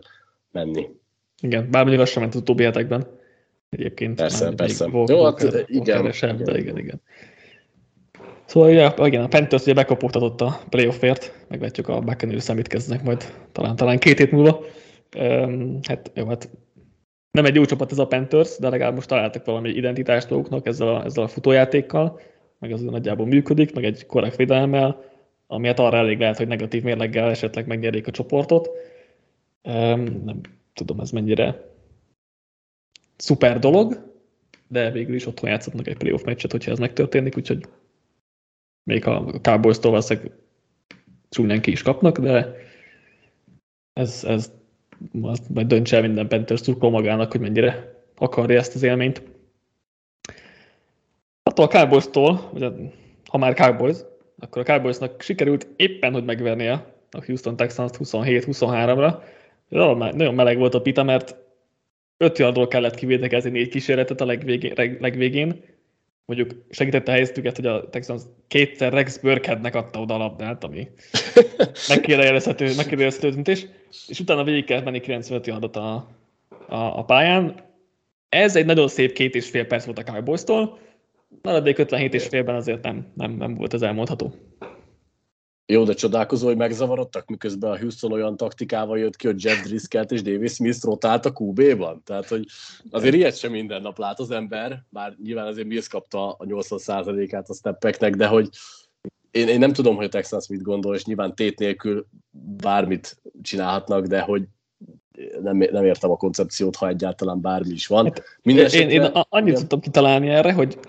[0.51, 0.87] menni.
[1.41, 3.07] Igen, bár mondjuk az sem ment az utóbbi hetekben.
[3.69, 4.15] Egyébként.
[4.15, 4.87] Persze, persze.
[4.87, 6.53] Volt, Jó, hát igen, kevesebb, igen.
[6.53, 7.01] De igen, igen.
[8.49, 13.33] Szóval ja, igen, a Panthers ugye bekopogtatott a playoffért, meglátjuk a Buccaneers mit kezdenek majd
[13.51, 14.63] talán, talán két hét múlva.
[15.17, 16.49] Um, hát jó, hát
[17.31, 20.87] nem egy jó csapat ez a Panthers, de legalább most találtak valami identitást maguknak ezzel
[20.87, 22.19] a, ezzel a futójátékkal
[22.59, 25.03] meg az nagyjából működik, meg egy korrekt védelemmel,
[25.47, 28.69] ami hát arra elég lehet, hogy negatív mérleggel esetleg megnyerik a csoportot.
[30.23, 30.41] Nem
[30.73, 31.71] tudom, ez mennyire
[33.17, 34.13] szuper dolog,
[34.67, 37.65] de végül is otthon játszhatnak egy playoff meccset, hogyha ez megtörténik, úgyhogy
[38.83, 40.31] még a Cowboys-tól valószínűleg
[41.29, 42.55] csúnyán ki is kapnak, de
[43.93, 44.51] ez, ez
[45.11, 49.21] majd döntse el minden Panthers magának, hogy mennyire akarja ezt az élményt
[51.49, 52.73] attól a Cowboys-tól, vagy
[53.25, 53.97] ha már Cowboys,
[54.39, 59.21] akkor a Cowboysnak sikerült éppen, hogy megvernie a Houston Texans 27-23-ra.
[59.69, 61.35] Nagyon meleg volt a pita, mert
[62.17, 65.63] 5 yardról kellett kivédekezni négy kísérletet a legvégén, legvégén.
[66.29, 70.87] Mondjuk segítette a helyzetüket, hogy a Texans kétszer Rex Burkheadnek adta oda a labdát, ami
[71.87, 73.65] megkérdezhető, megkérdezhető döntés,
[74.07, 75.93] és utána végig kellett menni 95 yardot a,
[76.67, 77.55] a, a pályán.
[78.29, 80.79] Ez egy nagyon szép két és fél perc volt a Cowboys-tól,
[81.41, 84.33] maradék 57 és félben azért nem, nem, nem volt az elmondható.
[85.71, 90.03] Jó, de csodálkozó, hogy megzavarodtak, miközben a Houston olyan taktikával jött ki, hogy Jeff Driscoll
[90.03, 92.01] és Davis Smith rotált a QB-ban.
[92.05, 92.45] Tehát, hogy
[92.91, 97.49] azért ilyet sem minden nap lát az ember, bár nyilván azért Mills kapta a 80%-át
[97.49, 98.49] a steppeknek, de hogy
[99.31, 102.05] én, én nem tudom, hogy a Texans mit gondol, és nyilván tét nélkül
[102.61, 104.43] bármit csinálhatnak, de hogy
[105.41, 108.05] nem, nem értem a koncepciót, ha egyáltalán bármi is van.
[108.05, 108.23] Hát,
[108.73, 110.79] én, én annyit tudtam kitalálni erre, hogy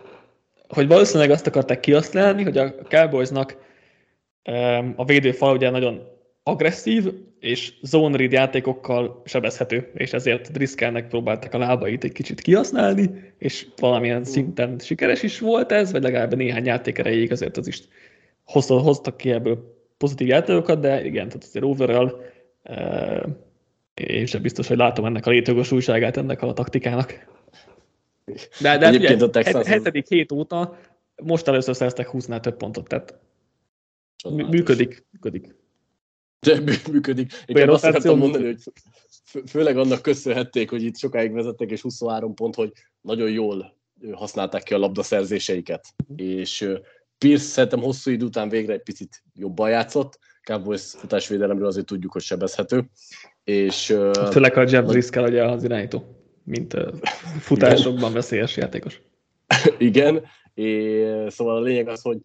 [0.68, 3.56] hogy valószínűleg azt akarták kihasználni, hogy a Cowboysnak
[4.96, 6.08] a védőfal ugye nagyon
[6.42, 13.10] agresszív, és zone read játékokkal sebezhető, és ezért Driscollnek próbálták a lábait egy kicsit kihasználni,
[13.38, 17.80] és valamilyen szinten sikeres is volt ez, vagy legalább néhány játék erejéig azért az is
[18.44, 22.20] hoztak ki ebből pozitív játékokat, de igen, tehát azért overall
[23.94, 27.26] én sem biztos, hogy látom ennek a létjogosultságát ennek a taktikának.
[28.60, 30.78] De, de Egyébként a Texas hetedik hét óta
[31.22, 33.18] most először szereztek 20-nál több pontot, tehát
[34.20, 34.56] Csodálatos.
[34.56, 35.54] működik, működik.
[36.40, 36.60] De
[36.90, 37.32] működik.
[37.46, 38.62] Én azt akartam mondani, hogy
[39.46, 43.76] főleg annak köszönhették, hogy itt sokáig vezettek, és 23 pont, hogy nagyon jól
[44.12, 45.86] használták ki a labdaszerzéseiket.
[46.08, 46.28] Uh-huh.
[46.28, 46.70] És
[47.18, 52.22] Pierce szerintem hosszú idő után végre egy picit jobban játszott, Cowboys futásvédelemről azért tudjuk, hogy
[52.22, 52.90] sebezhető.
[53.44, 53.86] És,
[54.30, 56.76] Főleg a Jeff Driscoll ugye az irányító mint
[57.40, 59.00] futásokban veszélyes játékos.
[59.78, 60.24] Igen,
[60.54, 62.18] és szóval a lényeg az, hogy,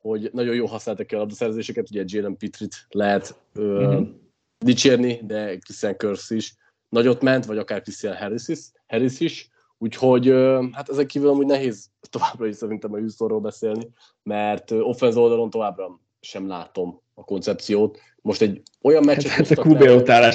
[0.00, 4.10] hogy nagyon jó használtak ki a labdaszerzéseket, ugye Jalen Pitrit lehet ö, mm-hmm.
[4.58, 6.54] dicsérni, de Christian Curse is
[6.88, 11.46] nagyot ment, vagy akár Christian Harris is, Harris is úgyhogy ö, hát ezek kívül amúgy
[11.46, 13.88] nehéz továbbra is szerintem a Houstonról beszélni,
[14.22, 17.98] mert offenz oldalon továbbra sem látom a koncepciót.
[18.22, 19.82] Most egy olyan meccset hát, a QB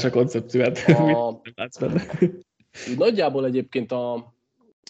[0.04, 0.78] a koncepciót.
[0.78, 1.42] A,
[2.98, 4.34] Nagyjából egyébként a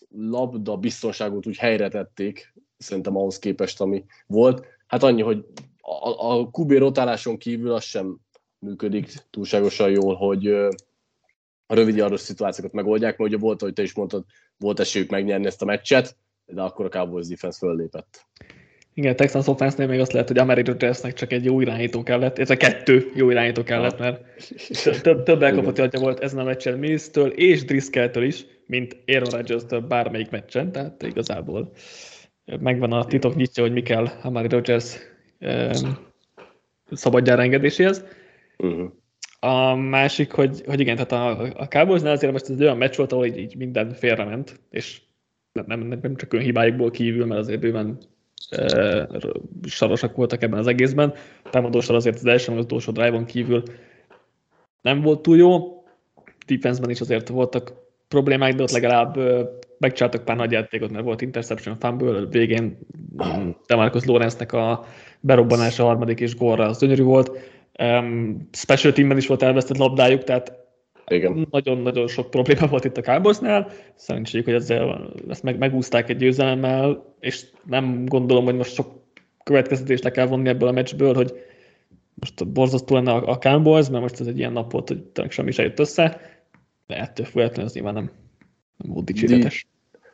[0.10, 4.66] labda biztonságot úgy helyre tették, szerintem ahhoz képest, ami volt.
[4.88, 5.46] Hát annyi, hogy
[5.82, 8.18] a, a QB rotáláson kívül az sem
[8.60, 10.48] működik túlságosan jól, hogy
[11.68, 14.24] a rövid yardos szituációkat megoldják, mert ugye volt, hogy te is mondtad,
[14.58, 18.26] volt esélyük megnyerni ezt a meccset, de akkor a Cowboys defense föllépett.
[18.94, 22.50] Igen, Texans offense még azt lehet, hogy Amari Rodgersnek csak egy jó irányító kellett, ez
[22.50, 24.22] a kettő jó irányító kellett, mert
[25.02, 30.30] több, több elkapott volt ezen a meccsen Mills-től és Driscoll-től is, mint Aaron Rodgers-től bármelyik
[30.30, 31.72] meccsen, tehát igazából
[32.60, 34.98] megvan a titok nyitja, hogy mi kell Amari Rodgers
[35.40, 35.98] um,
[36.92, 38.06] szabadjára engedéséhez.
[38.58, 38.92] Uh-huh.
[39.40, 43.12] A másik, hogy, hogy igen, tehát a, a Cowboysnál azért most ez olyan meccs volt,
[43.12, 45.02] ahol így, így minden félrement, és
[45.52, 47.98] nem, nem, nem csak olyan hibáikból kívül, mert azért bőven
[49.64, 51.14] sarosak voltak ebben az egészben.
[51.50, 53.64] Támadósor azért az első, az utolsó drive-on kívül
[54.82, 55.84] nem volt túl jó.
[56.46, 57.74] Defense-ben is azért voltak
[58.08, 59.18] problémák, de ott legalább
[59.78, 62.78] megcsináltak pár nagy játékot, mert volt interception, fumble, végén
[63.68, 64.86] Demarcus Lawrence-nek a
[65.20, 67.32] berobbanása a harmadik és gólra, az gyönyörű volt.
[67.84, 70.66] Um, special teamben is volt elvesztett labdájuk, tehát
[71.08, 71.48] igen.
[71.52, 73.72] Nagyon-nagyon sok probléma volt itt a Cowboysnál.
[73.96, 79.04] Szerencséjük, hogy ezzel ezt meg, megúzták egy győzelemmel, és nem gondolom, hogy most sok
[79.44, 81.34] következtetést le kell vonni ebből a meccsből, hogy
[82.14, 85.52] most borzasztó lenne a, a Cowboys, mert most ez egy ilyen nap volt, hogy semmi
[85.52, 86.20] se jött össze,
[86.88, 88.12] de ettől függetlenül ez nyilván nem,
[88.78, 89.68] nem volt dicséretes.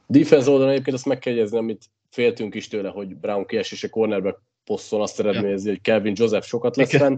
[0.08, 3.90] Defense oldalon egyébként azt meg kell jegyezni, amit féltünk is tőle, hogy Brown kiesés a
[3.90, 5.72] cornerbe poszton azt eredményezi, ja.
[5.72, 7.18] hogy Kelvin Joseph sokat lesz fenn,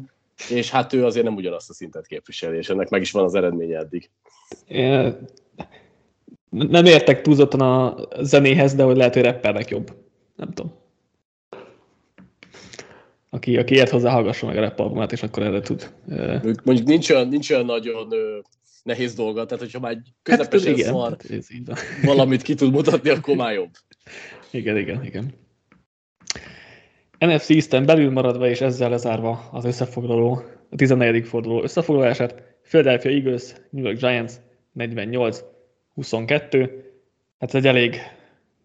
[0.49, 3.35] és hát ő azért nem ugyanazt a szintet képviseli, és ennek meg is van az
[3.35, 4.09] eredménye eddig.
[4.67, 5.11] É,
[6.49, 9.93] nem értek túlzottan a zenéhez, de hogy lehet, hogy rappernek jobb.
[10.35, 10.71] Nem tudom.
[13.29, 15.93] Aki, aki ért hozzá, hallgassa meg a rap albumát, és akkor erre tud.
[16.63, 18.07] Mondjuk nincs olyan, nincs olyan nagyon
[18.83, 21.77] nehéz dolga, tehát hogyha már közepesen hát, igen, szar hát ez így van.
[22.03, 23.71] valamit ki tud mutatni, akkor már jobb.
[24.51, 25.33] Igen, igen, igen.
[27.19, 31.27] NFC Eastern belül maradva és ezzel lezárva az összefoglaló, a 14.
[31.27, 34.33] forduló összefoglalását, Philadelphia Eagles, New York Giants
[34.75, 36.69] 48-22.
[37.39, 37.97] Hát ez egy elég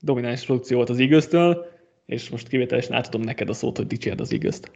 [0.01, 1.67] domináns produkció volt az Eagles-től,
[2.07, 4.71] és most kivételesen átadom neked a szót, hogy dicsérd az Eagles-t.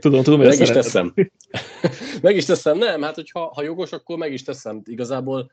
[0.00, 1.14] Tudom, tudom, meg is teszem.
[2.22, 4.82] meg is teszem, nem, hát hogyha ha jogos, akkor meg is teszem.
[4.84, 5.50] Igazából,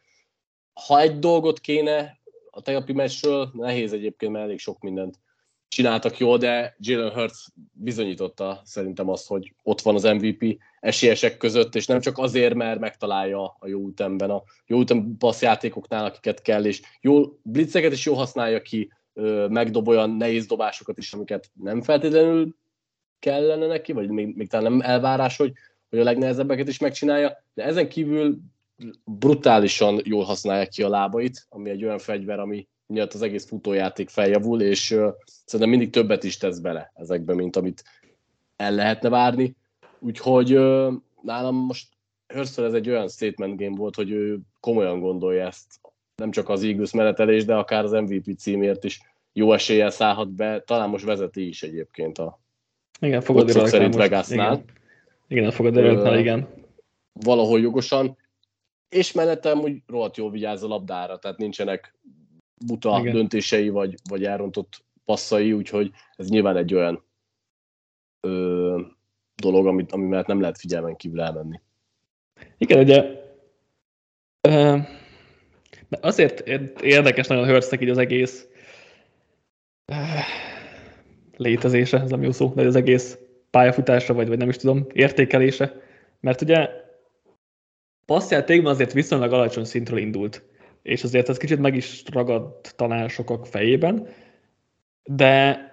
[0.87, 2.19] ha egy dolgot kéne
[2.49, 5.19] a tegnapi meccsről, nehéz egyébként, mert elég sok mindent
[5.67, 11.75] csináltak jól, de Jalen Hurts bizonyította szerintem azt, hogy ott van az MVP esélyesek között,
[11.75, 16.65] és nem csak azért, mert megtalálja a jó ütemben, a jó ütem passzjátékoknál, akiket kell,
[16.65, 18.91] és jó blitzeket is jól használja ki,
[19.49, 22.55] megdob olyan nehéz dobásokat is, amiket nem feltétlenül
[23.21, 25.53] kellene neki, vagy még, még talán nem elvárás, hogy,
[25.89, 28.37] hogy a legnehezebbeket is megcsinálja, de ezen kívül
[29.03, 34.09] brutálisan jól használja ki a lábait, ami egy olyan fegyver, ami miatt az egész futójáték
[34.09, 35.13] feljavul, és uh,
[35.45, 37.83] szerintem mindig többet is tesz bele ezekbe, mint amit
[38.55, 39.55] el lehetne várni.
[39.99, 41.87] Úgyhogy uh, nálam most
[42.27, 45.79] Hörször ez egy olyan statement game volt, hogy ő komolyan gondolja ezt,
[46.15, 49.01] nem csak az Eagles menetelés, de akár az MVP címért is
[49.33, 52.39] jó eséllyel szállhat be, talán most vezeti is egyébként a
[53.01, 54.53] igen, fogad szerint Vegasnál.
[54.53, 54.65] Igen,
[55.27, 56.47] igen a fogad igen.
[57.13, 58.17] Valahol jogosan,
[58.89, 61.95] és mellettem úgy rohadt jól vigyáz a labdára, tehát nincsenek
[62.65, 63.13] buta Igen.
[63.13, 67.03] döntései, vagy, vagy elrontott passzai, úgyhogy ez nyilván egy olyan
[68.27, 68.81] ö,
[69.35, 71.59] dolog, amit, ami mellett nem lehet figyelmen kívül elmenni.
[72.57, 73.05] Igen, ugye
[74.47, 74.77] ö,
[75.89, 76.47] azért
[76.81, 78.47] érdekes nagyon Hörsznek így az egész
[81.41, 83.17] létezése, ez nem jó szó, de az egész
[83.49, 85.81] pályafutása, vagy, vagy nem is tudom, értékelése,
[86.19, 86.69] mert ugye
[88.05, 90.43] passzjátékban azért viszonylag alacsony szintről indult
[90.81, 94.07] és azért ez kicsit meg is ragadt talán sokak fejében,
[95.03, 95.65] de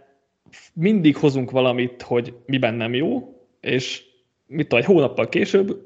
[0.72, 4.04] mindig hozunk valamit, hogy miben nem jó, és
[4.46, 5.82] mit tudom, egy hónappal később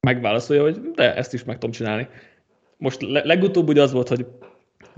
[0.00, 2.08] megválaszolja, hogy de ezt is meg tudom csinálni.
[2.76, 4.26] Most legutóbb ugye az volt, hogy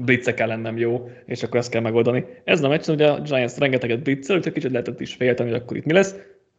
[0.05, 2.25] blitzek ellen nem jó, és akkor ezt kell megoldani.
[2.45, 5.77] Ez a meccs, ugye a Giants rengeteget blitzel, úgyhogy kicsit lehetett is félteni, hogy akkor
[5.77, 6.15] itt mi lesz.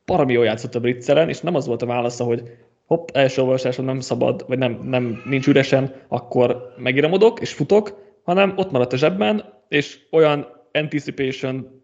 [0.05, 2.43] Parami jól játszott a blitzeren, és nem az volt a válasza, hogy
[2.85, 8.53] hopp, első olvasáson nem szabad, vagy nem, nem nincs üresen, akkor megíramodok és futok, hanem
[8.55, 11.81] ott maradt a zsebben, és olyan anticipation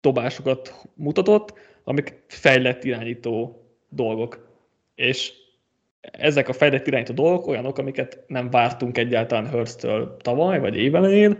[0.00, 1.52] dobásokat mutatott,
[1.84, 4.48] amik fejlett irányító dolgok.
[4.94, 5.32] És
[6.00, 11.38] ezek a fejlett irányító dolgok olyanok, amiket nem vártunk egyáltalán Hurst-től tavaly, vagy évelején,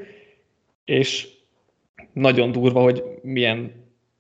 [0.85, 1.28] és
[2.12, 3.72] nagyon durva, hogy milyen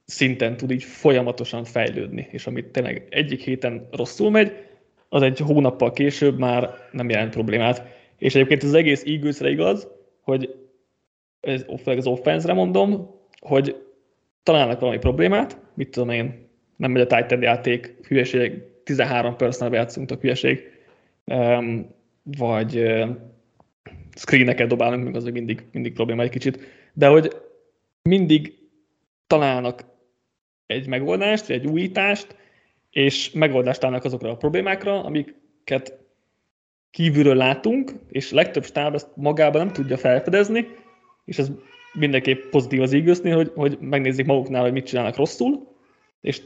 [0.04, 4.52] szinten tud így folyamatosan fejlődni, és amit tényleg egyik héten rosszul megy,
[5.08, 7.96] az egy hónappal később már nem jelent problémát.
[8.18, 9.88] És egyébként az egész eagles igaz,
[10.20, 10.54] hogy
[11.40, 13.82] ez, az offense mondom, hogy
[14.42, 20.10] találnak valami problémát, mit tudom én, nem megy a Titan játék, hülyeség, 13 personal játszunk,
[20.10, 20.70] a hülyeség,
[21.24, 21.94] um,
[22.24, 23.08] vagy uh,
[24.16, 26.58] screeneket dobálunk, még az még mindig, mindig probléma egy kicsit,
[26.92, 27.36] de hogy
[28.02, 28.54] mindig
[29.26, 29.84] találnak
[30.66, 32.36] egy megoldást, egy újítást,
[32.90, 35.98] és megoldást állnak azokra a problémákra, amiket
[36.90, 40.68] kívülről látunk, és legtöbb stáb ezt magában nem tudja felfedezni,
[41.24, 41.50] és ez
[41.92, 45.76] mindenképp pozitív az igaznél, hogy, hogy megnézik maguknál, hogy mit csinálnak rosszul,
[46.20, 46.40] és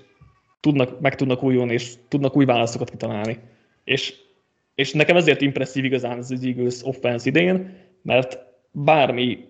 [0.63, 3.39] tudnak, meg tudnak újulni, és tudnak új válaszokat kitalálni.
[3.85, 4.15] És,
[4.75, 8.39] és nekem ezért impresszív igazán az Eagles offense idén, mert
[8.71, 9.49] bármi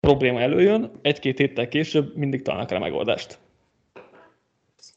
[0.00, 3.38] probléma előjön, egy-két héttel később mindig találnak rá megoldást.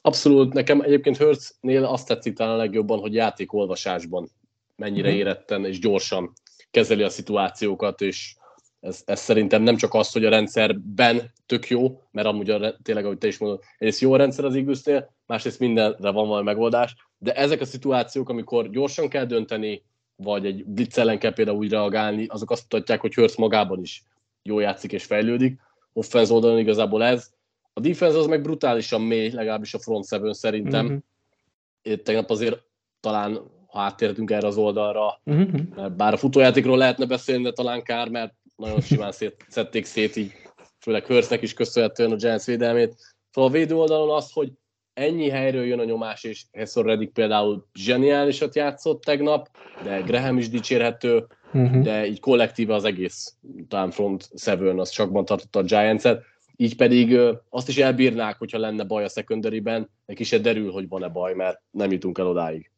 [0.01, 4.29] Abszolút, nekem egyébként Hurtsnél azt tetszik talán legjobban, hogy játékolvasásban
[4.75, 5.15] mennyire mm.
[5.15, 6.33] éretten és gyorsan
[6.71, 8.35] kezeli a szituációkat, és
[8.79, 13.05] ez, ez szerintem nem csak az, hogy a rendszerben tök jó, mert amúgy a, tényleg,
[13.05, 16.95] ahogy te is mondod, egyrészt jó a rendszer az Eaglesnél, másrészt mindenre van valami megoldás,
[17.17, 19.83] de ezek a szituációk, amikor gyorsan kell dönteni,
[20.15, 24.03] vagy egy blitz ellen kell például úgy reagálni, azok azt mutatják, hogy Hurts magában is
[24.43, 25.59] jól játszik és fejlődik.
[25.93, 27.29] Offense oldalon igazából ez.
[27.73, 30.85] A defense az meg brutálisan mély, legalábbis a front seven szerintem.
[30.85, 31.93] Mm-hmm.
[32.03, 32.63] Tegnap azért
[32.99, 35.61] talán, ha áttértünk erre az oldalra, mm-hmm.
[35.75, 40.15] mert bár a futójátékról lehetne beszélni, de talán kár, mert nagyon simán szét, szedték szét
[40.15, 40.31] így,
[40.79, 42.95] főleg Hurstnek is köszönhetően a Giants védelmét.
[43.31, 44.51] Szóval a védő oldalon az, hogy
[44.93, 49.49] ennyi helyről jön a nyomás, és Hesson Reddick például zseniálisat játszott tegnap,
[49.83, 51.81] de Graham is dicsérhető, uh-huh.
[51.81, 53.35] de így kollektíve az egész
[53.67, 56.23] talán front seven az csakban tartotta a Giants-et,
[56.55, 57.17] így pedig
[57.49, 61.61] azt is elbírnák, hogyha lenne baj a secondary-ben, neki se derül, hogy van-e baj, mert
[61.71, 62.71] nem jutunk el odáig.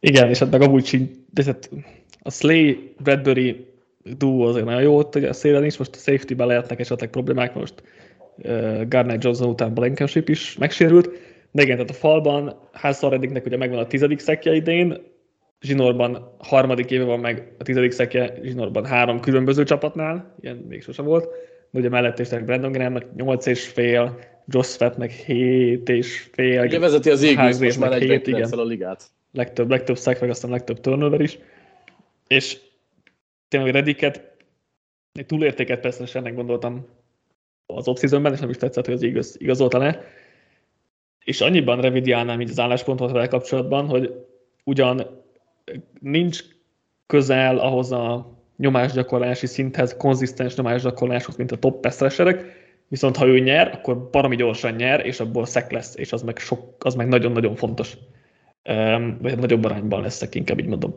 [0.00, 1.70] Igen, és hát meg amúgy de hát
[2.22, 3.66] a Slay Bradbury
[4.02, 7.54] duo azért nagyon jó ott, hogy a szélen is, most a safety-ben lehetnek esetleg problémák,
[7.54, 7.82] most
[8.88, 11.10] Garner Johnson után Blankenship is megsérült,
[11.50, 14.96] de igen, tehát a falban Hudson Reddicknek ugye megvan a tizedik szekje idén,
[15.60, 21.04] Zsinorban harmadik éve van meg a tizedik szekje, Zsinorban három különböző csapatnál, ilyen még sosem
[21.04, 21.28] volt,
[21.70, 26.62] de ugye mellett is Brandon Grahamnek nyolc és fél, Josh Svettnek hét és fél.
[26.62, 28.50] Ugye vezeti az Eagles most már egy igen.
[28.50, 29.04] a ligát.
[29.32, 31.38] Legtöbb, legtöbb szek, meg aztán legtöbb turnover is.
[32.26, 32.58] És
[33.48, 34.36] tényleg Rediket,
[35.26, 36.86] túlértéket persze ennek gondoltam
[37.76, 40.04] az off és nem is tetszett, hogy az igaz, igazolta-e.
[41.24, 44.24] És annyiban revidiálnám így az álláspontot vele kapcsolatban, hogy
[44.64, 45.22] ugyan
[46.00, 46.40] nincs
[47.06, 52.44] közel ahhoz a nyomásgyakorlási szinthez, konzisztens nyomásgyakorláshoz, mint a top pesztreserek,
[52.88, 56.38] viszont ha ő nyer, akkor baromi gyorsan nyer, és abból szek lesz, és az meg,
[56.38, 57.96] sok, az meg nagyon-nagyon fontos.
[58.68, 60.94] Um, vagy hát nagyobb arányban lesz szek, inkább így mondom.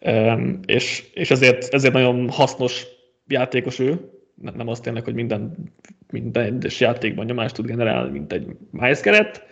[0.00, 2.86] Um, és, és ezért, ezért nagyon hasznos
[3.28, 4.10] játékos ő,
[4.40, 5.54] nem, azt tényleg, hogy minden,
[6.10, 9.44] minden egyes játékban nyomást tud generálni, mint egy májszkeret,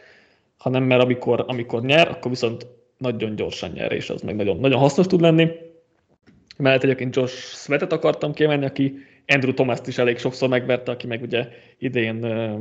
[0.57, 2.67] hanem mert amikor, amikor nyer, akkor viszont
[2.99, 5.49] nagyon gyorsan nyer, és az meg nagyon, nagyon hasznos tud lenni.
[6.57, 8.95] Mellett egyébként Josh Sweatet akartam kiemelni, aki
[9.27, 11.49] Andrew Thomas-t is elég sokszor megverte, aki meg ugye
[11.79, 12.61] idén uh,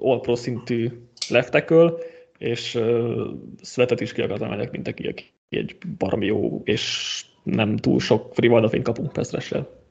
[0.00, 0.88] all-pro szintű
[1.28, 1.92] left tackle,
[2.38, 3.20] és uh,
[3.62, 8.34] Sweatet is ki akartam emelni, mint aki, aki egy baromi jó, és nem túl sok
[8.34, 9.81] free kapunk Pestressel.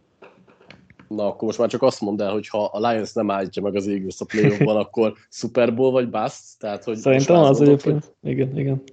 [1.16, 3.76] Na, akkor most már csak azt mondd el, hogy ha a Lions nem állítja meg
[3.76, 6.60] az Eagles a play akkor Super Bowl vagy bust?
[6.60, 8.16] Tehát, hogy Szerintem az egyébként.
[8.22, 8.84] Igen, igen.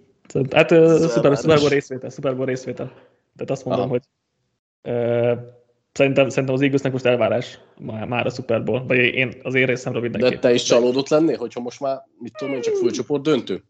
[0.51, 2.87] Hát uh, Super, Super Bowl részvétel, Super Bowl részvétel.
[3.37, 3.91] Tehát azt mondom, Aha.
[3.91, 4.03] hogy
[4.93, 5.39] uh,
[5.93, 9.67] szerintem, szerintem az Eaglesnek most elvárás már, már a Super Bowl, vagy én, az én
[9.67, 10.35] részemről mindenki.
[10.35, 13.63] De te is csalódott lennél, hogyha most már, mit tudom én, csak fölcsoport döntő?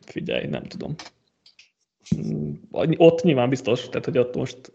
[0.00, 0.94] Figyelj, nem tudom.
[2.16, 2.52] Mm,
[2.96, 4.72] ott nyilván biztos, tehát hogy ott most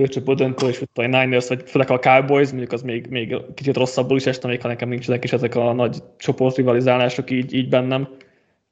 [0.00, 3.76] főcsoport döntő, és ott a Niners, vagy főleg a Cowboys, mondjuk az még, még kicsit
[3.76, 8.08] rosszabbul is este, még ha nekem nincsenek is ezek a nagy csoportrivalizálások így, így bennem.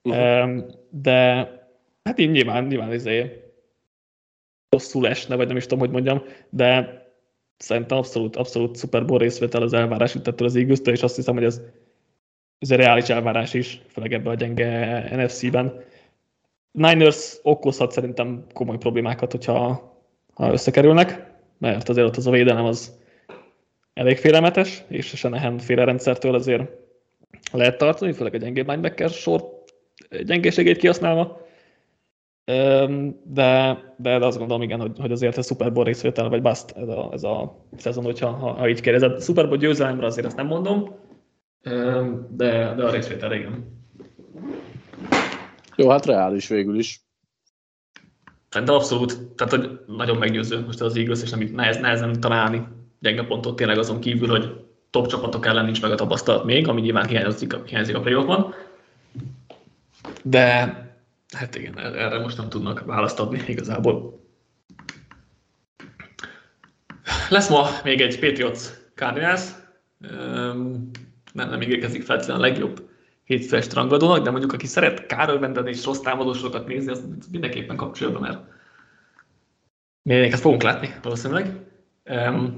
[0.03, 0.65] Uh-huh.
[0.91, 1.15] De
[2.03, 3.43] hát így nyilván, nyilván izé
[4.69, 7.03] rosszul esne, vagy nem is tudom, hogy mondjam, de
[7.57, 11.35] szerintem abszolút, abszolút Super Bowl részvétel az elvárás itt ettől az eagles és azt hiszem,
[11.35, 11.61] hogy ez,
[12.59, 15.85] ez egy reális elvárás is, főleg ebben a gyenge NFC-ben.
[16.71, 19.89] Niners okozhat szerintem komoly problémákat, hogyha
[20.39, 22.99] ha összekerülnek, mert azért ott az a védelem az
[23.95, 26.71] elég félelmetes, és a Shanahan féle rendszertől azért
[27.53, 29.65] lehet tartani, főleg a gyengébb linebacker sor
[30.25, 31.47] gyengeségét kihasználva.
[33.23, 36.89] De, de azt gondolom, igen, hogy, hogy azért a Super Bowl részvétel, vagy bust ez
[36.89, 39.23] a, ez a szezon, hogyha ha, ha így kérdezed.
[39.23, 40.97] Super Bowl győzelemre azért ezt nem mondom,
[42.31, 43.77] de, de a részvétel igen.
[45.77, 47.08] Jó, hát reális végül is.
[48.51, 52.67] De abszolút, tehát hogy nagyon meggyőző most az Eagles, és nem nehez, nehezen találni
[52.99, 56.81] gyenge pontot tényleg azon kívül, hogy top csapatok ellen nincs meg a tapasztalat még, ami
[56.81, 58.55] nyilván hiányzik, hiányzik a playoffban.
[60.23, 60.47] De
[61.37, 64.27] hát igen, erre most nem tudnak választ adni igazából.
[67.29, 68.61] Lesz ma még egy Patriots
[68.95, 69.43] Cardinals.
[71.33, 72.88] Nem, nem ígérkezik feltétlenül a legjobb
[73.29, 78.39] hétfős rangadónak, de mondjuk aki szeret kárölbendeni és rossz támadósokat nézni, az mindenképpen kapcsolja mert
[80.03, 81.67] még ezt fogunk látni valószínűleg.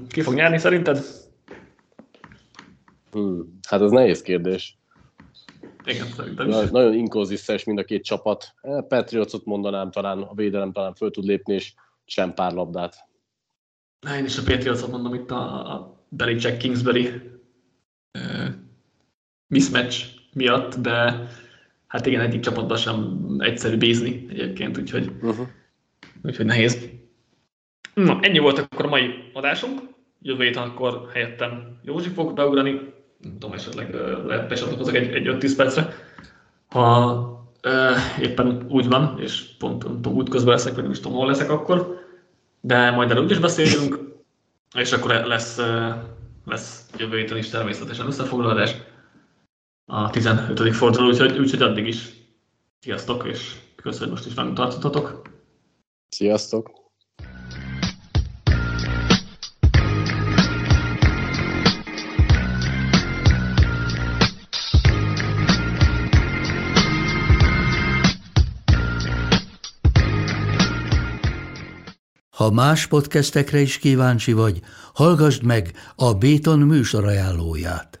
[0.07, 1.05] Ki fog nyerni szerinted?
[3.11, 4.77] Hmm, hát ez nehéz kérdés.
[5.83, 6.69] Igen, szerintem is.
[6.69, 8.53] Nagyon inkonzisztens mind a két csapat.
[8.61, 11.73] Eh, Patriotsot mondanám talán, a védelem talán föl tud lépni, és
[12.05, 12.95] sem pár labdát.
[13.99, 18.47] Na, én is a Patriotsot mondom itt a, a Belichick Kingsbury uh,
[19.47, 21.27] mismatch miatt, de
[21.87, 25.47] hát igen, egyik csapatban sem egyszerű bízni egyébként, úgyhogy, uh-huh.
[26.23, 26.89] úgyhogy nehéz.
[27.93, 29.81] Na, ennyi volt akkor a mai adásunk.
[30.21, 32.71] Jövő héten akkor helyettem Józsi fog beugrani.
[33.21, 33.93] Nem tudom, esetleg
[34.25, 35.93] lehet becsatlakozok egy, egy 5-10 percre.
[36.67, 37.15] Ha
[37.63, 41.17] uh, éppen úgy van, és pont nem tudom, út közben leszek, vagy nem is tudom,
[41.17, 41.99] hol leszek akkor,
[42.61, 43.99] de majd erről is beszélünk,
[44.75, 45.59] és akkor lesz,
[46.45, 48.75] lesz jövő héten is természetesen összefoglalás
[49.85, 50.75] a 15.
[50.75, 52.09] forduló, úgyhogy, úgyhogy addig is
[52.79, 55.21] sziasztok, és köszönöm, hogy most is velünk tartottatok.
[56.09, 56.79] Sziasztok!
[72.41, 74.59] Ha más podcastekre is kíváncsi vagy,
[74.93, 78.00] hallgassd meg a Béton műsor ajánlóját.